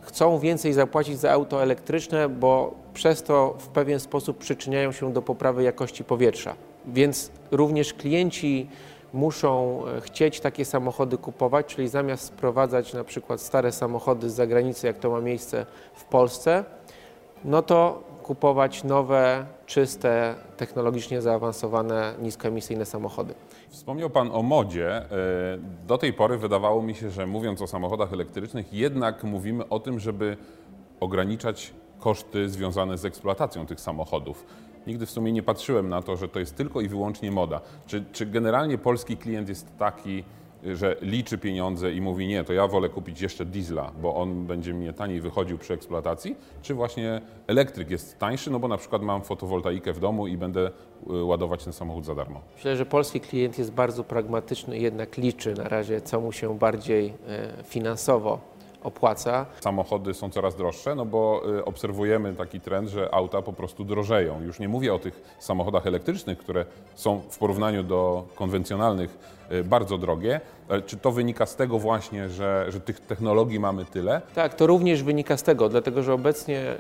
chcą 0.02 0.40
więcej 0.40 0.74
zapłacić 0.74 1.20
za 1.20 1.32
auto 1.32 1.64
elektryczne, 1.64 2.30
bo 2.30 2.74
przez 2.94 3.24
to 3.24 3.56
w 3.60 3.68
pewien 3.68 4.00
sposób 4.00 4.38
przyczyniają 4.38 4.92
się 4.92 5.14
do 5.14 5.22
poprawy 5.22 5.64
jakości 5.64 6.04
powietrza. 6.04 6.56
Więc 6.86 7.32
również 7.52 7.94
klienci 7.94 8.70
muszą 9.14 9.82
e, 9.88 10.02
chcieć 10.02 10.40
takie 10.40 10.66
samochody 10.66 11.18
kupować, 11.18 11.66
czyli 11.66 11.88
zamiast 11.88 12.24
sprowadzać 12.24 12.94
na 12.94 13.04
przykład 13.04 13.42
stare 13.42 13.72
samochody 13.72 14.30
z 14.30 14.34
zagranicy, 14.34 14.88
jak 14.88 14.98
to 14.98 15.10
ma 15.10 15.22
miejsce 15.22 15.66
w 15.94 16.04
Polsce, 16.04 16.64
no 17.46 17.62
to 17.62 18.04
kupować 18.24 18.84
nowe, 18.84 19.46
czyste, 19.66 20.36
technologicznie 20.58 21.22
zaawansowane, 21.22 22.14
niskoemisyjne 22.22 22.86
samochody. 22.86 23.34
Wspomniał 23.74 24.10
Pan 24.10 24.30
o 24.32 24.44
modzie. 24.44 24.98
E, 24.98 25.08
do 25.88 25.98
tej 25.98 26.14
pory 26.14 26.38
wydawało 26.38 26.82
mi 26.82 26.96
się, 26.96 27.10
że 27.10 27.28
mówiąc 27.28 27.62
o 27.62 27.68
samochodach 27.68 28.14
elektrycznych, 28.14 28.74
jednak 28.74 29.24
mówimy 29.24 29.70
o 29.70 29.80
tym, 29.80 30.00
żeby 30.00 30.38
ograniczać 31.00 31.74
koszty 32.00 32.50
związane 32.50 32.98
z 32.98 33.06
eksploatacją 33.06 33.66
tych 33.66 33.82
samochodów. 33.82 34.46
Nigdy 34.88 35.06
w 35.06 35.12
sumie 35.12 35.32
nie 35.32 35.44
patrzyłem 35.44 35.90
na 35.90 36.02
to, 36.02 36.18
że 36.18 36.28
to 36.28 36.40
jest 36.40 36.56
tylko 36.56 36.82
i 36.82 36.88
wyłącznie 36.88 37.32
moda. 37.32 37.62
Czy, 37.88 38.04
czy 38.12 38.26
generalnie 38.26 38.78
polski 38.78 39.18
klient 39.18 39.50
jest 39.50 39.78
taki, 39.78 40.24
że 40.74 40.96
liczy 41.02 41.38
pieniądze 41.38 41.94
i 41.94 42.02
mówi 42.02 42.28
nie, 42.28 42.44
to 42.44 42.54
ja 42.54 42.68
wolę 42.68 42.90
kupić 42.90 43.22
jeszcze 43.22 43.46
diesla, 43.46 43.92
bo 44.02 44.16
on 44.16 44.46
będzie 44.46 44.74
mnie 44.74 44.94
taniej 44.94 45.22
wychodził 45.22 45.58
przy 45.58 45.74
eksploatacji, 45.74 46.36
czy 46.62 46.74
właśnie 46.74 47.22
elektryk 47.48 47.90
jest 47.90 48.20
tańszy, 48.20 48.52
no 48.52 48.60
bo 48.60 48.68
na 48.68 48.78
przykład 48.78 49.02
mam 49.02 49.22
fotowoltaikę 49.22 49.94
w 49.94 50.00
domu 50.00 50.28
i 50.28 50.38
będę 50.38 50.72
y, 51.10 51.24
ładować 51.24 51.64
ten 51.64 51.74
samochód 51.74 52.06
za 52.06 52.16
darmo. 52.16 52.42
Myślę, 52.56 52.76
że 52.76 52.86
polski 52.86 53.20
klient 53.20 53.58
jest 53.60 53.72
bardzo 53.72 54.04
pragmatyczny 54.04 54.78
i 54.78 54.82
jednak 54.82 55.18
liczy 55.18 55.54
na 55.54 55.64
razie, 55.64 56.02
co 56.02 56.22
mu 56.22 56.32
się 56.32 56.58
bardziej 56.58 57.14
e, 57.28 57.64
finansowo 57.64 58.53
opłaca. 58.84 59.46
Samochody 59.60 60.14
są 60.14 60.30
coraz 60.30 60.56
droższe, 60.56 60.96
no 60.96 61.06
bo 61.06 61.42
y, 61.60 61.66
obserwujemy 61.66 62.36
taki 62.36 62.60
trend, 62.60 62.90
że 62.90 63.14
auta 63.14 63.42
po 63.42 63.54
prostu 63.54 63.84
drożeją. 63.84 64.42
Już 64.42 64.60
nie 64.60 64.70
mówię 64.70 64.94
o 64.94 65.00
tych 65.00 65.36
samochodach 65.40 65.88
elektrycznych, 65.88 66.38
które 66.38 66.66
są 66.96 67.22
w 67.30 67.38
porównaniu 67.38 67.84
do 67.84 68.26
konwencjonalnych 68.36 69.18
y, 69.52 69.64
bardzo 69.64 69.98
drogie. 69.98 70.42
Czy 70.86 70.98
to 70.98 71.12
wynika 71.12 71.46
z 71.46 71.56
tego 71.56 71.80
właśnie, 71.80 72.30
że, 72.30 72.66
że 72.70 72.80
tych 72.80 73.00
technologii 73.00 73.60
mamy 73.60 73.86
tyle? 73.86 74.22
Tak, 74.36 74.54
to 74.54 74.68
również 74.68 75.04
wynika 75.04 75.38
z 75.38 75.44
tego, 75.44 75.70
dlatego 75.70 76.04
że 76.04 76.14
obecnie 76.14 76.72
y, 76.72 76.76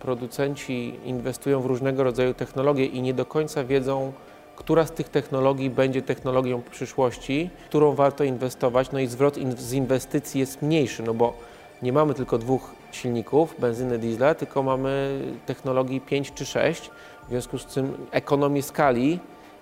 producenci 0.00 1.00
inwestują 1.04 1.60
w 1.60 1.66
różnego 1.66 2.04
rodzaju 2.04 2.34
technologie 2.34 2.86
i 2.86 3.02
nie 3.02 3.14
do 3.14 3.26
końca 3.26 3.64
wiedzą, 3.64 4.12
która 4.56 4.86
z 4.86 4.92
tych 4.92 5.08
technologii 5.08 5.70
będzie 5.70 6.02
technologią 6.02 6.62
przyszłości, 6.62 7.50
którą 7.68 7.94
warto 7.94 8.24
inwestować, 8.24 8.92
no 8.92 8.98
i 8.98 9.06
zwrot 9.06 9.36
z 9.58 9.72
inwestycji 9.72 10.40
jest 10.40 10.62
mniejszy, 10.62 11.02
no 11.02 11.14
bo 11.14 11.34
nie 11.82 11.92
mamy 11.92 12.14
tylko 12.14 12.38
dwóch 12.38 12.72
silników, 12.92 13.54
benzyny, 13.58 13.98
diesla, 13.98 14.34
tylko 14.34 14.62
mamy 14.62 15.20
technologii 15.46 16.00
5 16.00 16.32
czy 16.34 16.46
6, 16.46 16.90
w 17.26 17.28
związku 17.28 17.58
z 17.58 17.66
czym 17.66 18.06
ekonomie 18.10 18.62
skali 18.62 19.20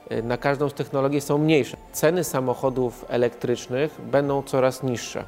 e, 0.09 0.23
na 0.23 0.37
każdą 0.37 0.69
z 0.69 0.75
technologii 0.75 1.21
są 1.21 1.39
mniejsze. 1.39 1.77
Ceny 1.93 2.25
samochodów 2.25 3.05
elektrycznych 3.09 4.01
będą 4.01 4.43
coraz 4.43 4.83
niższe, 4.83 5.21
e, 5.21 5.25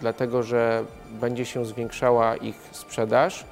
dlatego 0.00 0.42
że 0.42 0.84
będzie 1.10 1.44
się 1.44 1.64
zwiększała 1.64 2.36
ich 2.36 2.56
sprzedaż, 2.72 3.44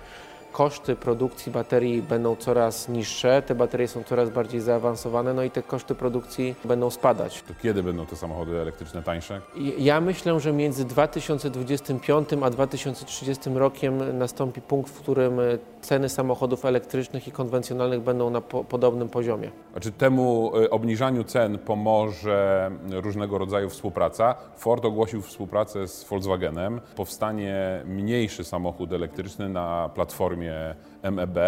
koszty 0.55 0.97
produkcji 0.97 1.53
baterii 1.53 2.03
będą 2.03 2.37
coraz 2.37 2.89
niższe, 2.89 3.43
te 3.43 3.55
baterie 3.55 3.89
są 3.89 4.03
coraz 4.03 4.31
bardziej 4.31 4.61
zaawansowane, 4.61 5.35
no 5.35 5.43
i 5.43 5.51
te 5.51 5.63
koszty 5.63 5.95
produkcji 5.95 6.55
będą 6.65 6.91
spadać. 6.91 7.43
To 7.43 7.55
kiedy 7.63 7.83
będą 7.83 8.07
te 8.07 8.17
samochody 8.17 8.61
elektryczne 8.61 9.03
tańsze? 9.03 9.41
Ja 9.79 10.01
myślę, 10.01 10.41
że 10.41 10.53
między 10.53 10.85
2025 10.85 12.29
a 12.43 12.51
2030 12.51 13.51
rokiem 13.55 14.19
nastąpi 14.19 14.61
punkt, 14.61 14.91
w 14.91 15.01
którym 15.01 15.41
e, 15.41 15.59
ceny 15.85 16.09
samochodów 16.09 16.65
elektrycznych 16.65 17.29
i 17.29 17.33
konwencjonalnych 17.33 18.01
będą 18.01 18.31
na 18.31 18.41
po 18.41 18.65
podobnym 18.65 19.09
poziomie. 19.09 19.51
A 19.75 19.81
czy 19.81 19.93
temu 19.93 20.53
y, 20.57 20.71
obniżaniu 20.71 21.25
cen 21.25 21.59
pomoże 21.59 22.71
różnego 22.91 23.39
rodzaju 23.39 23.71
współpraca? 23.71 24.35
Ford 24.57 24.85
ogłosił 24.85 25.23
współpracę 25.23 25.89
z 25.89 26.05
Volkswagenem. 26.05 26.81
Powstanie 26.97 27.83
mniejszy 27.85 28.45
samochód 28.45 28.93
elektryczny 28.93 29.49
na 29.49 29.91
platformie 29.95 30.75
MEB. 31.03 31.39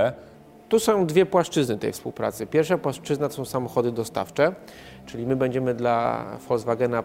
Tu 0.69 0.81
są 0.81 1.07
dwie 1.07 1.27
płaszczyzny 1.27 1.79
tej 1.79 1.93
współpracy. 1.93 2.47
Pierwsza 2.47 2.79
płaszczyzna 2.79 3.29
to 3.29 3.35
są 3.35 3.45
samochody 3.45 3.93
dostawcze, 3.93 4.55
czyli 5.07 5.27
my 5.27 5.37
będziemy 5.37 5.75
dla 5.75 6.25
Volkswagena 6.49 7.01
y, 7.01 7.05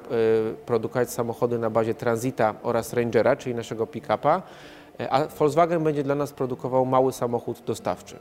produkować 0.65 1.11
samochody 1.11 1.59
na 1.59 1.69
bazie 1.69 1.93
Transita 1.93 2.55
oraz 2.63 2.93
Rangera, 2.93 3.35
czyli 3.35 3.55
naszego 3.55 3.85
pick-upa, 3.87 4.41
a 5.09 5.25
Volkswagen 5.25 5.83
będzie 5.83 6.03
dla 6.03 6.15
nas 6.15 6.33
produkował 6.33 6.85
mały 6.85 7.13
samochód 7.13 7.61
dostawczy. 7.65 8.15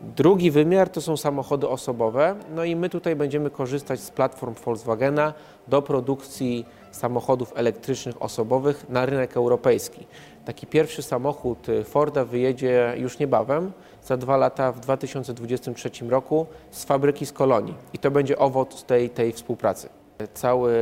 Drugi 0.00 0.50
wymiar 0.50 0.88
to 0.88 1.00
są 1.00 1.16
samochody 1.16 1.68
osobowe, 1.68 2.36
no 2.54 2.64
i 2.64 2.76
my 2.76 2.88
tutaj 2.88 3.16
będziemy 3.16 3.50
korzystać 3.50 4.00
z 4.00 4.10
platform 4.10 4.54
Volkswagena 4.64 5.34
do 5.68 5.82
produkcji 5.82 6.66
samochodów 6.90 7.52
elektrycznych 7.56 8.22
osobowych 8.22 8.88
na 8.88 9.06
rynek 9.06 9.36
europejski. 9.36 10.06
Taki 10.44 10.66
pierwszy 10.66 11.02
samochód 11.02 11.68
y, 11.68 11.84
Forda 11.84 12.24
wyjedzie 12.24 12.94
już 12.96 13.18
niebawem, 13.18 13.72
za 14.04 14.16
dwa 14.16 14.36
lata 14.36 14.72
w 14.72 14.80
2023 14.80 15.90
roku 16.08 16.46
z 16.70 16.84
fabryki 16.84 17.26
z 17.26 17.32
Kolonii 17.32 17.74
i 17.92 17.98
to 17.98 18.10
będzie 18.10 18.38
owoc 18.38 18.84
tej, 18.84 19.10
tej 19.10 19.32
współpracy. 19.32 19.88
Cały 20.34 20.72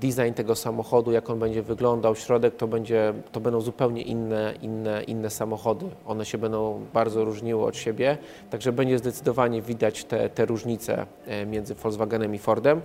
design 0.00 0.32
tego 0.34 0.54
samochodu, 0.54 1.12
jak 1.12 1.30
on 1.30 1.38
będzie 1.38 1.62
wyglądał, 1.62 2.16
środek, 2.16 2.56
to, 2.56 2.66
będzie, 2.66 3.12
to 3.32 3.40
będą 3.40 3.60
zupełnie 3.60 4.02
inne, 4.02 4.54
inne, 4.62 5.02
inne 5.02 5.30
samochody. 5.30 5.86
One 6.06 6.24
się 6.24 6.38
będą 6.38 6.86
bardzo 6.94 7.24
różniły 7.24 7.64
od 7.64 7.76
siebie, 7.76 8.18
także 8.50 8.72
będzie 8.72 8.98
zdecydowanie 8.98 9.62
widać 9.62 10.04
te, 10.04 10.28
te 10.28 10.46
różnice 10.46 11.06
e, 11.26 11.46
między 11.46 11.74
Volkswagenem 11.74 12.34
i 12.34 12.38
Fordem. 12.38 12.80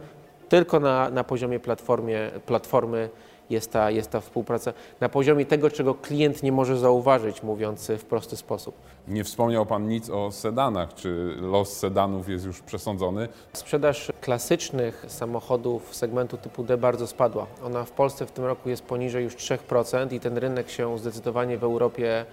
Tylko 0.49 0.79
na, 0.79 1.09
na 1.09 1.23
poziomie 1.23 1.59
platformie, 1.59 2.31
platformy 2.45 3.09
jest 3.49 3.71
ta, 3.71 3.91
jest 3.91 4.09
ta 4.09 4.19
współpraca, 4.19 4.73
na 4.99 5.09
poziomie 5.09 5.45
tego, 5.45 5.69
czego 5.69 5.95
klient 5.95 6.43
nie 6.43 6.51
może 6.51 6.77
zauważyć, 6.77 7.43
mówiąc 7.43 7.91
w 7.97 8.05
prosty 8.05 8.37
sposób. 8.37 8.75
Nie 9.07 9.23
wspomniał 9.23 9.65
Pan 9.65 9.87
nic 9.87 10.09
o 10.09 10.31
sedanach. 10.31 10.93
Czy 10.93 11.35
los 11.41 11.77
sedanów 11.77 12.29
jest 12.29 12.45
już 12.45 12.61
przesądzony? 12.61 13.27
Sprzedaż 13.53 14.11
klasycznych 14.21 15.05
samochodów 15.07 15.95
segmentu 15.95 16.37
typu 16.37 16.63
D 16.63 16.77
bardzo 16.77 17.07
spadła. 17.07 17.47
Ona 17.63 17.83
w 17.83 17.91
Polsce 17.91 18.25
w 18.25 18.31
tym 18.31 18.45
roku 18.45 18.69
jest 18.69 18.83
poniżej 18.83 19.23
już 19.23 19.35
3% 19.35 20.13
i 20.13 20.19
ten 20.19 20.37
rynek 20.37 20.69
się 20.69 20.99
zdecydowanie 20.99 21.57
w 21.57 21.63
Europie 21.63 22.25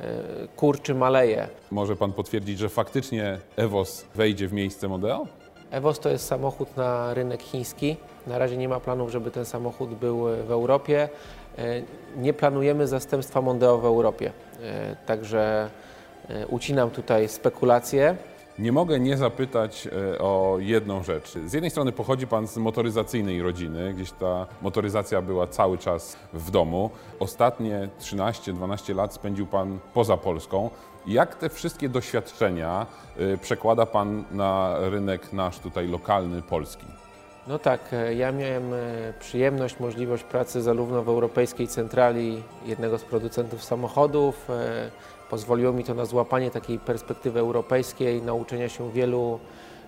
e, 0.00 0.08
kurczy, 0.56 0.94
maleje. 0.94 1.48
Może 1.70 1.96
Pan 1.96 2.12
potwierdzić, 2.12 2.58
że 2.58 2.68
faktycznie 2.68 3.38
Evos 3.56 4.04
wejdzie 4.14 4.48
w 4.48 4.52
miejsce 4.52 4.88
Modeo? 4.88 5.26
Evos 5.72 6.00
to 6.00 6.08
jest 6.08 6.26
samochód 6.26 6.76
na 6.76 7.14
rynek 7.14 7.42
chiński. 7.42 7.96
Na 8.26 8.38
razie 8.38 8.56
nie 8.56 8.68
ma 8.68 8.80
planów, 8.80 9.10
żeby 9.10 9.30
ten 9.30 9.44
samochód 9.44 9.94
był 9.94 10.24
w 10.46 10.50
Europie. 10.50 11.08
E, 11.58 11.82
Nie 12.16 12.32
planujemy 12.32 12.86
zastępstwa 12.86 13.40
Mondeo 13.42 13.78
w 13.78 13.84
Europie. 13.84 14.32
E, 14.62 14.96
Także 15.06 15.70
e, 16.28 16.46
ucinam 16.46 16.90
tutaj 16.90 17.28
spekulacje. 17.28 18.16
Nie 18.58 18.72
mogę 18.72 19.00
nie 19.00 19.16
zapytać 19.16 19.86
e, 19.86 20.18
o 20.18 20.56
jedną 20.58 21.02
rzecz. 21.02 21.32
Z 21.46 21.52
jednej 21.52 21.70
strony 21.70 21.92
pochodzi 21.92 22.26
Pan 22.26 22.46
z 22.46 22.56
motoryzacyjnej 22.56 23.42
rodziny, 23.42 23.94
gdzieś 23.94 24.12
ta 24.12 24.46
motoryzacja 24.62 25.22
była 25.22 25.46
cały 25.46 25.78
czas 25.78 26.16
w 26.32 26.50
domu. 26.50 26.90
Ostatnie 27.18 27.88
13-12 28.00 28.96
lat 28.96 29.14
spędził 29.14 29.46
Pan 29.46 29.78
poza 29.94 30.16
Polską. 30.16 30.70
Jak 31.06 31.34
te 31.34 31.48
wszystkie 31.48 31.88
doświadczenia 31.88 32.86
e, 33.18 33.36
przekłada 33.36 33.86
Pan 33.86 34.24
na 34.30 34.76
rynek 34.80 35.32
nasz 35.32 35.58
tutaj 35.58 35.88
lokalny, 35.88 36.42
polski? 36.42 36.86
No 37.46 37.58
tak, 37.58 37.80
e, 37.92 38.14
ja 38.14 38.32
miałem 38.32 38.64
przyjemność, 39.20 39.80
możliwość 39.80 40.24
pracy 40.24 40.62
zarówno 40.62 41.02
w 41.02 41.08
Europejskiej 41.08 41.68
Centrali 41.68 42.42
jednego 42.66 42.98
z 42.98 43.02
producentów 43.04 43.64
samochodów. 43.64 44.48
Pozwoliło 45.32 45.72
mi 45.72 45.84
to 45.84 45.94
na 45.94 46.04
złapanie 46.04 46.50
takiej 46.50 46.78
perspektywy 46.78 47.40
europejskiej, 47.40 48.22
nauczenia 48.22 48.68
się 48.68 48.92
wielu, 48.92 49.38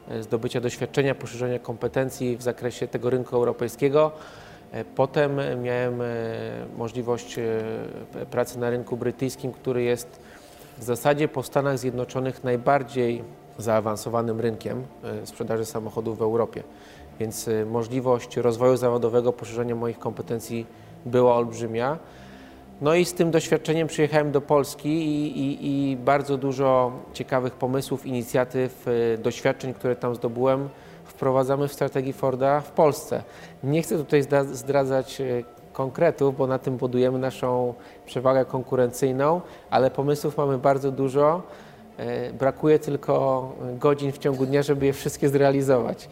e, 0.08 0.22
zdobycia 0.22 0.60
doświadczenia, 0.60 1.14
poszerzenia 1.14 1.58
kompetencji 1.58 2.36
w 2.36 2.42
zakresie 2.42 2.88
tego 2.88 3.10
rynku 3.10 3.36
europejskiego. 3.36 4.12
E, 4.72 4.84
Potem 4.84 5.36
miałem 5.62 6.02
e, 6.02 6.04
możliwość 6.76 7.38
e, 7.38 7.42
pracy 8.30 8.58
na 8.58 8.70
rynku 8.70 8.96
brytyjskim, 8.96 9.52
który 9.52 9.82
jest 9.82 10.20
w 10.78 10.82
zasadzie 10.82 11.28
po 11.28 11.42
Stanach 11.42 11.78
Zjednoczonych 11.78 12.44
najbardziej 12.44 13.24
zaawansowanym 13.58 14.40
rynkiem 14.40 14.84
sprzedaży 15.24 15.64
samochodów 15.64 16.18
w 16.18 16.22
Europie. 16.22 16.62
Więc 17.20 17.50
możliwość 17.66 18.36
rozwoju 18.36 18.76
zawodowego, 18.76 19.32
poszerzenia 19.32 19.74
moich 19.74 19.98
kompetencji 19.98 20.66
była 21.06 21.34
olbrzymia. 21.34 21.98
No 22.80 22.94
i 22.94 23.04
z 23.04 23.14
tym 23.14 23.30
doświadczeniem 23.30 23.88
przyjechałem 23.88 24.32
do 24.32 24.40
Polski 24.40 24.88
i, 24.88 25.38
i, 25.38 25.92
i 25.92 25.96
bardzo 25.96 26.36
dużo 26.36 26.92
ciekawych 27.12 27.52
pomysłów, 27.54 28.06
inicjatyw, 28.06 28.88
e, 28.88 29.18
doświadczeń, 29.18 29.74
które 29.74 29.96
tam 29.96 30.14
zdobyłem, 30.14 30.68
wprowadzamy 31.04 31.68
w 31.68 31.72
strategii 31.72 32.12
Forda 32.12 32.60
w 32.60 32.70
Polsce. 32.70 33.22
Nie 33.64 33.82
chcę 33.82 33.98
tutaj 33.98 34.22
zdradzać 34.52 35.20
e, 35.20 35.24
konkretów, 35.72 36.36
bo 36.36 36.46
na 36.46 36.58
tym 36.58 36.76
budujemy 36.76 37.18
naszą 37.18 37.74
przewagę 38.06 38.44
konkurencyjną, 38.44 39.40
ale 39.70 39.90
pomysłów 39.90 40.36
mamy 40.36 40.58
bardzo 40.58 40.92
dużo. 40.92 41.42
E, 41.96 42.32
Brakuje 42.32 42.78
tylko 42.78 43.52
godzin 43.78 44.12
w 44.12 44.18
ciągu 44.18 44.46
dnia, 44.46 44.62
żeby 44.62 44.86
je 44.86 44.92
wszystkie 44.92 45.28
zrealizować. 45.28 46.08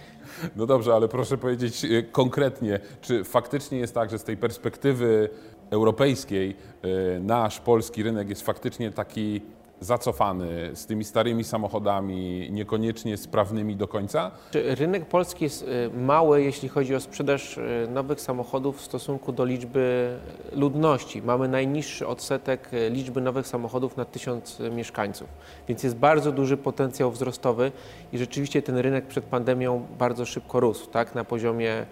No 0.57 0.67
dobrze, 0.67 0.95
ale 0.95 1.09
proszę 1.09 1.39
powiedzieć 1.39 1.87
konkretnie, 2.13 2.81
czy 3.01 3.25
faktycznie 3.25 3.79
jest 3.79 3.95
tak, 3.95 4.11
że 4.11 4.19
z 4.19 4.25
tej 4.25 4.37
perspektywy 4.37 5.29
europejskiej 5.73 6.57
e, 6.83 7.21
nasz 7.21 7.61
polski 7.61 8.03
rynek 8.03 8.29
jest 8.29 8.43
faktycznie 8.43 8.91
taki 8.91 9.41
zacofany 9.83 10.71
z 10.75 10.87
tymi 10.87 11.05
starymi 11.05 11.45
samochodami, 11.45 12.49
niekoniecznie 12.51 13.17
sprawnymi 13.17 13.77
do 13.77 13.89
końca? 13.89 14.31
Czy 14.51 14.75
Rynek 14.75 15.07
polski 15.07 15.45
jest 15.45 15.63
y, 15.63 15.91
mały, 15.97 16.43
jeśli 16.43 16.69
chodzi 16.69 16.95
o 16.95 17.01
sprzedaż 17.01 17.59
y, 17.59 17.89
nowych 17.91 18.21
samochodów 18.21 18.79
w 18.79 18.81
stosunku 18.81 19.33
do 19.33 19.45
liczby 19.45 20.17
ludności. 20.53 21.23
Mamy 21.23 21.49
najniższy 21.49 22.07
odsetek 22.07 22.71
liczby 22.91 23.21
nowych 23.21 23.47
samochodów 23.47 23.97
na 23.97 24.05
tysiąc 24.05 24.59
mieszkańców, 24.71 25.29
więc 25.69 25.83
jest 25.83 25.97
bardzo 25.97 26.33
duży 26.33 26.57
potencjał 26.57 27.11
wzrostowy 27.11 27.73
i 28.13 28.19
rzeczywiście 28.19 28.63
ten 28.63 28.77
rynek 28.77 29.07
przed 29.07 29.25
pandemią 29.25 29.87
bardzo 29.99 30.27
szybko 30.27 30.61
rósł, 30.61 30.87
tak, 30.87 31.15
na 31.15 31.25
poziomie 31.25 31.87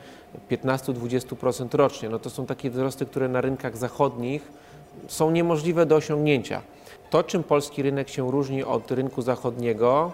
15-20% 0.50 1.74
rocznie. 1.74 2.08
No 2.08 2.18
to 2.18 2.30
są 2.30 2.46
takie 2.46 2.70
wzrosty, 2.70 3.06
które 3.06 3.28
na 3.28 3.40
rynkach 3.40 3.76
zachodnich 3.76 4.52
są 5.08 5.30
niemożliwe 5.30 5.86
do 5.86 5.96
osiągnięcia. 5.96 6.62
To, 7.10 7.22
czym 7.22 7.42
polski 7.42 7.82
rynek 7.82 8.08
się 8.08 8.30
różni 8.30 8.64
od 8.64 8.90
rynku 8.90 9.22
zachodniego, 9.22 10.12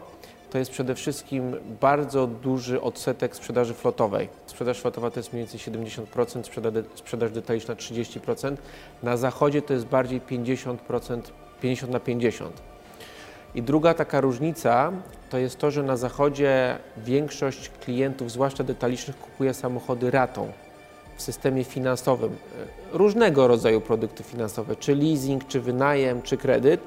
to 0.50 0.58
jest 0.58 0.70
przede 0.70 0.94
wszystkim 0.94 1.56
bardzo 1.80 2.26
duży 2.26 2.80
odsetek 2.80 3.36
sprzedaży 3.36 3.74
flotowej. 3.74 4.28
Sprzedaż 4.46 4.80
flotowa 4.80 5.10
to 5.10 5.20
jest 5.20 5.32
mniej 5.32 5.46
więcej 5.46 5.72
70%, 5.72 6.42
sprzedaż, 6.44 6.84
sprzedaż 6.94 7.30
detaliczna 7.30 7.74
30%. 7.74 8.56
Na 9.02 9.16
zachodzie 9.16 9.62
to 9.62 9.72
jest 9.72 9.86
bardziej 9.86 10.20
50%, 10.20 11.20
50 11.60 11.92
na 11.92 12.00
50. 12.00 12.75
I 13.56 13.62
druga 13.62 13.94
taka 13.94 14.20
różnica 14.20 14.92
to 15.30 15.38
jest 15.38 15.58
to, 15.58 15.70
że 15.70 15.82
na 15.82 15.96
zachodzie 15.96 16.78
większość 16.96 17.68
klientów, 17.68 18.30
zwłaszcza 18.30 18.64
detalicznych, 18.64 19.18
kupuje 19.18 19.54
samochody 19.54 20.10
ratą 20.10 20.52
w 21.16 21.22
systemie 21.22 21.64
finansowym. 21.64 22.32
E, 22.92 22.98
Różnego 22.98 23.48
rodzaju 23.48 23.80
produkty 23.80 24.22
finansowe, 24.22 24.76
czy 24.76 24.94
leasing, 24.94 25.46
czy 25.46 25.60
wynajem, 25.60 26.22
czy 26.22 26.36
kredyt. 26.36 26.80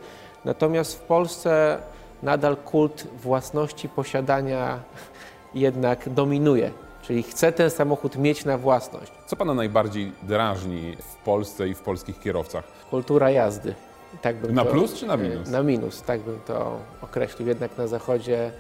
Natomiast 0.45 0.95
w 0.95 0.99
Polsce 0.99 1.77
nadal 2.23 2.57
kult 2.57 3.07
własności, 3.21 3.89
posiadania 3.89 4.79
jednak 5.53 6.09
dominuje. 6.09 6.71
Czyli 7.01 7.23
chcę 7.23 7.51
ten 7.51 7.69
samochód 7.69 8.15
mieć 8.15 8.45
na 8.45 8.57
własność. 8.57 9.11
Co 9.27 9.35
Pana 9.35 9.53
najbardziej 9.53 10.11
drażni 10.23 10.97
w 10.97 11.15
Polsce 11.15 11.67
i 11.67 11.73
w 11.73 11.81
polskich 11.81 12.19
kierowcach? 12.19 12.63
Kultura 12.89 13.31
jazdy. 13.31 13.75
Tak 14.21 14.49
Na 14.51 14.65
to, 14.65 14.71
plus 14.71 14.93
czy 14.93 15.05
na 15.07 15.13
e, 15.13 15.17
minus? 15.17 15.49
Na 15.49 15.63
minus, 15.63 16.01
tak 16.01 16.21
bym 16.21 16.39
to 16.47 16.77
określił. 17.01 17.47
Jednak 17.47 17.77
na 17.77 17.87
zachodzie 17.87 18.51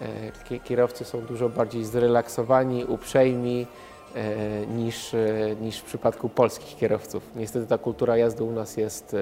e, 0.00 0.06
ki- 0.48 0.60
kierowcy 0.60 1.04
są 1.04 1.20
dużo 1.20 1.48
bardziej 1.48 1.84
zrelaksowani, 1.84 2.84
uprzejmi 2.84 3.66
e, 4.14 4.66
niż, 4.66 5.16
niż 5.60 5.78
w 5.78 5.82
przypadku 5.84 6.28
polskich 6.28 6.76
kierowców. 6.76 7.22
Niestety 7.36 7.66
ta 7.66 7.78
kultura 7.78 8.16
jazdy 8.16 8.44
u 8.44 8.50
nas 8.52 8.76
jest, 8.76 9.16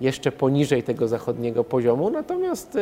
jeszcze 0.00 0.32
poniżej 0.32 0.82
tego 0.82 1.08
zachodniego 1.08 1.64
poziomu, 1.64 2.10
natomiast 2.10 2.78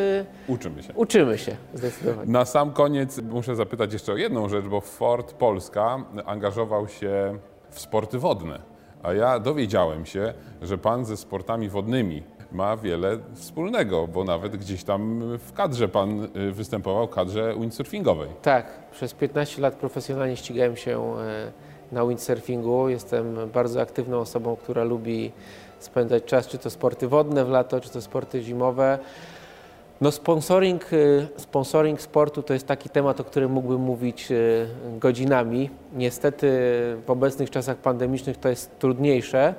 Uczymy 0.49 0.83
się. 0.83 0.93
uczymy 0.95 1.39
się 1.39 1.57
zdecydowanie. 1.75 2.33
Na 2.33 2.45
sam 2.45 2.73
koniec 2.73 3.19
muszę 3.23 3.57
zapytać 3.57 3.93
jeszcze 3.93 4.13
o 4.13 4.17
jedną 4.17 4.49
rzecz, 4.49 4.65
bo 4.65 4.81
Ford 4.81 5.33
Polska 5.33 6.05
angażował 6.27 6.89
się 6.89 7.39
w 7.71 7.81
sporty 7.81 8.19
wodne. 8.19 8.70
A 9.03 9.13
ja 9.13 9.41
dowiedziałem 9.41 10.07
się, 10.07 10.35
że 10.63 10.79
pan 10.79 11.05
ze 11.05 11.17
sportami 11.17 11.69
wodnymi 11.69 12.23
ma 12.53 12.77
wiele 12.77 13.19
wspólnego, 13.35 14.07
bo 14.07 14.25
nawet 14.25 14.57
gdzieś 14.57 14.85
tam 14.85 15.23
w 15.39 15.53
kadrze 15.53 15.89
pan 15.89 16.29
y, 16.37 16.53
występował, 16.53 17.09
kadrze 17.09 17.55
windsurfingowej. 17.61 18.29
Tak, 18.43 18.67
przez 18.93 19.15
15 19.15 19.63
lat 19.63 19.75
profesjonalnie 19.75 20.37
ścigałem 20.37 20.77
się 20.77 21.19
e, 21.19 21.53
na 21.93 22.07
windsurfingu. 22.07 22.89
Jestem 22.89 23.37
bardzo 23.55 23.81
aktywną 23.81 24.19
osobą, 24.19 24.57
która 24.57 24.85
lubi 24.85 25.33
spędzać 25.79 26.25
czas, 26.25 26.47
czy 26.47 26.59
to 26.59 26.71
sporty 26.71 27.09
wodne 27.09 27.45
w 27.45 27.49
lato, 27.49 27.81
czy 27.81 27.91
to 27.91 28.01
sporty 28.01 28.43
zimowe. 28.43 28.99
No 30.01 30.11
sponsoring, 30.11 30.93
y, 30.93 31.29
sponsoring 31.37 32.01
sportu 32.01 32.43
to 32.43 32.55
jest 32.55 32.67
taki 32.67 32.89
temat, 32.89 33.21
o 33.21 33.25
którym 33.25 33.53
mógłbym 33.53 33.81
mówić 33.81 34.31
y, 34.31 34.67
godzinami. 34.99 35.71
Niestety 35.95 36.47
w 37.07 37.11
obecnych 37.11 37.51
czasach 37.51 37.77
pandemicznych 37.77 38.37
to 38.37 38.49
jest 38.49 38.79
trudniejsze. 38.79 39.55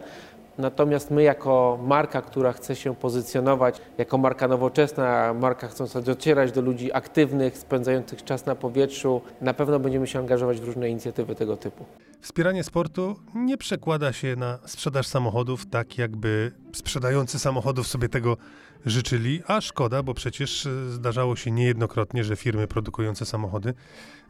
Natomiast 0.58 1.12
my 1.12 1.24
jako 1.24 1.80
marka, 1.84 2.22
która 2.22 2.54
chce 2.54 2.76
się 2.76 2.96
pozycjonować 2.96 3.82
jako 3.98 4.18
marka 4.18 4.48
nowoczesna, 4.48 5.34
marka 5.34 5.68
chcąca 5.68 6.02
docierać 6.02 6.52
do 6.52 6.62
ludzi 6.62 6.94
aktywnych, 6.94 7.58
spędzających 7.58 8.24
czas 8.24 8.46
na 8.46 8.56
powietrzu, 8.56 9.22
na 9.42 9.54
pewno 9.54 9.80
będziemy 9.80 10.08
się 10.08 10.20
angażować 10.20 10.60
w 10.60 10.64
różne 10.64 10.90
inicjatywy 10.90 11.36
tego 11.36 11.58
typu. 11.58 11.86
Wspieranie 12.22 12.64
sportu 12.64 13.20
nie 13.36 13.58
przekłada 13.58 14.14
się 14.14 14.36
na 14.36 14.60
sprzedaż 14.66 15.08
samochodów 15.08 15.66
tak, 15.66 15.98
jakby 15.98 16.52
sprzedający 16.74 17.40
samochodów 17.40 17.88
sobie 17.88 18.10
tego 18.10 18.38
życzyli, 18.86 19.42
a 19.48 19.62
szkoda, 19.62 20.04
bo 20.04 20.14
przecież 20.14 20.66
e, 20.66 20.92
zdarzało 20.92 21.36
się 21.36 21.52
niejednokrotnie, 21.52 22.24
że 22.24 22.36
firmy 22.36 22.68
produkujące 22.68 23.26
samochody 23.26 23.74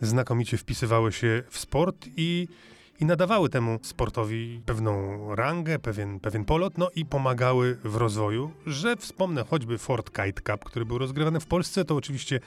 znakomicie 0.02 0.58
wpisywały 0.58 1.12
się 1.12 1.44
w 1.50 1.60
sport 1.60 2.08
i, 2.18 2.48
i 3.00 3.06
nadawały 3.06 3.50
temu 3.50 3.80
sportowi 3.82 4.62
pewną 4.66 5.20
rangę, 5.36 5.80
pewien, 5.80 6.20
pewien 6.20 6.46
polot, 6.46 6.78
no 6.78 6.89
i 6.96 7.06
pomagały 7.06 7.78
w 7.84 7.96
rozwoju, 7.96 8.52
że 8.66 8.96
wspomnę 8.96 9.44
choćby 9.44 9.78
Ford 9.78 10.10
Kite 10.10 10.42
Cup, 10.42 10.66
który 10.66 10.86
był 10.86 10.98
rozgrywany 10.98 11.39
w 11.39 11.48
Polsce, 11.48 11.86
to 11.86 11.96
oczywiście 11.96 12.39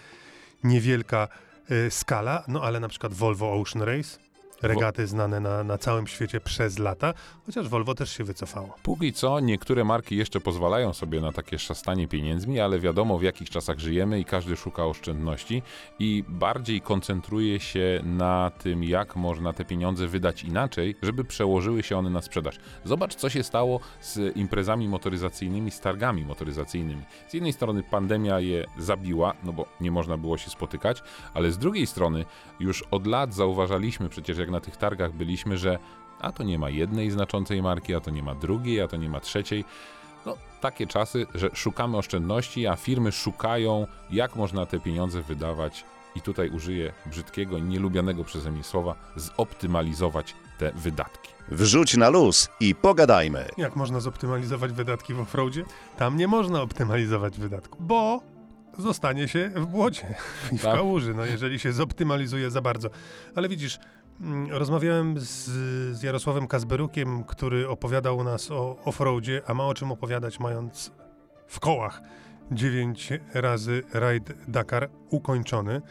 niewielka 0.64 1.28
e, 1.68 1.90
skala, 1.90 2.44
no 2.48 2.62
ale 2.62 2.80
na 2.80 2.88
przykład 2.88 3.12
Volvo 3.12 3.60
Ocean 3.60 3.82
Race, 3.82 4.18
regaty 4.62 5.06
znane 5.06 5.40
na, 5.40 5.64
na 5.64 5.78
całym 5.78 6.06
świecie 6.06 6.40
przez 6.40 6.78
lata, 6.78 7.14
chociaż 7.46 7.68
Volvo 7.68 7.94
też 7.94 8.16
się 8.16 8.24
wycofało. 8.24 8.76
Póki 8.82 9.12
co 9.12 9.40
niektóre 9.40 9.84
marki 9.84 10.16
jeszcze 10.16 10.40
pozwalają 10.40 10.92
sobie 10.92 11.20
na 11.20 11.32
takie 11.32 11.58
szastanie 11.58 12.08
pieniędzmi, 12.08 12.60
ale 12.60 12.78
wiadomo 12.78 13.18
w 13.18 13.22
jakich 13.22 13.50
czasach 13.50 13.78
żyjemy 13.78 14.20
i 14.20 14.24
każdy 14.24 14.56
szuka 14.56 14.86
oszczędności 14.86 15.62
i 15.98 16.24
bardziej 16.28 16.80
koncentruje 16.80 17.60
się 17.60 18.00
na 18.04 18.50
tym, 18.58 18.84
jak 18.84 19.16
można 19.16 19.52
te 19.52 19.64
pieniądze 19.64 20.08
wydać 20.08 20.44
inaczej, 20.44 20.96
żeby 21.02 21.24
przełożyły 21.24 21.82
się 21.82 21.98
one 21.98 22.10
na 22.10 22.22
sprzedaż. 22.22 22.56
Zobacz, 22.84 23.14
co 23.14 23.30
się 23.30 23.42
stało 23.42 23.80
z 24.00 24.36
imprezami 24.36 24.88
motoryzacyjnymi, 24.88 25.70
z 25.70 25.80
targami 25.80 26.24
motoryzacyjnymi. 26.24 27.02
Z 27.28 27.34
jednej 27.34 27.52
strony 27.52 27.82
pandemia 27.82 28.40
je 28.40 28.66
zabiła, 28.78 29.34
no 29.44 29.52
bo 29.52 29.66
nie 29.80 29.90
można 29.90 30.16
było 30.16 30.38
się 30.38 30.50
spotykać, 30.50 31.02
ale 31.34 31.52
z 31.52 31.58
drugiej 31.58 31.86
strony 31.86 32.24
już 32.60 32.82
od 32.90 33.06
lat 33.06 33.34
zauważaliśmy 33.34 34.08
przecież, 34.08 34.38
jak 34.44 34.50
na 34.50 34.60
tych 34.60 34.76
targach 34.76 35.12
byliśmy, 35.12 35.58
że 35.58 35.78
a 36.20 36.32
to 36.32 36.42
nie 36.42 36.58
ma 36.58 36.70
jednej 36.70 37.10
znaczącej 37.10 37.62
marki, 37.62 37.94
a 37.94 38.00
to 38.00 38.10
nie 38.10 38.22
ma 38.22 38.34
drugiej, 38.34 38.80
a 38.80 38.88
to 38.88 38.96
nie 38.96 39.08
ma 39.08 39.20
trzeciej. 39.20 39.64
No, 40.26 40.36
takie 40.60 40.86
czasy, 40.86 41.26
że 41.34 41.50
szukamy 41.54 41.96
oszczędności, 41.96 42.66
a 42.66 42.76
firmy 42.76 43.12
szukają, 43.12 43.86
jak 44.10 44.36
można 44.36 44.66
te 44.66 44.80
pieniądze 44.80 45.22
wydawać. 45.22 45.84
I 46.16 46.20
tutaj 46.20 46.50
użyję 46.50 46.92
brzydkiego, 47.06 47.58
nielubianego 47.58 48.24
przeze 48.24 48.50
mnie 48.50 48.62
słowa, 48.64 48.94
zoptymalizować 49.16 50.34
te 50.58 50.72
wydatki. 50.72 51.30
Wrzuć 51.48 51.96
na 51.96 52.08
luz 52.08 52.48
i 52.60 52.74
pogadajmy. 52.74 53.48
Jak 53.56 53.76
można 53.76 54.00
zoptymalizować 54.00 54.72
wydatki 54.72 55.14
w 55.14 55.20
offroadzie? 55.20 55.64
Tam 55.98 56.16
nie 56.16 56.28
można 56.28 56.62
optymalizować 56.62 57.38
wydatków, 57.38 57.86
bo 57.86 58.20
zostanie 58.78 59.28
się 59.28 59.50
w 59.54 59.66
błocie 59.66 60.14
i 60.52 60.58
w 60.58 60.62
Tak. 60.62 60.74
kałuży, 60.74 61.14
no 61.14 61.24
jeżeli 61.24 61.58
się 61.58 61.72
zoptymalizuje 61.72 62.50
za 62.50 62.60
bardzo. 62.60 62.90
Ale 63.34 63.48
widzisz, 63.48 63.78
rozmawiałem 64.50 65.20
z, 65.20 65.44
z 65.96 66.02
Jarosławem 66.02 66.46
Kazberukiem, 66.46 67.24
który 67.24 67.68
opowiadał 67.68 68.24
nas 68.24 68.50
o 68.50 68.76
offroadzie, 68.84 69.42
a 69.46 69.54
ma 69.54 69.66
o 69.66 69.74
czym 69.74 69.92
opowiadać, 69.92 70.40
mając 70.40 70.92
w 71.46 71.60
kołach 71.60 72.02
9 72.52 73.12
razy 73.34 73.82
rajd 73.92 74.32
Dakar 74.48 74.90
ukończony. 75.10 75.82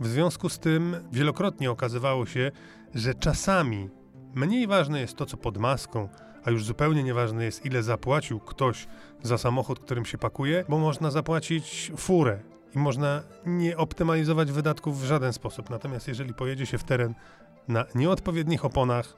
W 0.00 0.06
związku 0.06 0.48
z 0.48 0.58
tym 0.58 0.96
wielokrotnie 1.12 1.70
okazywało 1.70 2.26
się, 2.26 2.50
że 2.94 3.14
czasami 3.14 3.90
mniej 4.34 4.66
ważne 4.66 5.00
jest 5.00 5.16
to, 5.16 5.26
co 5.26 5.36
pod 5.36 5.58
maską, 5.58 6.08
a 6.44 6.50
już 6.50 6.64
zupełnie 6.64 7.02
nieważne 7.02 7.44
jest, 7.44 7.66
ile 7.66 7.82
zapłacił 7.82 8.40
ktoś 8.40 8.86
za 9.22 9.38
samochód, 9.38 9.80
którym 9.80 10.04
się 10.04 10.18
pakuje, 10.18 10.64
bo 10.68 10.78
można 10.78 11.10
zapłacić 11.10 11.92
furę 11.96 12.38
i 12.74 12.78
można 12.78 13.22
nie 13.46 13.76
optymalizować 13.76 14.52
wydatków 14.52 15.00
w 15.00 15.04
żaden 15.04 15.32
sposób. 15.32 15.70
Natomiast 15.70 16.08
jeżeli 16.08 16.34
pojedzie 16.34 16.66
się 16.66 16.78
w 16.78 16.84
teren 16.84 17.14
na 17.68 17.84
nieodpowiednich 17.94 18.64
oponach, 18.64 19.16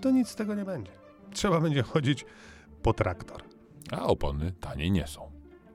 to 0.00 0.10
nic 0.10 0.28
z 0.28 0.34
tego 0.34 0.54
nie 0.54 0.64
będzie. 0.64 0.92
Trzeba 1.32 1.60
będzie 1.60 1.82
chodzić 1.82 2.24
po 2.82 2.92
traktor. 2.92 3.42
A 3.90 4.02
opony 4.02 4.52
tanie 4.60 4.90
nie 4.90 5.06
są. 5.06 5.27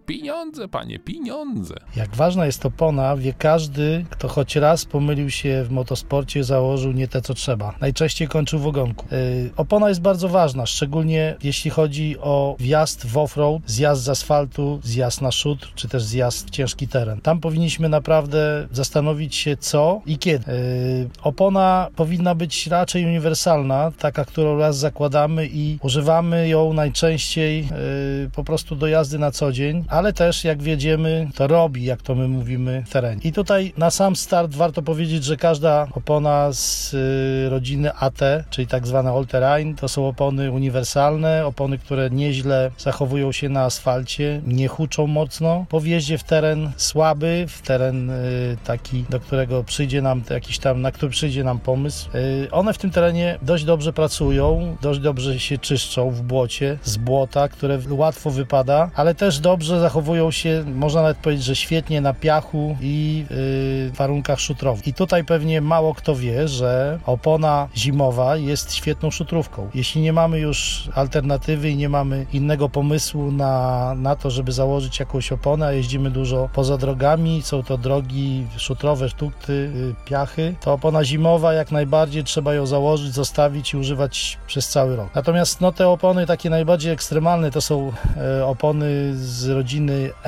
Pieniądze, 0.06 0.68
panie, 0.68 1.00
pieniądze. 1.00 1.76
Jak 1.96 2.16
ważna 2.16 2.46
jest 2.46 2.66
opona, 2.66 3.18
wie 3.18 3.34
każdy, 3.34 4.06
kto 4.10 4.28
choć 4.28 4.56
raz 4.56 4.86
pomylił 4.86 5.30
się 5.30 5.64
w 5.64 5.72
motosporcie, 5.72 6.44
założył 6.44 6.92
nie 6.92 7.08
te, 7.08 7.22
co 7.22 7.34
trzeba. 7.34 7.74
Najczęściej 7.82 8.28
kończył 8.28 8.60
w 8.60 8.68
ogonku. 8.68 9.06
Yy, 9.12 9.50
opona 9.58 9.90
jest 9.90 10.02
bardzo 10.02 10.30
ważna, 10.30 10.66
szczególnie 10.66 11.36
jeśli 11.44 11.72
chodzi 11.72 12.16
o 12.20 12.56
wjazd 12.60 13.06
w 13.06 13.18
offroad, 13.18 13.62
zjazd 13.66 14.04
z 14.04 14.10
asfaltu, 14.10 14.80
zjazd 14.84 15.22
na 15.22 15.32
szut, 15.32 15.72
czy 15.76 15.88
też 15.90 16.04
zjazd 16.04 16.48
w 16.48 16.50
ciężki 16.50 16.88
teren. 16.88 17.22
Tam 17.22 17.40
powinniśmy 17.40 17.90
naprawdę 17.90 18.68
zastanowić 18.72 19.36
się 19.36 19.58
co 19.58 20.02
i 20.06 20.18
kiedy. 20.18 20.52
Yy, 20.52 21.10
opona 21.24 21.90
powinna 21.96 22.36
być 22.36 22.68
raczej 22.68 23.06
uniwersalna, 23.06 23.92
taka, 24.00 24.26
którą 24.26 24.58
raz 24.58 24.78
zakładamy 24.78 25.48
i 25.54 25.80
używamy 25.82 26.48
ją 26.48 26.74
najczęściej 26.74 27.62
yy, 27.62 28.30
po 28.36 28.44
prostu 28.44 28.76
do 28.76 28.88
jazdy 28.88 29.20
na 29.20 29.32
co 29.32 29.52
dzień, 29.52 29.86
ale 29.94 30.14
też 30.14 30.44
jak 30.44 30.62
wiedziemy, 30.62 31.30
to 31.36 31.48
robi, 31.48 31.84
jak 31.84 32.02
to 32.02 32.16
my 32.16 32.28
mówimy 32.28 32.84
w 32.88 32.90
terenie. 32.90 33.22
I 33.24 33.32
tutaj 33.32 33.74
na 33.78 33.92
sam 33.92 34.16
start 34.16 34.56
warto 34.56 34.82
powiedzieć, 34.82 35.24
że 35.24 35.38
każda 35.38 35.88
opona 35.92 36.54
z 36.54 36.94
y, 36.94 37.50
rodziny 37.50 37.94
AT, 37.94 38.20
czyli 38.50 38.68
tak 38.68 38.88
zwane 38.88 39.12
all 39.12 39.28
terrain, 39.28 39.76
to 39.76 39.88
są 39.88 40.08
opony 40.08 40.52
uniwersalne, 40.52 41.46
opony, 41.46 41.78
które 41.78 42.10
nieźle 42.10 42.72
zachowują 42.78 43.32
się 43.32 43.50
na 43.50 43.64
asfalcie, 43.64 44.42
nie 44.48 44.68
huczą 44.68 45.08
mocno. 45.08 45.66
Po 45.70 45.82
wjeździe 45.82 46.18
w 46.18 46.24
teren 46.24 46.72
słaby, 46.78 47.46
w 47.48 47.62
teren 47.62 48.10
y, 48.10 48.58
taki, 48.64 49.06
do 49.10 49.20
którego 49.20 49.64
przyjdzie 49.64 50.02
nam 50.02 50.24
jakiś 50.30 50.60
tam, 50.60 50.82
na 50.82 50.92
który 50.92 51.12
przyjdzie 51.12 51.44
nam 51.44 51.60
pomysł, 51.60 52.10
y, 52.16 52.52
one 52.52 52.74
w 52.74 52.78
tym 52.78 52.92
terenie 52.92 53.38
dość 53.42 53.64
dobrze 53.64 53.94
pracują, 53.94 54.78
dość 54.82 55.00
dobrze 55.00 55.40
się 55.40 55.58
czyszczą 55.58 56.12
w 56.12 56.22
błocie, 56.22 56.78
z 56.84 56.98
błota, 56.98 57.48
które 57.48 57.80
łatwo 57.90 58.32
wypada, 58.32 58.92
ale 58.96 59.16
też 59.16 59.40
dobrze 59.40 59.83
zachowują 59.84 60.32
się, 60.32 60.64
można 60.76 61.02
nawet 61.02 61.18
powiedzieć, 61.18 61.46
że 61.46 61.56
świetnie 61.56 62.02
na 62.02 62.14
piachu 62.14 62.78
i 62.82 63.26
y, 63.32 63.92
warunkach 63.98 64.40
szutrowych. 64.40 64.88
I 64.88 64.94
tutaj 64.94 65.24
pewnie 65.24 65.62
mało 65.62 65.94
kto 65.94 66.16
wie, 66.16 66.48
że 66.48 67.00
opona 67.06 67.68
zimowa 67.78 68.36
jest 68.36 68.74
świetną 68.74 69.12
szutrówką. 69.12 69.70
Jeśli 69.74 70.02
nie 70.02 70.14
mamy 70.14 70.40
już 70.40 70.90
alternatywy 70.96 71.70
i 71.70 71.76
nie 71.76 71.90
mamy 71.90 72.26
innego 72.34 72.70
pomysłu 72.70 73.32
na, 73.32 73.94
na 73.96 74.16
to, 74.16 74.32
żeby 74.32 74.52
założyć 74.52 75.00
jakąś 75.00 75.32
oponę, 75.32 75.66
a 75.68 75.72
jeździmy 75.72 76.12
dużo 76.12 76.50
poza 76.54 76.78
drogami, 76.78 77.42
są 77.42 77.64
to 77.64 77.78
drogi 77.78 78.48
szutrowe, 78.58 79.10
sztukty, 79.10 79.54
y, 79.54 79.96
piachy, 80.06 80.56
to 80.62 80.74
opona 80.74 81.04
zimowa 81.04 81.54
jak 81.54 81.72
najbardziej 81.72 82.24
trzeba 82.24 82.54
ją 82.54 82.66
założyć, 82.66 83.14
zostawić 83.14 83.74
i 83.74 83.78
używać 83.78 84.38
przez 84.48 84.70
cały 84.70 84.96
rok. 84.96 85.10
Natomiast 85.16 85.62
no, 85.62 85.72
te 85.72 85.88
opony 85.88 86.26
takie 86.26 86.50
najbardziej 86.50 86.94
ekstremalne 86.94 87.52
to 87.52 87.62
są 87.62 87.92
e, 88.18 88.46
opony 88.46 89.12
z 89.16 89.50
rodziny 89.50 89.73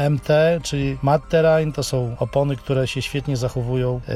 MT, 0.09 0.29
czyli 0.63 0.97
Matt 1.01 1.29
Terrain, 1.29 1.71
to 1.71 1.83
są 1.83 2.15
opony, 2.19 2.55
które 2.55 2.87
się 2.87 3.01
świetnie 3.01 3.37
zachowują 3.37 4.01
yy, 4.07 4.15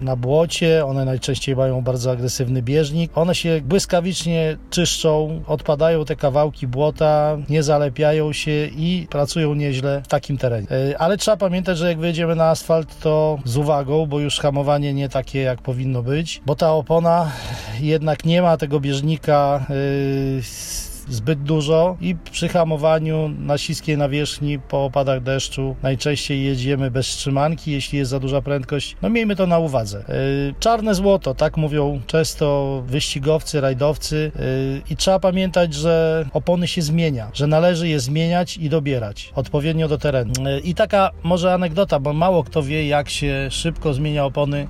na 0.00 0.16
błocie, 0.16 0.86
one 0.86 1.04
najczęściej 1.04 1.56
mają 1.56 1.82
bardzo 1.82 2.10
agresywny 2.10 2.62
bieżnik, 2.62 3.18
one 3.18 3.34
się 3.34 3.60
błyskawicznie 3.64 4.56
czyszczą, 4.70 5.42
odpadają 5.46 6.04
te 6.04 6.16
kawałki 6.16 6.66
błota, 6.66 7.38
nie 7.48 7.62
zalepiają 7.62 8.32
się 8.32 8.66
i 8.76 9.06
pracują 9.10 9.54
nieźle 9.54 10.02
w 10.02 10.08
takim 10.08 10.38
terenie. 10.38 10.66
Yy, 10.70 10.98
ale 10.98 11.16
trzeba 11.16 11.36
pamiętać, 11.36 11.78
że 11.78 11.88
jak 11.88 11.98
wyjedziemy 11.98 12.36
na 12.36 12.50
asfalt, 12.50 13.00
to 13.00 13.38
z 13.44 13.56
uwagą, 13.56 14.06
bo 14.06 14.20
już 14.20 14.38
hamowanie 14.38 14.94
nie 14.94 15.08
takie 15.08 15.40
jak 15.40 15.62
powinno 15.62 16.02
być, 16.02 16.42
bo 16.46 16.54
ta 16.54 16.72
opona 16.72 17.32
jednak 17.80 18.24
nie 18.24 18.42
ma 18.42 18.56
tego 18.56 18.80
bieżnika 18.80 19.66
yy, 19.68 20.85
zbyt 21.08 21.42
dużo 21.42 21.96
i 22.00 22.16
przy 22.30 22.48
hamowaniu 22.48 23.28
na 23.38 23.58
śliskiej 23.58 23.98
nawierzchni 23.98 24.58
po 24.58 24.84
opadach 24.84 25.22
deszczu 25.22 25.76
najczęściej 25.82 26.44
jedziemy 26.44 26.90
bez 26.90 27.06
trzymanki, 27.06 27.72
jeśli 27.72 27.98
jest 27.98 28.10
za 28.10 28.20
duża 28.20 28.40
prędkość. 28.40 28.96
No 29.02 29.08
miejmy 29.10 29.36
to 29.36 29.46
na 29.46 29.58
uwadze. 29.58 30.04
Yy, 30.08 30.54
czarne 30.60 30.94
złoto, 30.94 31.34
tak 31.34 31.56
mówią 31.56 32.00
często 32.06 32.82
wyścigowcy, 32.86 33.60
rajdowcy 33.60 34.32
yy, 34.34 34.82
i 34.90 34.96
trzeba 34.96 35.18
pamiętać, 35.18 35.74
że 35.74 36.24
opony 36.32 36.68
się 36.68 36.82
zmienia, 36.82 37.30
że 37.34 37.46
należy 37.46 37.88
je 37.88 38.00
zmieniać 38.00 38.56
i 38.56 38.68
dobierać 38.68 39.32
odpowiednio 39.34 39.88
do 39.88 39.98
terenu. 39.98 40.32
Yy, 40.44 40.60
I 40.60 40.74
taka 40.74 41.10
może 41.22 41.54
anegdota, 41.54 41.98
bo 41.98 42.12
mało 42.12 42.44
kto 42.44 42.62
wie, 42.62 42.86
jak 42.86 43.08
się 43.08 43.48
szybko 43.50 43.94
zmienia 43.94 44.24
opony 44.24 44.66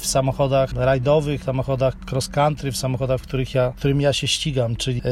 w 0.00 0.06
samochodach 0.06 0.72
rajdowych, 0.72 1.44
samochodach 1.44 1.96
cross 2.10 2.28
country, 2.28 2.72
w 2.72 2.76
samochodach, 2.76 3.20
w 3.20 3.22
których 3.22 3.54
ja, 3.54 3.72
którym 3.76 4.00
ja 4.00 4.12
się 4.12 4.28
ścigam, 4.28 4.76
czyli 4.76 5.02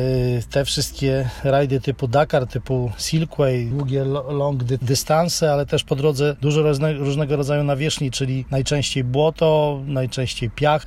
te 0.50 0.61
wszystkie 0.64 1.30
rajdy 1.44 1.80
typu 1.80 2.08
Dakar, 2.08 2.46
typu 2.46 2.90
Silkway, 2.98 3.66
długie 3.66 4.04
long 4.04 4.64
dystanse, 4.64 5.52
ale 5.52 5.66
też 5.66 5.84
po 5.84 5.96
drodze 5.96 6.36
dużo 6.40 6.62
różnego 6.98 7.36
rodzaju 7.36 7.64
nawierzchni, 7.64 8.10
czyli 8.10 8.44
najczęściej 8.50 9.04
błoto, 9.04 9.80
najczęściej 9.86 10.50
piach. 10.50 10.86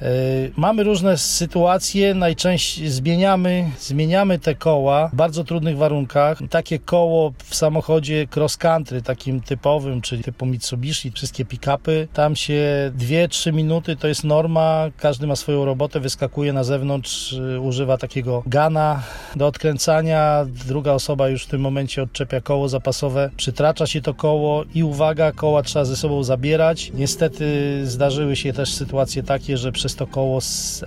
Mamy 0.58 0.84
różne 0.84 1.18
sytuacje, 1.18 2.14
najczęściej 2.14 2.90
zmieniamy, 2.90 3.72
zmieniamy 3.80 4.40
te 4.40 4.56
koła 4.56 5.08
w 5.08 5.16
bardzo 5.16 5.44
trudnych 5.44 5.78
warunkach. 5.78 6.40
Takie 6.50 6.80
koło 6.80 7.34
w 7.44 7.56
samochodzie 7.56 8.28
cross 8.36 8.58
country, 8.58 9.02
takim 9.02 9.42
typowym, 9.42 10.02
czyli 10.02 10.24
typu 10.24 10.46
Mitsubishi, 10.46 11.12
wszystkie 11.12 11.46
pick-upy, 11.46 12.08
tam 12.14 12.36
się 12.36 12.92
2-3 12.98 13.54
minuty 13.54 13.96
to 13.96 14.08
jest 14.08 14.24
norma, 14.24 14.86
każdy 14.98 15.28
ma 15.28 15.36
swoją 15.36 15.66
robotę, 15.66 16.00
wyskakuje 16.00 16.54
na 16.54 16.64
zewnątrz, 16.64 17.34
y, 17.34 17.60
używa 17.60 17.98
takiego 17.98 18.44
gana 18.48 19.04
do 19.36 19.48
odkręcania, 19.66 20.46
druga 20.68 20.92
osoba 20.92 21.30
już 21.30 21.44
w 21.44 21.48
tym 21.48 21.62
momencie 21.62 22.04
odczepia 22.04 22.42
koło 22.42 22.70
zapasowe, 22.70 23.30
przytracza 23.38 23.88
się 23.88 24.02
to 24.02 24.14
koło 24.14 24.64
i 24.76 24.84
uwaga, 24.84 25.32
koła 25.32 25.64
trzeba 25.64 25.86
ze 25.86 25.96
sobą 25.96 26.24
zabierać. 26.24 26.92
Niestety 26.94 27.46
zdarzyły 27.84 28.36
się 28.36 28.54
też 28.54 28.74
sytuacje 28.74 29.24
takie, 29.24 29.58
że 29.58 29.72
przez 29.72 29.96
to 29.96 30.08
koło 30.08 30.40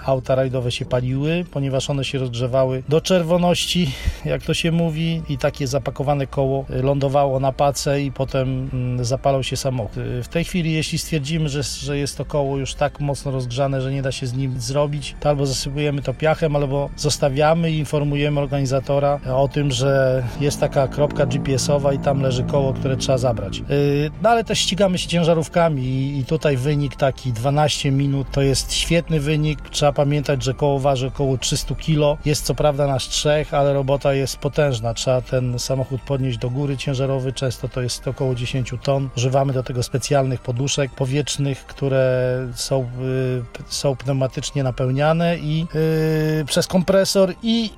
auta 0.04 0.34
rajdowe 0.34 0.72
się 0.72 0.84
paliły, 0.84 1.44
ponieważ 1.50 1.90
one 1.90 2.04
się 2.04 2.18
rozgrzewały 2.18 2.82
do 2.88 3.00
czerwoności, 3.00 3.90
jak 4.24 4.42
to 4.42 4.54
się 4.54 4.72
mówi, 4.72 5.22
i 5.28 5.38
takie 5.38 5.66
zapakowane 5.66 6.26
koło 6.26 6.64
lądowało 6.68 7.40
na 7.40 7.52
pace 7.52 8.02
i 8.02 8.12
potem 8.12 8.70
mm, 8.72 9.04
zapalał 9.04 9.42
się 9.42 9.56
samochód. 9.56 9.92
W 10.22 10.28
tej 10.28 10.44
chwili, 10.44 10.72
jeśli 10.72 10.98
stwierdzimy, 10.98 11.48
że, 11.48 11.62
że 11.62 11.98
jest 11.98 12.16
to 12.18 12.24
koło 12.24 12.56
już 12.56 12.74
tak 12.74 13.00
mocno 13.00 13.30
rozgrzane, 13.30 13.80
że 13.80 13.92
nie 13.92 14.02
da 14.02 14.12
się 14.12 14.26
z 14.26 14.34
nim 14.34 14.60
zrobić, 14.60 15.16
to 15.20 15.28
albo 15.28 15.46
zasypujemy 15.46 16.02
to 16.02 16.14
piachem, 16.14 16.56
albo 16.56 16.90
zostawiamy 16.96 17.70
i 17.70 17.78
informujemy 17.78 18.40
organizatora 18.68 19.20
o 19.34 19.48
tym, 19.48 19.70
że 19.70 20.22
jest 20.40 20.60
taka 20.60 20.88
kropka 20.88 21.26
GPS-owa 21.26 21.92
i 21.92 21.98
tam 21.98 22.20
leży 22.20 22.44
koło, 22.44 22.72
które 22.72 22.96
trzeba 22.96 23.18
zabrać. 23.18 23.58
Yy, 23.58 24.10
no 24.22 24.30
ale 24.30 24.44
też 24.44 24.58
ścigamy 24.58 24.98
się 24.98 25.08
ciężarówkami 25.08 26.18
i 26.18 26.24
tutaj 26.24 26.56
wynik 26.56 26.96
taki 26.96 27.32
12 27.32 27.90
minut 27.90 28.26
to 28.32 28.42
jest 28.42 28.72
świetny 28.72 29.20
wynik. 29.20 29.70
Trzeba 29.70 29.92
pamiętać, 29.92 30.44
że 30.44 30.54
koło 30.54 30.78
waży 30.78 31.06
około 31.06 31.38
300 31.38 31.74
kg. 31.74 32.22
Jest 32.24 32.44
co 32.44 32.54
prawda 32.54 32.86
nasz 32.86 33.08
trzech, 33.08 33.54
ale 33.54 33.72
robota 33.72 34.14
jest 34.14 34.36
potężna. 34.36 34.94
Trzeba 34.94 35.20
ten 35.20 35.58
samochód 35.58 36.00
podnieść 36.00 36.38
do 36.38 36.50
góry 36.50 36.76
ciężarowy. 36.76 37.32
Często 37.32 37.68
to 37.68 37.82
jest 37.82 38.08
około 38.08 38.34
10 38.34 38.74
ton. 38.82 39.08
Używamy 39.16 39.52
do 39.52 39.62
tego 39.62 39.82
specjalnych 39.82 40.40
poduszek 40.40 40.90
powietrznych, 40.90 41.66
które 41.66 42.48
są, 42.54 42.80
yy, 42.80 43.42
są 43.68 43.96
pneumatycznie 43.96 44.62
napełniane 44.62 45.38
i 45.38 45.66
yy, 46.38 46.44
przez 46.44 46.66
kompresor 46.66 47.34
i 47.42 47.70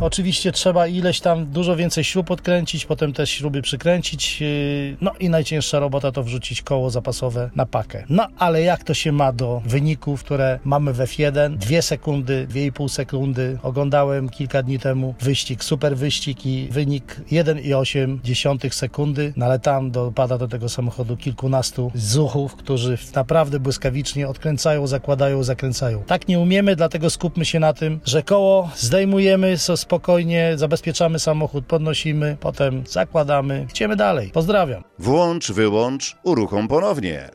oczywiście 0.00 0.37
trzeba 0.52 0.86
ileś 0.86 1.20
tam 1.20 1.46
dużo 1.46 1.76
więcej 1.76 2.04
śrub 2.04 2.30
odkręcić, 2.30 2.86
potem 2.86 3.12
te 3.12 3.26
śruby 3.26 3.62
przykręcić. 3.62 4.40
Yy, 4.40 4.96
no 5.00 5.12
i 5.20 5.28
najcięższa 5.28 5.78
robota 5.78 6.12
to 6.12 6.22
wrzucić 6.22 6.62
koło 6.62 6.90
zapasowe 6.90 7.50
na 7.56 7.66
pakę. 7.66 8.04
No 8.08 8.26
ale 8.38 8.62
jak 8.62 8.84
to 8.84 8.94
się 8.94 9.12
ma 9.12 9.32
do 9.32 9.62
wyników, 9.66 10.24
które 10.24 10.58
mamy 10.64 10.92
w 10.92 10.98
F1? 10.98 11.56
Dwie 11.56 11.82
sekundy, 11.82 12.46
dwie 12.46 12.66
i 12.66 12.72
pół 12.72 12.88
sekundy. 12.88 13.58
Oglądałem 13.62 14.28
kilka 14.28 14.62
dni 14.62 14.78
temu 14.78 15.14
wyścig, 15.20 15.64
super 15.64 15.96
wyścig 15.96 16.46
i 16.46 16.68
wynik 16.70 17.20
1,8 17.32 18.72
sekundy, 18.72 19.32
no 19.36 19.46
ale 19.46 19.58
tam 19.58 19.90
dopada 19.90 20.38
do 20.38 20.48
tego 20.48 20.68
samochodu 20.68 21.16
kilkunastu 21.16 21.90
zuchów, 21.94 22.56
którzy 22.56 22.98
naprawdę 23.14 23.60
błyskawicznie 23.60 24.28
odkręcają, 24.28 24.86
zakładają, 24.86 25.42
zakręcają. 25.42 26.02
Tak 26.02 26.28
nie 26.28 26.38
umiemy, 26.38 26.76
dlatego 26.76 27.10
skupmy 27.10 27.44
się 27.44 27.60
na 27.60 27.72
tym, 27.72 28.00
że 28.04 28.22
koło 28.22 28.70
zdejmujemy, 28.76 29.58
so 29.58 29.76
spokojnie 29.76 30.17
zabezpieczamy 30.56 31.18
samochód, 31.18 31.66
podnosimy, 31.66 32.36
potem 32.40 32.84
zakładamy, 32.86 33.66
idziemy 33.70 33.96
dalej. 33.96 34.30
Pozdrawiam. 34.30 34.84
Włącz, 34.98 35.52
wyłącz, 35.52 36.16
uruchom 36.22 36.68
ponownie. 36.68 37.28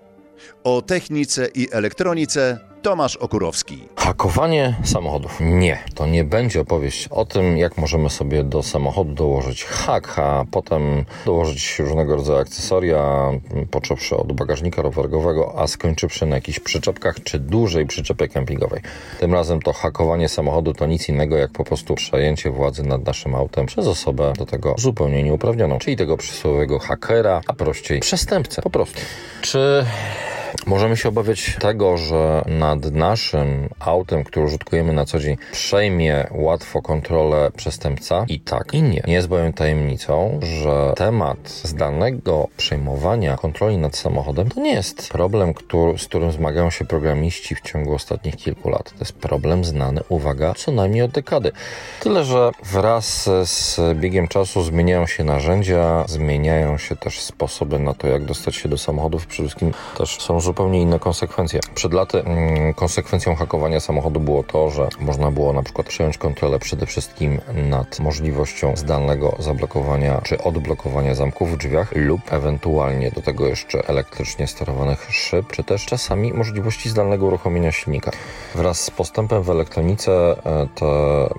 O 0.64 0.82
technice 0.82 1.48
i 1.56 1.68
elektronice 1.72 2.60
Tomasz 2.84 3.16
Okurowski. 3.16 3.88
Hakowanie 3.96 4.76
samochodów. 4.84 5.38
Nie, 5.40 5.80
to 5.96 6.08
nie 6.08 6.24
będzie 6.24 6.62
opowieść 6.62 7.08
o 7.08 7.26
tym, 7.26 7.58
jak 7.58 7.78
możemy 7.78 8.10
sobie 8.10 8.44
do 8.44 8.64
samochodu 8.64 9.14
dołożyć 9.14 9.64
hak, 9.64 10.20
a 10.20 10.46
potem 10.52 11.06
dołożyć 11.26 11.80
różnego 11.80 12.16
rodzaju 12.16 12.40
akcesoria, 12.40 13.32
począwszy 13.72 14.18
od 14.18 14.34
bagażnika 14.34 14.82
rowerowego, 14.82 15.54
a 15.58 15.68
skończywszy 15.68 16.26
na 16.26 16.36
jakichś 16.36 16.60
przyczepkach 16.60 17.24
czy 17.24 17.40
dużej 17.40 17.86
przyczepie 17.86 18.28
kempingowej. 18.28 18.82
Tym 19.20 19.34
razem 19.34 19.62
to 19.62 19.74
hakowanie 19.74 20.30
samochodu 20.30 20.74
to 20.74 20.86
nic 20.86 21.10
innego 21.10 21.38
jak 21.38 21.52
po 21.52 21.64
prostu 21.64 21.96
przejęcie 21.96 22.50
władzy 22.50 22.84
nad 22.84 23.06
naszym 23.06 23.36
autem 23.36 23.66
przez 23.66 23.88
osobę 23.88 24.34
do 24.38 24.46
tego 24.46 24.76
zupełnie 24.78 25.24
nieuprawnioną, 25.24 25.80
czyli 25.80 25.98
tego 25.98 26.18
przysłowiowego 26.18 26.80
hakera, 26.80 27.42
a 27.48 27.54
prościej 27.54 28.00
przestępcę 28.00 28.62
po 28.62 28.70
prostu. 28.70 29.02
Czy 29.42 29.86
Możemy 30.66 30.98
się 30.98 31.10
obawiać 31.10 31.56
tego, 31.60 31.98
że 31.98 32.44
nad 32.46 32.92
naszym 32.92 33.70
autem, 33.80 34.24
który 34.24 34.46
użytkujemy 34.46 34.94
na 34.94 35.06
co 35.06 35.20
dzień, 35.20 35.38
przejmie 35.52 36.28
łatwo 36.32 36.82
kontrolę 36.82 37.52
przestępca? 37.56 38.26
I 38.28 38.40
tak, 38.40 38.74
i 38.74 38.82
nie. 38.82 39.04
Nie 39.08 39.14
jest 39.14 39.28
bowiem 39.28 39.54
tajemnicą, 39.54 40.40
że 40.42 40.94
temat 40.96 41.50
zdalnego 41.50 42.48
przejmowania 42.58 43.38
kontroli 43.38 43.78
nad 43.78 43.96
samochodem 43.96 44.50
to 44.50 44.62
nie 44.62 44.74
jest 44.74 45.10
problem, 45.10 45.54
który, 45.54 45.98
z 45.98 46.06
którym 46.06 46.32
zmagają 46.32 46.70
się 46.70 46.86
programiści 46.86 47.56
w 47.56 47.62
ciągu 47.62 47.94
ostatnich 47.94 48.36
kilku 48.36 48.70
lat. 48.70 48.92
To 48.92 49.00
jest 49.00 49.14
problem 49.14 49.66
znany, 49.66 50.02
uwaga, 50.10 50.54
co 50.54 50.72
najmniej 50.72 51.02
od 51.02 51.12
dekady. 51.12 51.52
Tyle, 52.00 52.26
że 52.26 52.52
wraz 52.64 53.30
z 53.44 53.80
biegiem 53.98 54.28
czasu 54.28 54.64
zmieniają 54.64 55.08
się 55.08 55.24
narzędzia, 55.24 56.04
zmieniają 56.08 56.78
się 56.78 56.96
też 56.96 57.22
sposoby 57.22 57.80
na 57.80 57.94
to, 57.94 58.08
jak 58.08 58.26
dostać 58.26 58.56
się 58.56 58.70
do 58.70 58.78
samochodów. 58.78 59.28
Przede 59.28 59.50
wszystkim 59.50 59.74
też 59.98 60.22
są 60.22 60.40
zupełnie 60.40 60.53
inne 60.74 61.00
konsekwencje. 61.00 61.60
Przed 61.76 61.94
laty 61.94 62.24
mm, 62.24 62.74
konsekwencją 62.74 63.36
hakowania 63.36 63.80
samochodu 63.80 64.20
było 64.20 64.44
to, 64.44 64.70
że 64.70 64.90
można 65.00 65.32
było 65.32 65.54
na 65.54 65.64
przykład 65.64 65.88
przejąć 65.88 66.18
kontrolę 66.18 66.60
przede 66.60 66.86
wszystkim 66.86 67.42
nad 67.70 68.00
możliwością 68.00 68.76
zdalnego 68.76 69.36
zablokowania 69.40 70.22
czy 70.24 70.44
odblokowania 70.44 71.16
zamków 71.16 71.52
w 71.52 71.58
drzwiach 71.58 71.92
lub 71.96 72.34
ewentualnie 72.34 73.12
do 73.12 73.22
tego 73.22 73.48
jeszcze 73.48 73.88
elektrycznie 73.88 74.48
sterowanych 74.48 75.08
szyb, 75.12 75.52
czy 75.52 75.64
też 75.64 75.86
czasami 75.86 76.34
możliwości 76.34 76.90
zdalnego 76.90 77.26
uruchomienia 77.26 77.72
silnika. 77.72 78.12
Wraz 78.56 78.82
z 78.82 78.92
postępem 78.92 79.44
w 79.44 79.50
elektronice 79.50 80.12
e, 80.46 80.68
te 80.76 80.86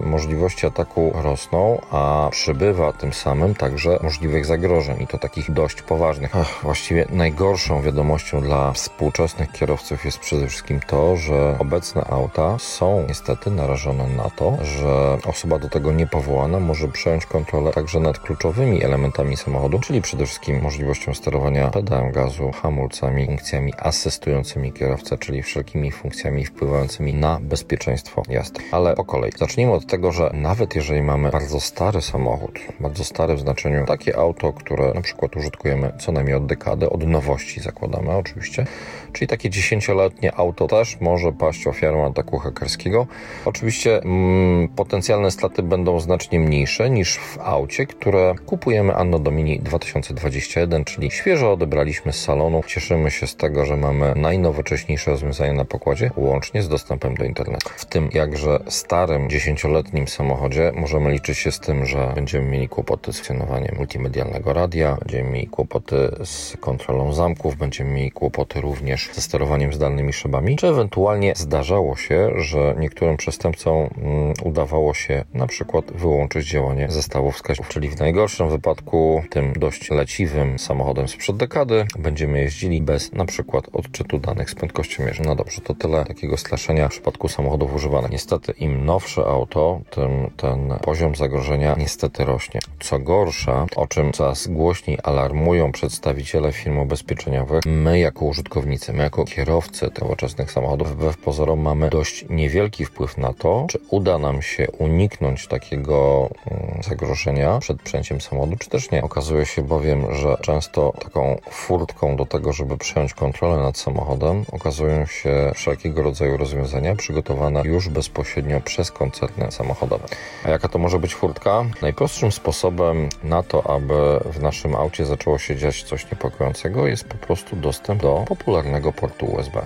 możliwości 0.07 0.67
ataku 0.67 1.12
rosną, 1.15 1.81
a 1.91 2.29
przybywa 2.31 2.93
tym 2.93 3.12
samym 3.12 3.55
także 3.55 3.99
możliwych 4.03 4.47
zagrożeń 4.47 5.03
i 5.03 5.07
to 5.07 5.19
takich 5.19 5.51
dość 5.51 5.83
poważnych. 5.83 6.37
Ach, 6.37 6.61
właściwie 6.62 7.07
najgorszą 7.11 7.83
wiadomością 7.83 8.41
dla 8.41 8.73
współczesnych 8.95 9.53
kierowców 9.53 10.05
jest 10.05 10.19
przede 10.19 10.47
wszystkim 10.47 10.81
to, 10.87 11.17
że 11.17 11.57
obecne 11.59 12.05
auta 12.05 12.59
są 12.59 13.05
niestety 13.09 13.51
narażone 13.51 14.09
na 14.09 14.31
to, 14.31 14.59
że 14.63 15.19
osoba 15.27 15.59
do 15.59 15.69
tego 15.69 15.93
niepowołana 15.93 16.61
może 16.61 16.89
przejąć 16.89 17.27
kontrolę 17.27 17.73
także 17.73 18.01
nad 18.01 18.19
kluczowymi 18.19 18.85
elementami 18.85 19.37
samochodu, 19.37 19.79
czyli 19.79 20.03
przede 20.03 20.27
wszystkim 20.27 20.63
możliwością 20.63 21.15
sterowania 21.15 21.71
pedałem 21.71 22.13
gazu, 22.13 22.53
hamulcami, 22.63 23.27
funkcjami 23.27 23.73
asystującymi 23.79 24.73
kierowcę, 24.73 25.19
czyli 25.19 25.43
wszelkimi 25.43 25.91
funkcjami 25.93 26.45
wpływającymi 26.45 27.15
na 27.15 27.39
bezpieczeństwo 27.41 28.23
jazdy. 28.29 28.61
Ale 28.73 28.95
po 28.95 29.05
kolei. 29.05 29.33
Zacznijmy 29.39 29.73
od 29.73 29.87
tego, 29.87 30.13
że 30.13 30.31
nawet 30.35 30.75
jeżeli 30.75 31.03
mamy 31.03 31.31
bardzo 31.31 31.61
stary 31.61 32.01
samochód, 32.01 32.59
bardzo 32.81 33.05
stary 33.05 33.35
w 33.35 33.41
znaczeniu 33.41 33.87
takie 33.87 34.17
auto, 34.17 34.53
które 34.53 34.95
na 34.95 35.01
przykład 35.01 35.37
użytkujemy 35.37 35.93
co 35.99 36.13
najmniej 36.13 36.37
od 36.37 36.47
dekady, 36.47 36.91
od 36.91 37.07
nowości 37.07 37.61
zakładamy 37.61 38.17
oczywiście, 38.17 38.67
czyli 39.12 39.28
takie 39.28 39.51
dziesięcioletnie 39.51 40.35
auto 40.35 40.66
też 40.66 41.01
może 41.01 41.32
paść 41.32 41.66
ofiarą 41.66 42.07
ataku 42.07 42.39
hakerskiego. 42.39 43.07
Oczywiście 43.45 44.03
mm, 44.03 44.68
potencjalne 44.68 45.30
straty 45.30 45.62
będą 45.62 46.01
znacznie 46.01 46.41
mniejsze 46.41 46.91
niż 46.91 47.18
w 47.18 47.39
aucie, 47.39 47.87
które 47.87 48.35
kupujemy 48.47 48.95
Anno 48.95 49.18
Domini 49.18 49.61
2021, 49.61 50.85
czyli 50.85 51.11
świeżo 51.11 51.53
odebraliśmy 51.53 52.12
z 52.12 52.22
salonu. 52.22 52.62
Cieszymy 52.66 53.11
się 53.11 53.26
z 53.26 53.37
tego, 53.37 53.64
że 53.64 53.76
mamy 53.76 54.12
najnowocześniejsze 54.16 55.11
rozwiązania 55.11 55.53
na 55.53 55.64
pokładzie, 55.64 56.11
łącznie 56.16 56.62
z 56.62 56.68
dostępem 56.68 57.14
do 57.14 57.24
internetu. 57.24 57.70
W 57.76 57.85
tym 57.85 58.09
jakże 58.12 58.59
starym, 58.68 59.30
dziesięcioletnim 59.30 60.09
samochodzie 60.09 60.72
możemy 60.74 61.11
liczyć 61.11 61.39
się 61.39 61.53
z 61.53 61.61
tym, 61.61 61.87
że 61.87 62.12
będziemy 62.14 62.47
mieli 62.47 62.68
kłopoty 62.68 63.12
z 63.12 63.24
funkcjonowaniem 63.24 63.76
multimedialnego 63.76 64.53
radia, 64.53 64.97
będziemy 65.01 65.30
mieli 65.30 65.47
kłopoty 65.47 65.97
z 66.24 66.57
kontrolą 66.61 67.12
zamków, 67.12 67.57
będziemy 67.57 67.91
mieli 67.91 68.11
kłopoty 68.11 68.61
również 68.61 68.74
ze 69.12 69.20
sterowaniem 69.20 69.72
zdalnymi 69.72 70.12
szybami, 70.12 70.57
czy 70.57 70.66
ewentualnie 70.66 71.33
zdarzało 71.37 71.97
się, 71.97 72.31
że 72.37 72.75
niektórym 72.79 73.16
przestępcom 73.16 73.75
mm, 73.75 74.35
udawało 74.45 74.95
się 74.95 75.25
na 75.35 75.47
przykład 75.47 75.93
wyłączyć 75.93 76.49
działanie 76.49 76.89
zestawów 76.91 77.35
wskaźników, 77.35 77.68
czyli 77.68 77.89
w 77.89 77.99
najgorszym 77.99 78.49
wypadku, 78.49 79.22
tym 79.31 79.53
dość 79.53 79.91
leciwym 79.91 80.59
samochodem 80.59 81.09
sprzed 81.09 81.37
dekady, 81.37 81.87
będziemy 81.99 82.41
jeździli 82.41 82.83
bez 82.83 83.12
na 83.12 83.25
przykład 83.25 83.68
odczytu 83.72 84.18
danych 84.18 84.51
z 84.51 84.55
prędkościomierzem. 84.55 85.27
No 85.27 85.35
dobrze, 85.35 85.61
to 85.61 85.75
tyle 85.75 86.05
takiego 86.05 86.37
straszenia 86.37 86.89
w 86.89 86.91
przypadku 86.91 87.29
samochodów 87.29 87.75
używanych. 87.75 88.11
Niestety 88.11 88.53
im 88.53 88.85
nowsze 88.85 89.25
auto, 89.25 89.81
tym 89.91 90.31
ten 90.37 90.75
poziom 90.83 91.14
zagrożenia 91.14 91.75
niestety 91.79 92.25
rośnie. 92.25 92.61
Co 92.81 92.99
gorsza, 92.99 93.66
o 93.77 93.87
czym 93.87 94.12
coraz 94.12 94.47
głośniej 94.47 94.99
alarmują 95.03 95.72
przedstawiciele 95.72 96.53
firm 96.53 96.79
ubezpieczeniowych, 96.79 97.61
my 97.66 97.99
jako 97.99 98.25
użytkownicy, 98.25 98.64
my 98.67 99.03
jako 99.03 99.25
kierowcy 99.25 99.91
nowoczesnych 100.01 100.53
samochodów, 100.53 100.91
wbrew 100.91 101.17
pozorom 101.17 101.61
mamy 101.61 101.91
dość 101.91 102.25
niewielki 102.31 102.85
wpływ 102.85 103.19
na 103.19 103.33
to, 103.33 103.67
czy 103.71 103.79
uda 103.91 104.19
nam 104.19 104.43
się 104.43 104.71
uniknąć 104.79 105.47
takiego 105.47 106.29
mm, 106.51 106.83
zagrożenia 106.83 107.59
przed 107.59 107.83
przejęciem 107.83 108.21
samochodu, 108.21 108.57
czy 108.57 108.69
też 108.69 108.91
nie. 108.91 109.03
Okazuje 109.03 109.47
się 109.47 109.62
bowiem, 109.62 110.15
że 110.15 110.37
często 110.43 110.93
taką 110.99 111.39
furtką 111.51 112.17
do 112.17 112.27
tego, 112.27 112.53
żeby 112.53 112.77
przejąć 112.77 113.15
kontrolę 113.15 113.62
nad 113.62 113.79
samochodem, 113.79 114.45
okazują 114.53 115.07
się 115.07 115.53
wszelkiego 115.55 116.03
rodzaju 116.03 116.37
rozwiązania 116.37 116.97
przygotowane 116.97 117.62
już 117.65 117.89
bezpośrednio 117.89 118.61
przez 118.61 118.91
koncerny 118.91 119.53
samochodowe. 119.53 120.09
A 120.45 120.51
jaka 120.51 120.69
to 120.69 120.79
może 120.79 120.99
być 120.99 121.15
furtka? 121.15 121.65
Najprostszym 121.83 122.33
sposobem 122.33 123.09
na 123.23 123.43
to, 123.43 123.71
aby 123.71 123.95
w 124.25 124.43
naszym 124.43 124.75
aucie 124.75 125.05
zaczęło 125.05 125.39
się 125.39 125.57
dziać 125.57 125.83
coś 125.83 126.11
niepokojącego, 126.11 126.87
jest 126.87 127.05
po 127.05 127.27
prostu 127.27 127.57
dostęp 127.57 128.03
do 128.03 128.25
popularnego 128.55 128.93
portu 128.93 129.27
USB. 129.27 129.57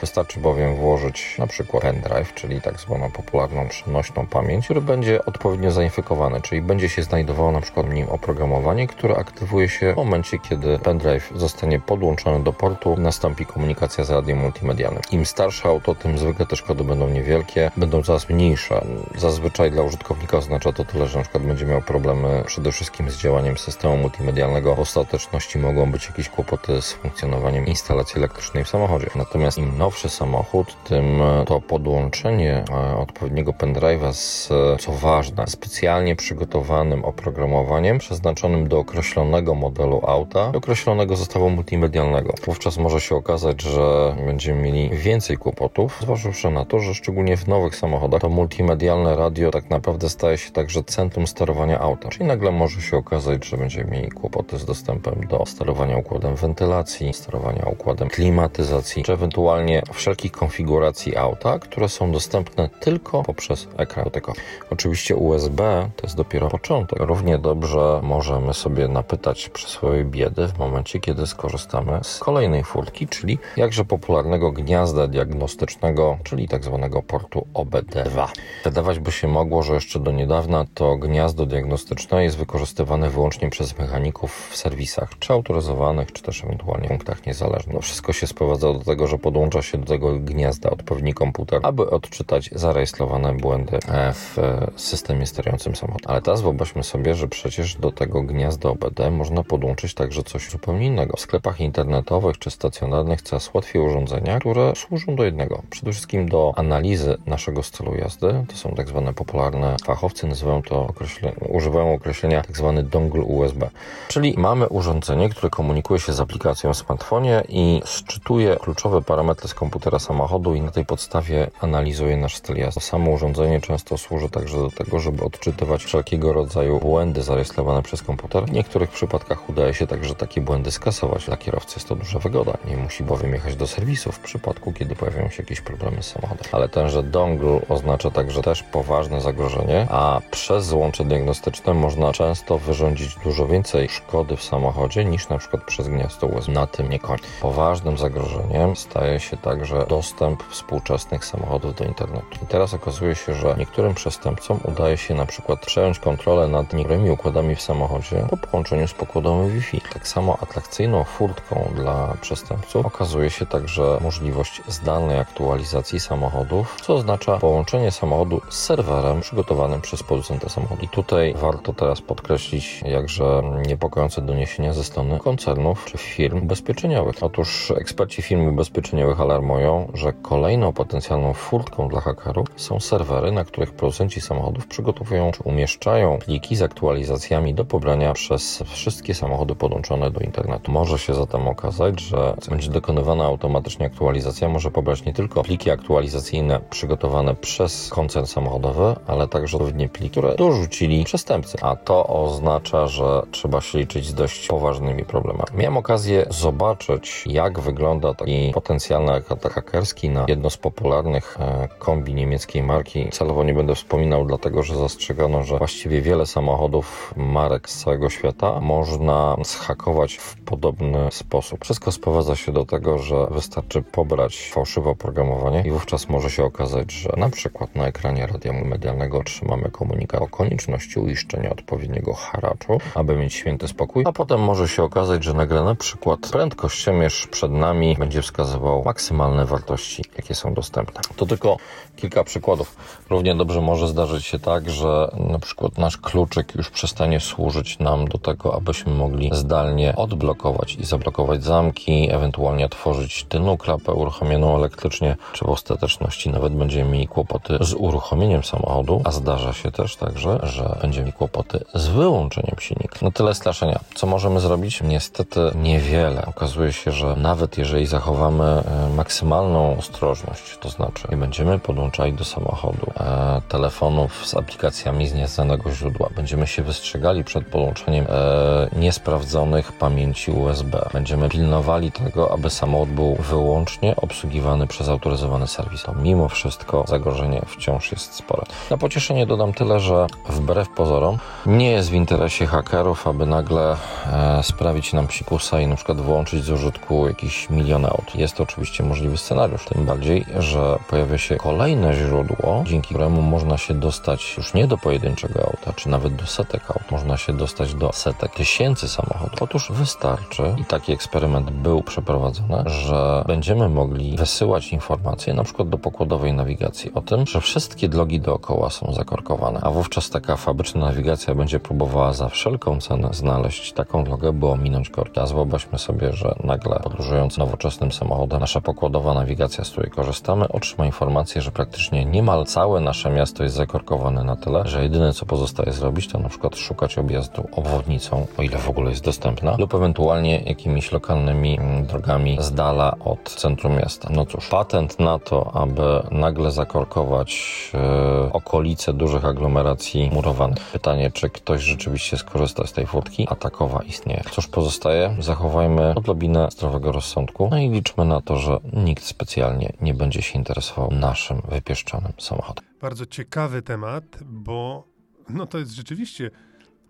Wystarczy 0.00 0.40
bowiem 0.40 0.74
włożyć 0.74 1.38
na 1.38 1.46
przykład 1.46 1.82
pendrive, 1.82 2.34
czyli 2.34 2.60
tak 2.60 2.80
zwaną 2.80 3.10
popularną 3.10 3.68
przenośną 3.68 4.26
pamięć, 4.26 4.64
który 4.64 4.80
będzie 4.80 5.24
odpowiednio 5.24 5.70
zainfekowany, 5.70 6.40
czyli 6.40 6.62
będzie 6.62 6.88
się 6.88 7.02
znajdowało 7.02 7.52
na 7.52 7.60
przykład 7.60 7.86
w 7.86 7.94
nim 7.94 8.08
oprogramowanie, 8.08 8.86
które 8.86 9.16
aktywuje 9.16 9.68
się 9.68 9.92
w 9.92 9.96
momencie, 9.96 10.38
kiedy 10.38 10.78
pendrive 10.78 11.32
zostanie 11.34 11.80
podłączony 11.80 12.44
do 12.44 12.52
portu 12.52 12.96
nastąpi 12.96 13.46
komunikacja 13.46 14.04
z 14.04 14.10
radiem 14.10 14.38
multimedialnym. 14.38 15.02
Im 15.10 15.26
starsze 15.26 15.68
auto, 15.68 15.94
tym 15.94 16.18
zwykle 16.18 16.46
te 16.46 16.56
szkody 16.56 16.84
będą 16.84 17.08
niewielkie, 17.08 17.70
będą 17.76 18.02
coraz 18.02 18.28
mniejsze. 18.28 18.84
Zazwyczaj 19.14 19.70
dla 19.70 19.82
użytkownika 19.82 20.36
oznacza 20.36 20.72
to 20.72 20.84
tyle, 20.84 21.06
że 21.06 21.26
przykład 21.26 21.46
będzie 21.46 21.66
miał 21.66 21.82
problemy 21.82 22.42
przede 22.46 22.72
wszystkim 22.72 23.10
z 23.10 23.16
działaniem 23.16 23.58
systemu 23.58 23.96
multimedialnego. 23.96 24.74
W 24.74 24.80
ostateczności 24.80 25.58
mogą 25.58 25.90
być 25.90 26.06
jakieś 26.06 26.28
kłopoty 26.28 26.82
z 26.82 26.92
funkcjonowaniem 26.92 27.66
instalacji 27.66 28.18
elektrycznej 28.18 28.64
w 28.64 28.68
samochodzie. 28.68 29.06
Natomiast 29.14 29.58
im 29.58 29.78
nowszy 29.86 30.08
samochód, 30.08 30.76
tym 30.84 31.20
to 31.46 31.60
podłączenie 31.60 32.64
e, 32.70 32.96
odpowiedniego 32.96 33.52
pendrive'a 33.52 34.12
z, 34.12 34.48
co 34.82 34.92
ważne, 34.92 35.46
specjalnie 35.46 36.16
przygotowanym 36.16 37.04
oprogramowaniem 37.04 37.98
przeznaczonym 37.98 38.68
do 38.68 38.78
określonego 38.78 39.54
modelu 39.54 40.00
auta, 40.06 40.50
do 40.50 40.58
określonego 40.58 41.16
zestawu 41.16 41.50
multimedialnego. 41.50 42.34
Wówczas 42.44 42.78
może 42.78 43.00
się 43.00 43.16
okazać, 43.16 43.62
że 43.62 44.16
będziemy 44.26 44.62
mieli 44.62 44.90
więcej 44.90 45.36
kłopotów, 45.36 45.98
zważywszy 46.00 46.50
na 46.50 46.64
to, 46.64 46.80
że 46.80 46.94
szczególnie 46.94 47.36
w 47.36 47.48
nowych 47.48 47.76
samochodach 47.76 48.20
to 48.20 48.28
multimedialne 48.28 49.16
radio 49.16 49.50
tak 49.50 49.70
naprawdę 49.70 50.08
staje 50.08 50.38
się 50.38 50.50
także 50.50 50.84
centrum 50.84 51.26
sterowania 51.26 51.80
auta. 51.80 52.08
Czyli 52.08 52.24
nagle 52.24 52.52
może 52.52 52.82
się 52.82 52.96
okazać, 52.96 53.44
że 53.44 53.56
będziemy 53.56 53.90
mieli 53.90 54.08
kłopoty 54.10 54.58
z 54.58 54.64
dostępem 54.64 55.26
do 55.28 55.46
sterowania 55.46 55.96
układem 55.96 56.34
wentylacji, 56.34 57.12
sterowania 57.12 57.66
układem 57.72 58.08
klimatyzacji, 58.08 59.02
czy 59.02 59.12
ewentualnie 59.12 59.75
wszelkich 59.92 60.32
konfiguracji 60.32 61.16
auta, 61.16 61.58
które 61.58 61.88
są 61.88 62.12
dostępne 62.12 62.68
tylko 62.80 63.22
poprzez 63.22 63.68
ekran 63.76 64.10
tego. 64.10 64.32
Oczywiście 64.70 65.16
USB 65.16 65.90
to 65.96 66.06
jest 66.06 66.16
dopiero 66.16 66.48
początek. 66.48 66.98
Równie 67.00 67.38
dobrze 67.38 68.00
możemy 68.02 68.54
sobie 68.54 68.88
napytać 68.88 69.48
przy 69.48 69.68
swojej 69.68 70.04
biedy 70.04 70.48
w 70.48 70.58
momencie, 70.58 71.00
kiedy 71.00 71.26
skorzystamy 71.26 72.00
z 72.02 72.18
kolejnej 72.18 72.64
furtki, 72.64 73.08
czyli 73.08 73.38
jakże 73.56 73.84
popularnego 73.84 74.52
gniazda 74.52 75.06
diagnostycznego, 75.06 76.18
czyli 76.24 76.48
tak 76.48 76.64
zwanego 76.64 77.02
portu 77.02 77.46
OBD2. 77.54 78.28
Wydawać 78.64 78.98
by 78.98 79.12
się 79.12 79.28
mogło, 79.28 79.62
że 79.62 79.74
jeszcze 79.74 80.00
do 80.00 80.12
niedawna 80.12 80.66
to 80.74 80.96
gniazdo 80.96 81.46
diagnostyczne 81.46 82.24
jest 82.24 82.36
wykorzystywane 82.36 83.10
wyłącznie 83.10 83.50
przez 83.50 83.78
mechaników 83.78 84.48
w 84.50 84.56
serwisach, 84.56 85.18
czy 85.18 85.32
autoryzowanych, 85.32 86.12
czy 86.12 86.22
też 86.22 86.44
ewentualnie 86.44 86.88
punktach 86.88 87.26
niezależnych. 87.26 87.74
No 87.74 87.80
wszystko 87.80 88.12
się 88.12 88.26
sprowadza 88.26 88.72
do 88.72 88.78
tego, 88.78 89.06
że 89.06 89.18
podłącza 89.18 89.62
się 89.62 89.65
do 89.74 89.86
tego 89.86 90.18
gniazda 90.18 90.70
odpowiedni 90.70 91.14
komputer, 91.14 91.60
aby 91.62 91.90
odczytać 91.90 92.50
zarejestrowane 92.52 93.34
błędy 93.34 93.78
e, 93.88 94.12
w 94.12 94.36
systemie 94.76 95.26
sterującym 95.26 95.76
samochodem. 95.76 96.10
Ale 96.10 96.22
teraz 96.22 96.42
wyobraźmy 96.42 96.82
sobie, 96.82 97.14
że 97.14 97.28
przecież 97.28 97.74
do 97.74 97.92
tego 97.92 98.22
gniazda 98.22 98.68
OBD 98.68 99.10
można 99.10 99.44
podłączyć 99.44 99.94
także 99.94 100.22
coś 100.22 100.50
zupełnie 100.50 100.86
innego. 100.86 101.16
W 101.16 101.20
sklepach 101.20 101.60
internetowych 101.60 102.38
czy 102.38 102.50
stacjonarnych 102.50 103.22
coraz 103.22 103.54
łatwiej 103.54 103.82
urządzenia, 103.82 104.38
które 104.38 104.72
służą 104.76 105.16
do 105.16 105.24
jednego. 105.24 105.62
Przede 105.70 105.92
wszystkim 105.92 106.28
do 106.28 106.52
analizy 106.56 107.18
naszego 107.26 107.62
stylu 107.62 107.94
jazdy. 107.94 108.44
To 108.48 108.56
są 108.56 108.74
tak 108.74 108.88
zwane 108.88 109.14
popularne 109.14 109.76
fachowcy, 109.84 110.26
nazywają 110.26 110.62
to 110.62 110.86
określenie, 110.86 111.36
używają 111.48 111.94
określenia 111.94 112.42
tak 112.42 112.56
zwany 112.56 112.82
dongle 112.82 113.22
USB. 113.22 113.70
Czyli 114.08 114.34
mamy 114.38 114.68
urządzenie, 114.68 115.28
które 115.28 115.50
komunikuje 115.50 116.00
się 116.00 116.12
z 116.12 116.20
aplikacją 116.20 116.72
w 116.72 116.76
smartfonie 116.76 117.42
i 117.48 117.82
szczytuje 117.84 118.56
kluczowe 118.56 119.02
parametry 119.02 119.48
komputera 119.56 119.98
samochodu 119.98 120.54
i 120.54 120.60
na 120.60 120.70
tej 120.70 120.84
podstawie 120.84 121.50
analizuje 121.60 122.16
nasz 122.16 122.36
styl 122.36 122.56
jazdy. 122.56 122.80
Samo 122.80 123.10
urządzenie 123.10 123.60
często 123.60 123.98
służy 123.98 124.28
także 124.28 124.58
do 124.58 124.70
tego, 124.70 124.98
żeby 124.98 125.24
odczytywać 125.24 125.84
wszelkiego 125.84 126.32
rodzaju 126.32 126.78
błędy 126.80 127.22
zarejestrowane 127.22 127.82
przez 127.82 128.02
komputer. 128.02 128.44
W 128.44 128.52
niektórych 128.52 128.90
przypadkach 128.90 129.48
udaje 129.48 129.74
się 129.74 129.86
także 129.86 130.14
takie 130.14 130.40
błędy 130.40 130.70
skasować. 130.70 131.26
Dla 131.26 131.36
kierowcy 131.36 131.74
jest 131.76 131.88
to 131.88 131.96
duża 131.96 132.18
wygoda. 132.18 132.52
Nie 132.68 132.76
musi 132.76 133.04
bowiem 133.04 133.32
jechać 133.32 133.56
do 133.56 133.66
serwisu 133.66 134.12
w 134.12 134.18
przypadku, 134.18 134.72
kiedy 134.72 134.96
pojawiają 134.96 135.28
się 135.28 135.42
jakieś 135.42 135.60
problemy 135.60 136.02
z 136.02 136.06
samochodem. 136.06 136.44
Ale 136.52 136.68
tenże 136.68 137.02
dongle 137.02 137.60
oznacza 137.68 138.10
także 138.10 138.42
też 138.42 138.62
poważne 138.62 139.20
zagrożenie, 139.20 139.86
a 139.90 140.20
przez 140.30 140.66
złącze 140.66 141.04
diagnostyczne 141.04 141.74
można 141.74 142.12
często 142.12 142.58
wyrządzić 142.58 143.16
dużo 143.24 143.46
więcej 143.46 143.88
szkody 143.88 144.36
w 144.36 144.42
samochodzie 144.42 145.04
niż 145.04 145.28
na 145.28 145.38
przykład 145.38 145.64
przez 145.64 145.88
gniazdo 145.88 146.26
USB. 146.26 146.52
Na 146.52 146.66
tym 146.66 146.90
nie 146.90 146.98
kończy. 146.98 147.24
Poważnym 147.40 147.98
zagrożeniem 147.98 148.76
staje 148.76 149.20
się 149.20 149.36
także 149.46 149.86
dostęp 149.88 150.42
współczesnych 150.42 151.24
samochodów 151.24 151.74
do 151.74 151.84
internetu. 151.84 152.38
I 152.42 152.46
teraz 152.46 152.74
okazuje 152.74 153.14
się, 153.14 153.34
że 153.34 153.54
niektórym 153.58 153.94
przestępcom 153.94 154.60
udaje 154.64 154.96
się 154.96 155.14
na 155.14 155.26
przykład 155.26 155.66
przejąć 155.66 155.98
kontrolę 155.98 156.48
nad 156.48 156.72
niektórymi 156.72 157.10
układami 157.10 157.56
w 157.56 157.62
samochodzie 157.62 158.26
po 158.30 158.36
połączeniu 158.36 158.88
z 158.88 158.94
pokładami 158.94 159.50
Wi-Fi. 159.50 159.80
Tak 159.92 160.08
samo 160.08 160.38
atrakcyjną 160.42 161.04
furtką 161.04 161.70
dla 161.74 162.16
przestępców 162.20 162.86
okazuje 162.86 163.30
się 163.30 163.46
także 163.46 163.98
możliwość 164.00 164.62
zdalnej 164.68 165.18
aktualizacji 165.18 166.00
samochodów, 166.00 166.76
co 166.82 166.94
oznacza 166.94 167.38
połączenie 167.38 167.90
samochodu 167.90 168.40
z 168.50 168.58
serwerem 168.58 169.20
przygotowanym 169.20 169.80
przez 169.80 170.02
producenta 170.02 170.48
samochodu. 170.48 170.82
I 170.84 170.88
tutaj 170.88 171.34
warto 171.34 171.72
teraz 171.72 172.00
podkreślić 172.00 172.82
jakże 172.82 173.42
niepokojące 173.66 174.22
doniesienia 174.22 174.72
ze 174.72 174.84
strony 174.84 175.18
koncernów 175.18 175.84
czy 175.84 175.98
firm 175.98 176.42
ubezpieczeniowych. 176.42 177.16
Otóż 177.20 177.70
eksperci 177.70 178.22
firm 178.22 178.48
ubezpieczeniowych 178.48 179.20
alarmują 179.20 179.35
alarmują, 179.36 179.88
że 179.94 180.12
kolejną 180.12 180.72
potencjalną 180.72 181.32
furtką 181.32 181.88
dla 181.88 182.00
hakerów 182.00 182.48
są 182.56 182.80
serwery, 182.80 183.32
na 183.32 183.44
których 183.44 183.72
producenci 183.72 184.20
samochodów 184.20 184.66
przygotowują 184.66 185.32
czy 185.32 185.42
umieszczają 185.42 186.18
pliki 186.18 186.56
z 186.56 186.62
aktualizacjami 186.62 187.54
do 187.54 187.64
pobrania 187.64 188.12
przez 188.12 188.62
wszystkie 188.66 189.14
samochody 189.14 189.54
podłączone 189.54 190.10
do 190.10 190.20
internetu. 190.20 190.72
Może 190.72 190.98
się 190.98 191.14
zatem 191.14 191.48
okazać, 191.48 192.00
że 192.00 192.34
będzie 192.48 192.70
dokonywana 192.70 193.24
automatycznie 193.24 193.86
aktualizacja, 193.86 194.48
może 194.48 194.70
pobrać 194.70 195.04
nie 195.04 195.12
tylko 195.12 195.42
pliki 195.42 195.70
aktualizacyjne 195.70 196.60
przygotowane 196.70 197.34
przez 197.34 197.88
koncern 197.88 198.26
samochodowy, 198.26 198.94
ale 199.06 199.28
także 199.28 199.56
odpowiednie 199.56 199.88
pliki, 199.88 200.10
które 200.10 200.34
dorzucili 200.34 201.04
przestępcy. 201.04 201.58
A 201.62 201.76
to 201.76 202.06
oznacza, 202.06 202.86
że 202.86 203.22
trzeba 203.30 203.60
się 203.60 203.78
liczyć 203.78 204.06
z 204.06 204.14
dość 204.14 204.46
poważnymi 204.46 205.04
problemami. 205.04 205.50
Miałem 205.54 205.76
okazję 205.76 206.26
zobaczyć, 206.30 207.24
jak 207.26 207.60
wygląda 207.60 208.14
taki 208.14 208.50
potencjalny 208.54 209.12
atak 209.32 209.52
hakerski 209.52 210.10
na 210.10 210.24
jedno 210.28 210.50
z 210.50 210.56
popularnych 210.56 211.36
e, 211.40 211.68
kombi 211.78 212.14
niemieckiej 212.14 212.62
marki. 212.62 213.08
Celowo 213.10 213.44
nie 213.44 213.54
będę 213.54 213.74
wspominał, 213.74 214.24
dlatego 214.24 214.62
że 214.62 214.76
zastrzegano, 214.76 215.42
że 215.42 215.58
właściwie 215.58 216.02
wiele 216.02 216.26
samochodów 216.26 217.14
marek 217.16 217.70
z 217.70 217.84
całego 217.84 218.10
świata 218.10 218.60
można 218.60 219.36
zhakować 219.44 220.14
w 220.16 220.36
podobny 220.36 221.08
sposób. 221.10 221.64
Wszystko 221.64 221.92
sprowadza 221.92 222.36
się 222.36 222.52
do 222.52 222.64
tego, 222.64 222.98
że 222.98 223.26
wystarczy 223.30 223.82
pobrać 223.82 224.50
fałszywe 224.52 224.90
oprogramowanie 224.90 225.62
i 225.66 225.70
wówczas 225.70 226.08
może 226.08 226.30
się 226.30 226.44
okazać, 226.44 226.92
że 226.92 227.12
na 227.16 227.28
przykład 227.28 227.74
na 227.74 227.86
ekranie 227.86 228.26
radia 228.26 228.52
medialnego 228.52 229.18
otrzymamy 229.18 229.70
komunikat 229.70 230.22
o 230.22 230.26
konieczności 230.26 231.00
uiszczenia 231.00 231.50
odpowiedniego 231.50 232.14
haraczu, 232.14 232.80
aby 232.94 233.16
mieć 233.16 233.34
święty 233.34 233.68
spokój, 233.68 234.04
a 234.06 234.12
potem 234.12 234.40
może 234.40 234.68
się 234.68 234.82
okazać, 234.82 235.24
że 235.24 235.34
nagle 235.34 235.64
na 235.64 235.74
przykład 235.74 236.20
prędkościomierz 236.32 237.26
przed 237.26 237.52
nami 237.52 237.96
będzie 237.98 238.22
wskazywał 238.22 238.82
maksymalne 239.16 239.44
wartości, 239.44 240.04
jakie 240.16 240.34
są 240.34 240.54
dostępne. 240.54 241.00
To 241.16 241.26
tylko 241.26 241.56
kilka 241.96 242.24
przykładów. 242.24 242.76
Równie 243.10 243.34
dobrze 243.34 243.60
może 243.60 243.88
zdarzyć 243.88 244.26
się 244.26 244.38
tak, 244.38 244.70
że 244.70 245.10
na 245.18 245.38
przykład 245.38 245.78
nasz 245.78 245.96
kluczyk 245.96 246.54
już 246.54 246.70
przestanie 246.70 247.20
służyć 247.20 247.78
nam 247.78 248.08
do 248.08 248.18
tego, 248.18 248.54
abyśmy 248.54 248.94
mogli 248.94 249.30
zdalnie 249.32 249.96
odblokować 249.96 250.74
i 250.74 250.84
zablokować 250.84 251.44
zamki, 251.44 252.08
ewentualnie 252.12 252.66
otworzyć 252.66 253.24
tylną 253.28 253.56
klapę 253.56 253.92
uruchomioną 253.92 254.56
elektrycznie, 254.56 255.16
czy 255.32 255.44
w 255.44 255.48
ostateczności 255.48 256.30
nawet 256.30 256.54
będziemy 256.54 256.90
mieli 256.90 257.08
kłopoty 257.08 257.58
z 257.60 257.74
uruchomieniem 257.74 258.44
samochodu, 258.44 259.02
a 259.04 259.10
zdarza 259.12 259.52
się 259.52 259.72
też 259.72 259.96
także, 259.96 260.38
że 260.42 260.78
będziemy 260.82 261.04
mieli 261.04 261.18
kłopoty 261.18 261.64
z 261.74 261.88
wyłączeniem 261.88 262.56
silnika. 262.58 262.98
No 263.02 263.10
tyle 263.10 263.34
straszenia. 263.34 263.80
Co 263.94 264.06
możemy 264.06 264.40
zrobić? 264.40 264.82
Niestety 264.82 265.40
niewiele. 265.54 266.26
Okazuje 266.26 266.72
się, 266.72 266.92
że 266.92 267.16
nawet 267.16 267.58
jeżeli 267.58 267.86
zachowamy 267.86 268.44
e, 268.44 268.88
maksymalną 269.06 269.76
ostrożność, 269.78 270.58
to 270.60 270.68
znaczy 270.68 271.08
nie 271.10 271.16
będziemy 271.16 271.58
podłączali 271.58 272.12
do 272.12 272.24
samochodu 272.24 272.86
e, 273.00 273.40
telefonów 273.48 274.26
z 274.26 274.36
aplikacjami 274.36 275.06
z 275.06 275.14
nieznanego 275.14 275.70
źródła, 275.70 276.08
będziemy 276.16 276.46
się 276.46 276.62
wystrzegali 276.62 277.24
przed 277.24 277.46
podłączeniem 277.46 278.06
e, 278.08 278.68
niesprawdzonych 278.78 279.72
pamięci 279.72 280.30
USB, 280.30 280.88
będziemy 280.92 281.28
pilnowali 281.28 281.92
tego, 281.92 282.32
aby 282.32 282.50
samochód 282.50 282.88
był 282.88 283.14
wyłącznie 283.14 283.96
obsługiwany 283.96 284.66
przez 284.66 284.88
autoryzowany 284.88 285.46
serwis. 285.46 285.82
To 285.82 285.94
mimo 285.94 286.28
wszystko 286.28 286.84
zagrożenie 286.88 287.42
wciąż 287.46 287.92
jest 287.92 288.14
spore. 288.14 288.42
Na 288.70 288.76
pocieszenie 288.76 289.26
dodam 289.26 289.52
tyle, 289.52 289.80
że 289.80 290.06
wbrew 290.28 290.68
pozorom 290.68 291.18
nie 291.46 291.70
jest 291.70 291.90
w 291.90 291.94
interesie 291.94 292.46
hakerów, 292.46 293.06
aby 293.06 293.26
nagle 293.26 293.76
e, 294.12 294.42
sprawić 294.42 294.92
nam 294.92 295.06
psikusa 295.06 295.60
i 295.60 295.66
na 295.66 295.76
przykład 295.76 295.98
z 296.40 296.50
użytku 296.50 297.08
jakiś 297.08 297.50
milion 297.50 297.84
aut. 297.84 298.14
Jest 298.14 298.36
to 298.36 298.42
oczywiście 298.42 298.82
możliwy 298.86 299.16
scenariusz, 299.16 299.64
tym 299.64 299.84
bardziej, 299.84 300.24
że 300.38 300.78
pojawia 300.88 301.18
się 301.18 301.36
kolejne 301.36 301.94
źródło, 301.94 302.64
dzięki 302.66 302.88
któremu 302.88 303.22
można 303.22 303.58
się 303.58 303.74
dostać 303.74 304.34
już 304.36 304.54
nie 304.54 304.66
do 304.66 304.78
pojedynczego 304.78 305.40
auta, 305.42 305.72
czy 305.72 305.88
nawet 305.88 306.16
do 306.16 306.26
setek 306.26 306.70
aut, 306.70 306.90
można 306.90 307.16
się 307.16 307.32
dostać 307.32 307.74
do 307.74 307.92
setek 307.92 308.34
tysięcy 308.34 308.88
samochodów. 308.88 309.42
Otóż 309.42 309.72
wystarczy, 309.72 310.54
i 310.58 310.64
taki 310.64 310.92
eksperyment 310.92 311.50
był 311.50 311.82
przeprowadzony, 311.82 312.62
że 312.66 313.24
będziemy 313.26 313.68
mogli 313.68 314.16
wysyłać 314.16 314.72
informacje 314.72 315.34
na 315.34 315.44
przykład 315.44 315.68
do 315.68 315.78
pokładowej 315.78 316.32
nawigacji 316.32 316.94
o 316.94 317.00
tym, 317.00 317.26
że 317.26 317.40
wszystkie 317.40 317.88
drogi 317.88 318.20
dookoła 318.20 318.70
są 318.70 318.92
zakorkowane, 318.92 319.60
a 319.62 319.70
wówczas 319.70 320.10
taka 320.10 320.36
fabryczna 320.36 320.80
nawigacja 320.80 321.34
będzie 321.34 321.60
próbowała 321.60 322.12
za 322.12 322.28
wszelką 322.28 322.80
cenę 322.80 323.08
znaleźć 323.12 323.72
taką 323.72 324.04
drogę, 324.04 324.32
by 324.32 324.46
ominąć 324.46 324.90
korki. 324.90 325.20
A 325.20 325.26
wyobraźmy 325.26 325.78
sobie, 325.78 326.12
że 326.12 326.34
nagle 326.44 326.80
podróżując 326.82 327.38
nowoczesnym 327.38 327.92
samochodem, 327.92 328.40
nasza 328.40 328.60
pokładowa 328.60 328.75
nawigacja, 329.14 329.64
z 329.64 329.70
której 329.70 329.90
korzystamy, 329.90 330.48
otrzyma 330.48 330.86
informację, 330.86 331.42
że 331.42 331.50
praktycznie 331.50 332.04
niemal 332.04 332.44
całe 332.44 332.80
nasze 332.80 333.10
miasto 333.10 333.42
jest 333.42 333.56
zakorkowane 333.56 334.24
na 334.24 334.36
tyle, 334.36 334.62
że 334.66 334.82
jedyne 334.82 335.12
co 335.12 335.26
pozostaje 335.26 335.72
zrobić, 335.72 336.08
to 336.08 336.18
na 336.18 336.28
przykład 336.28 336.56
szukać 336.56 336.98
objazdu 336.98 337.48
obwodnicą, 337.52 338.26
o 338.38 338.42
ile 338.42 338.58
w 338.58 338.68
ogóle 338.70 338.90
jest 338.90 339.04
dostępna, 339.04 339.56
lub 339.58 339.74
ewentualnie 339.74 340.40
jakimiś 340.40 340.92
lokalnymi 340.92 341.58
mm, 341.58 341.86
drogami 341.86 342.36
z 342.40 342.52
dala 342.52 342.96
od 343.04 343.34
centrum 343.34 343.76
miasta. 343.76 344.08
No 344.12 344.26
cóż, 344.26 344.48
patent 344.48 345.00
na 345.00 345.18
to, 345.18 345.50
aby 345.54 345.82
nagle 346.10 346.50
zakorkować 346.50 347.32
e, 347.74 348.32
okolice 348.32 348.92
dużych 348.92 349.24
aglomeracji 349.24 350.10
murowanych. 350.12 350.70
Pytanie, 350.72 351.10
czy 351.10 351.30
ktoś 351.30 351.62
rzeczywiście 351.62 352.16
skorzysta 352.16 352.66
z 352.66 352.72
tej 352.72 352.86
furtki, 352.86 353.26
a 353.30 353.34
takowa 353.34 353.82
istnieje. 353.82 354.22
Cóż 354.30 354.46
pozostaje? 354.46 355.16
Zachowajmy 355.18 355.94
odrobinę 355.94 356.48
zdrowego 356.50 356.92
rozsądku, 356.92 357.48
no 357.50 357.58
i 357.58 357.70
liczmy 357.70 358.04
na 358.04 358.20
to, 358.20 358.36
że 358.36 358.58
nikt 358.72 359.04
specjalnie 359.04 359.72
nie 359.80 359.94
będzie 359.94 360.22
się 360.22 360.38
interesował 360.38 360.90
naszym 360.90 361.40
wypieszczonym 361.48 362.12
samochodem. 362.18 362.64
Bardzo 362.80 363.06
ciekawy 363.06 363.62
temat, 363.62 364.04
bo 364.24 364.88
no 365.28 365.46
to 365.46 365.58
jest 365.58 365.72
rzeczywiście 365.72 366.30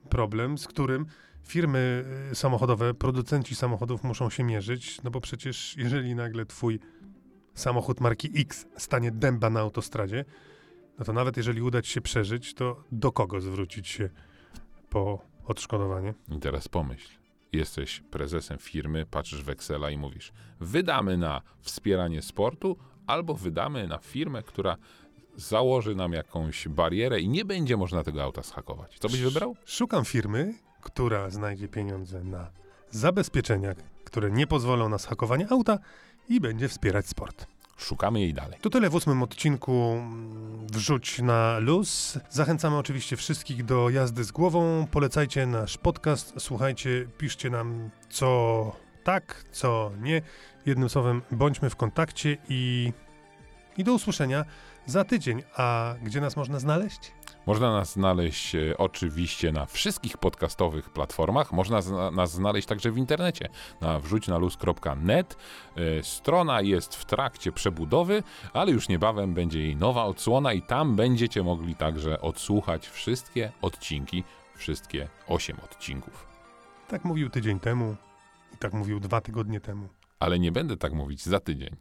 problem, 0.09 0.59
z 0.59 0.67
którym 0.67 1.07
firmy 1.45 2.05
y, 2.33 2.35
samochodowe, 2.35 2.95
producenci 2.95 3.55
samochodów 3.55 4.05
muszą 4.05 4.31
się 4.31 4.45
mierzyć, 4.45 5.03
no 5.03 5.11
bo 5.11 5.21
przecież 5.21 5.77
jeżeli 5.77 6.15
nagle 6.15 6.47
twój 6.47 6.81
samochód 7.55 8.01
marki 8.01 8.31
X 8.35 8.67
stanie 8.77 9.11
dęba 9.13 9.51
na 9.51 9.61
autostradzie, 9.61 10.25
no 10.99 11.05
to 11.05 11.13
nawet 11.13 11.37
jeżeli 11.37 11.63
uda 11.63 11.83
ci 11.83 11.91
się 11.91 12.01
przeżyć, 12.01 12.55
to 12.55 12.85
do 12.93 13.13
kogo 13.13 13.41
zwrócić 13.41 13.89
się 13.89 14.11
po 14.91 15.23
odszkodowanie? 15.45 16.15
I 16.37 16.39
teraz 16.39 16.69
pomyśl. 16.69 17.26
Jesteś 17.57 18.03
prezesem 18.11 18.59
firmy, 18.59 19.07
patrzysz 19.11 19.43
w 19.43 19.49
Excela 19.49 19.91
i 19.91 19.99
mówisz: 19.99 20.33
wydamy 20.61 21.17
na 21.17 21.43
wspieranie 21.61 22.23
sportu, 22.23 22.77
albo 23.07 23.35
wydamy 23.35 23.87
na 23.89 23.99
firmę, 23.99 24.43
która 24.43 24.77
założy 25.37 25.95
nam 25.95 26.13
jakąś 26.13 26.69
barierę 26.69 27.21
i 27.21 27.29
nie 27.29 27.45
będzie 27.45 27.77
można 27.77 28.03
tego 28.03 28.23
auta 28.23 28.43
schakować. 28.43 28.99
Co 28.99 29.09
byś 29.09 29.21
wybrał? 29.21 29.57
Szukam 29.65 30.05
firmy, 30.05 30.55
która 30.81 31.31
znajdzie 31.31 31.69
pieniądze 31.69 32.25
na 32.25 32.51
zabezpieczenia, 32.91 33.75
które 34.05 34.31
nie 34.31 34.47
pozwolą 34.47 34.89
na 34.89 34.99
schakowanie 34.99 35.49
auta 35.51 35.79
i 36.29 36.41
będzie 36.41 36.69
wspierać 36.69 37.07
sport. 37.07 37.47
Szukamy 37.77 38.21
jej 38.21 38.35
dalej. 38.35 38.59
To 38.61 38.71
tyle 38.71 38.91
w 38.91 38.95
ósmym 38.95 39.23
odcinku 39.23 39.73
mm, 39.73 40.67
Wrzuć 40.73 41.19
na 41.19 41.59
luz. 41.59 42.19
Zachęcamy 42.31 42.77
oczywiście 42.77 43.17
wszystkich 43.17 43.65
do 43.65 43.91
jazdy 43.91 44.25
z 44.25 44.33
głową. 44.33 44.87
Polecajcie 44.91 45.47
nasz 45.47 45.79
podcast, 45.79 46.35
słuchajcie, 46.39 47.09
piszcie 47.19 47.51
nam 47.51 47.91
co 48.09 48.73
tak, 49.05 49.45
co 49.53 49.91
nie. 50.01 50.23
Jednym 50.67 50.89
słowem, 50.89 51.23
bądźmy 51.31 51.71
w 51.71 51.77
kontakcie 51.77 52.37
i, 52.49 52.93
i 53.77 53.85
do 53.85 53.93
usłyszenia 53.93 54.45
za 54.87 55.05
tydzień. 55.05 55.43
A 55.57 55.95
gdzie 56.03 56.21
nas 56.21 56.37
można 56.37 56.59
znaleźć? 56.59 57.13
Można 57.47 57.73
nas 57.73 57.93
znaleźć 57.93 58.55
e, 58.55 58.79
oczywiście 58.79 59.53
na 59.53 59.67
wszystkich 59.67 60.19
podcastowych 60.19 60.91
platformach. 60.91 61.53
Można 61.53 61.83
zna 61.83 62.11
nas 62.11 62.33
znaleźć 62.33 62.69
także 62.69 62.91
w 62.91 62.99
internecie 62.99 63.49
na 63.81 64.01
wrzućnaluz.net. 64.01 65.37
E, 65.77 66.03
strona 66.03 66.61
jest 66.61 66.97
w 66.97 67.05
trakcie 67.05 67.53
przebudowy, 67.53 68.23
ale 68.53 68.73
już 68.73 68.89
niebawem 68.89 69.35
będzie 69.35 69.61
jej 69.61 69.77
nowa 69.77 70.05
odsłona 70.05 70.53
i 70.53 70.63
tam 70.63 70.97
będziecie 70.97 71.43
mogli 71.43 71.75
także 71.75 72.21
odsłuchać 72.21 72.89
wszystkie 72.89 73.53
odcinki, 73.63 74.25
wszystkie 74.57 75.09
8 75.29 75.57
odcinków. 75.65 76.27
Tak 76.89 77.05
mówił 77.05 77.31
tydzień 77.31 77.61
temu 77.61 77.97
i 78.55 78.57
tak 78.57 78.73
mówił 78.73 79.01
dwa 79.01 79.21
tygodnie 79.21 79.61
temu. 79.61 79.89
Ale 80.21 80.39
nie 80.39 80.53
będę 80.53 80.77
tak 80.77 80.93
mówić 80.93 81.23
za 81.23 81.41
tydzień. 81.41 81.75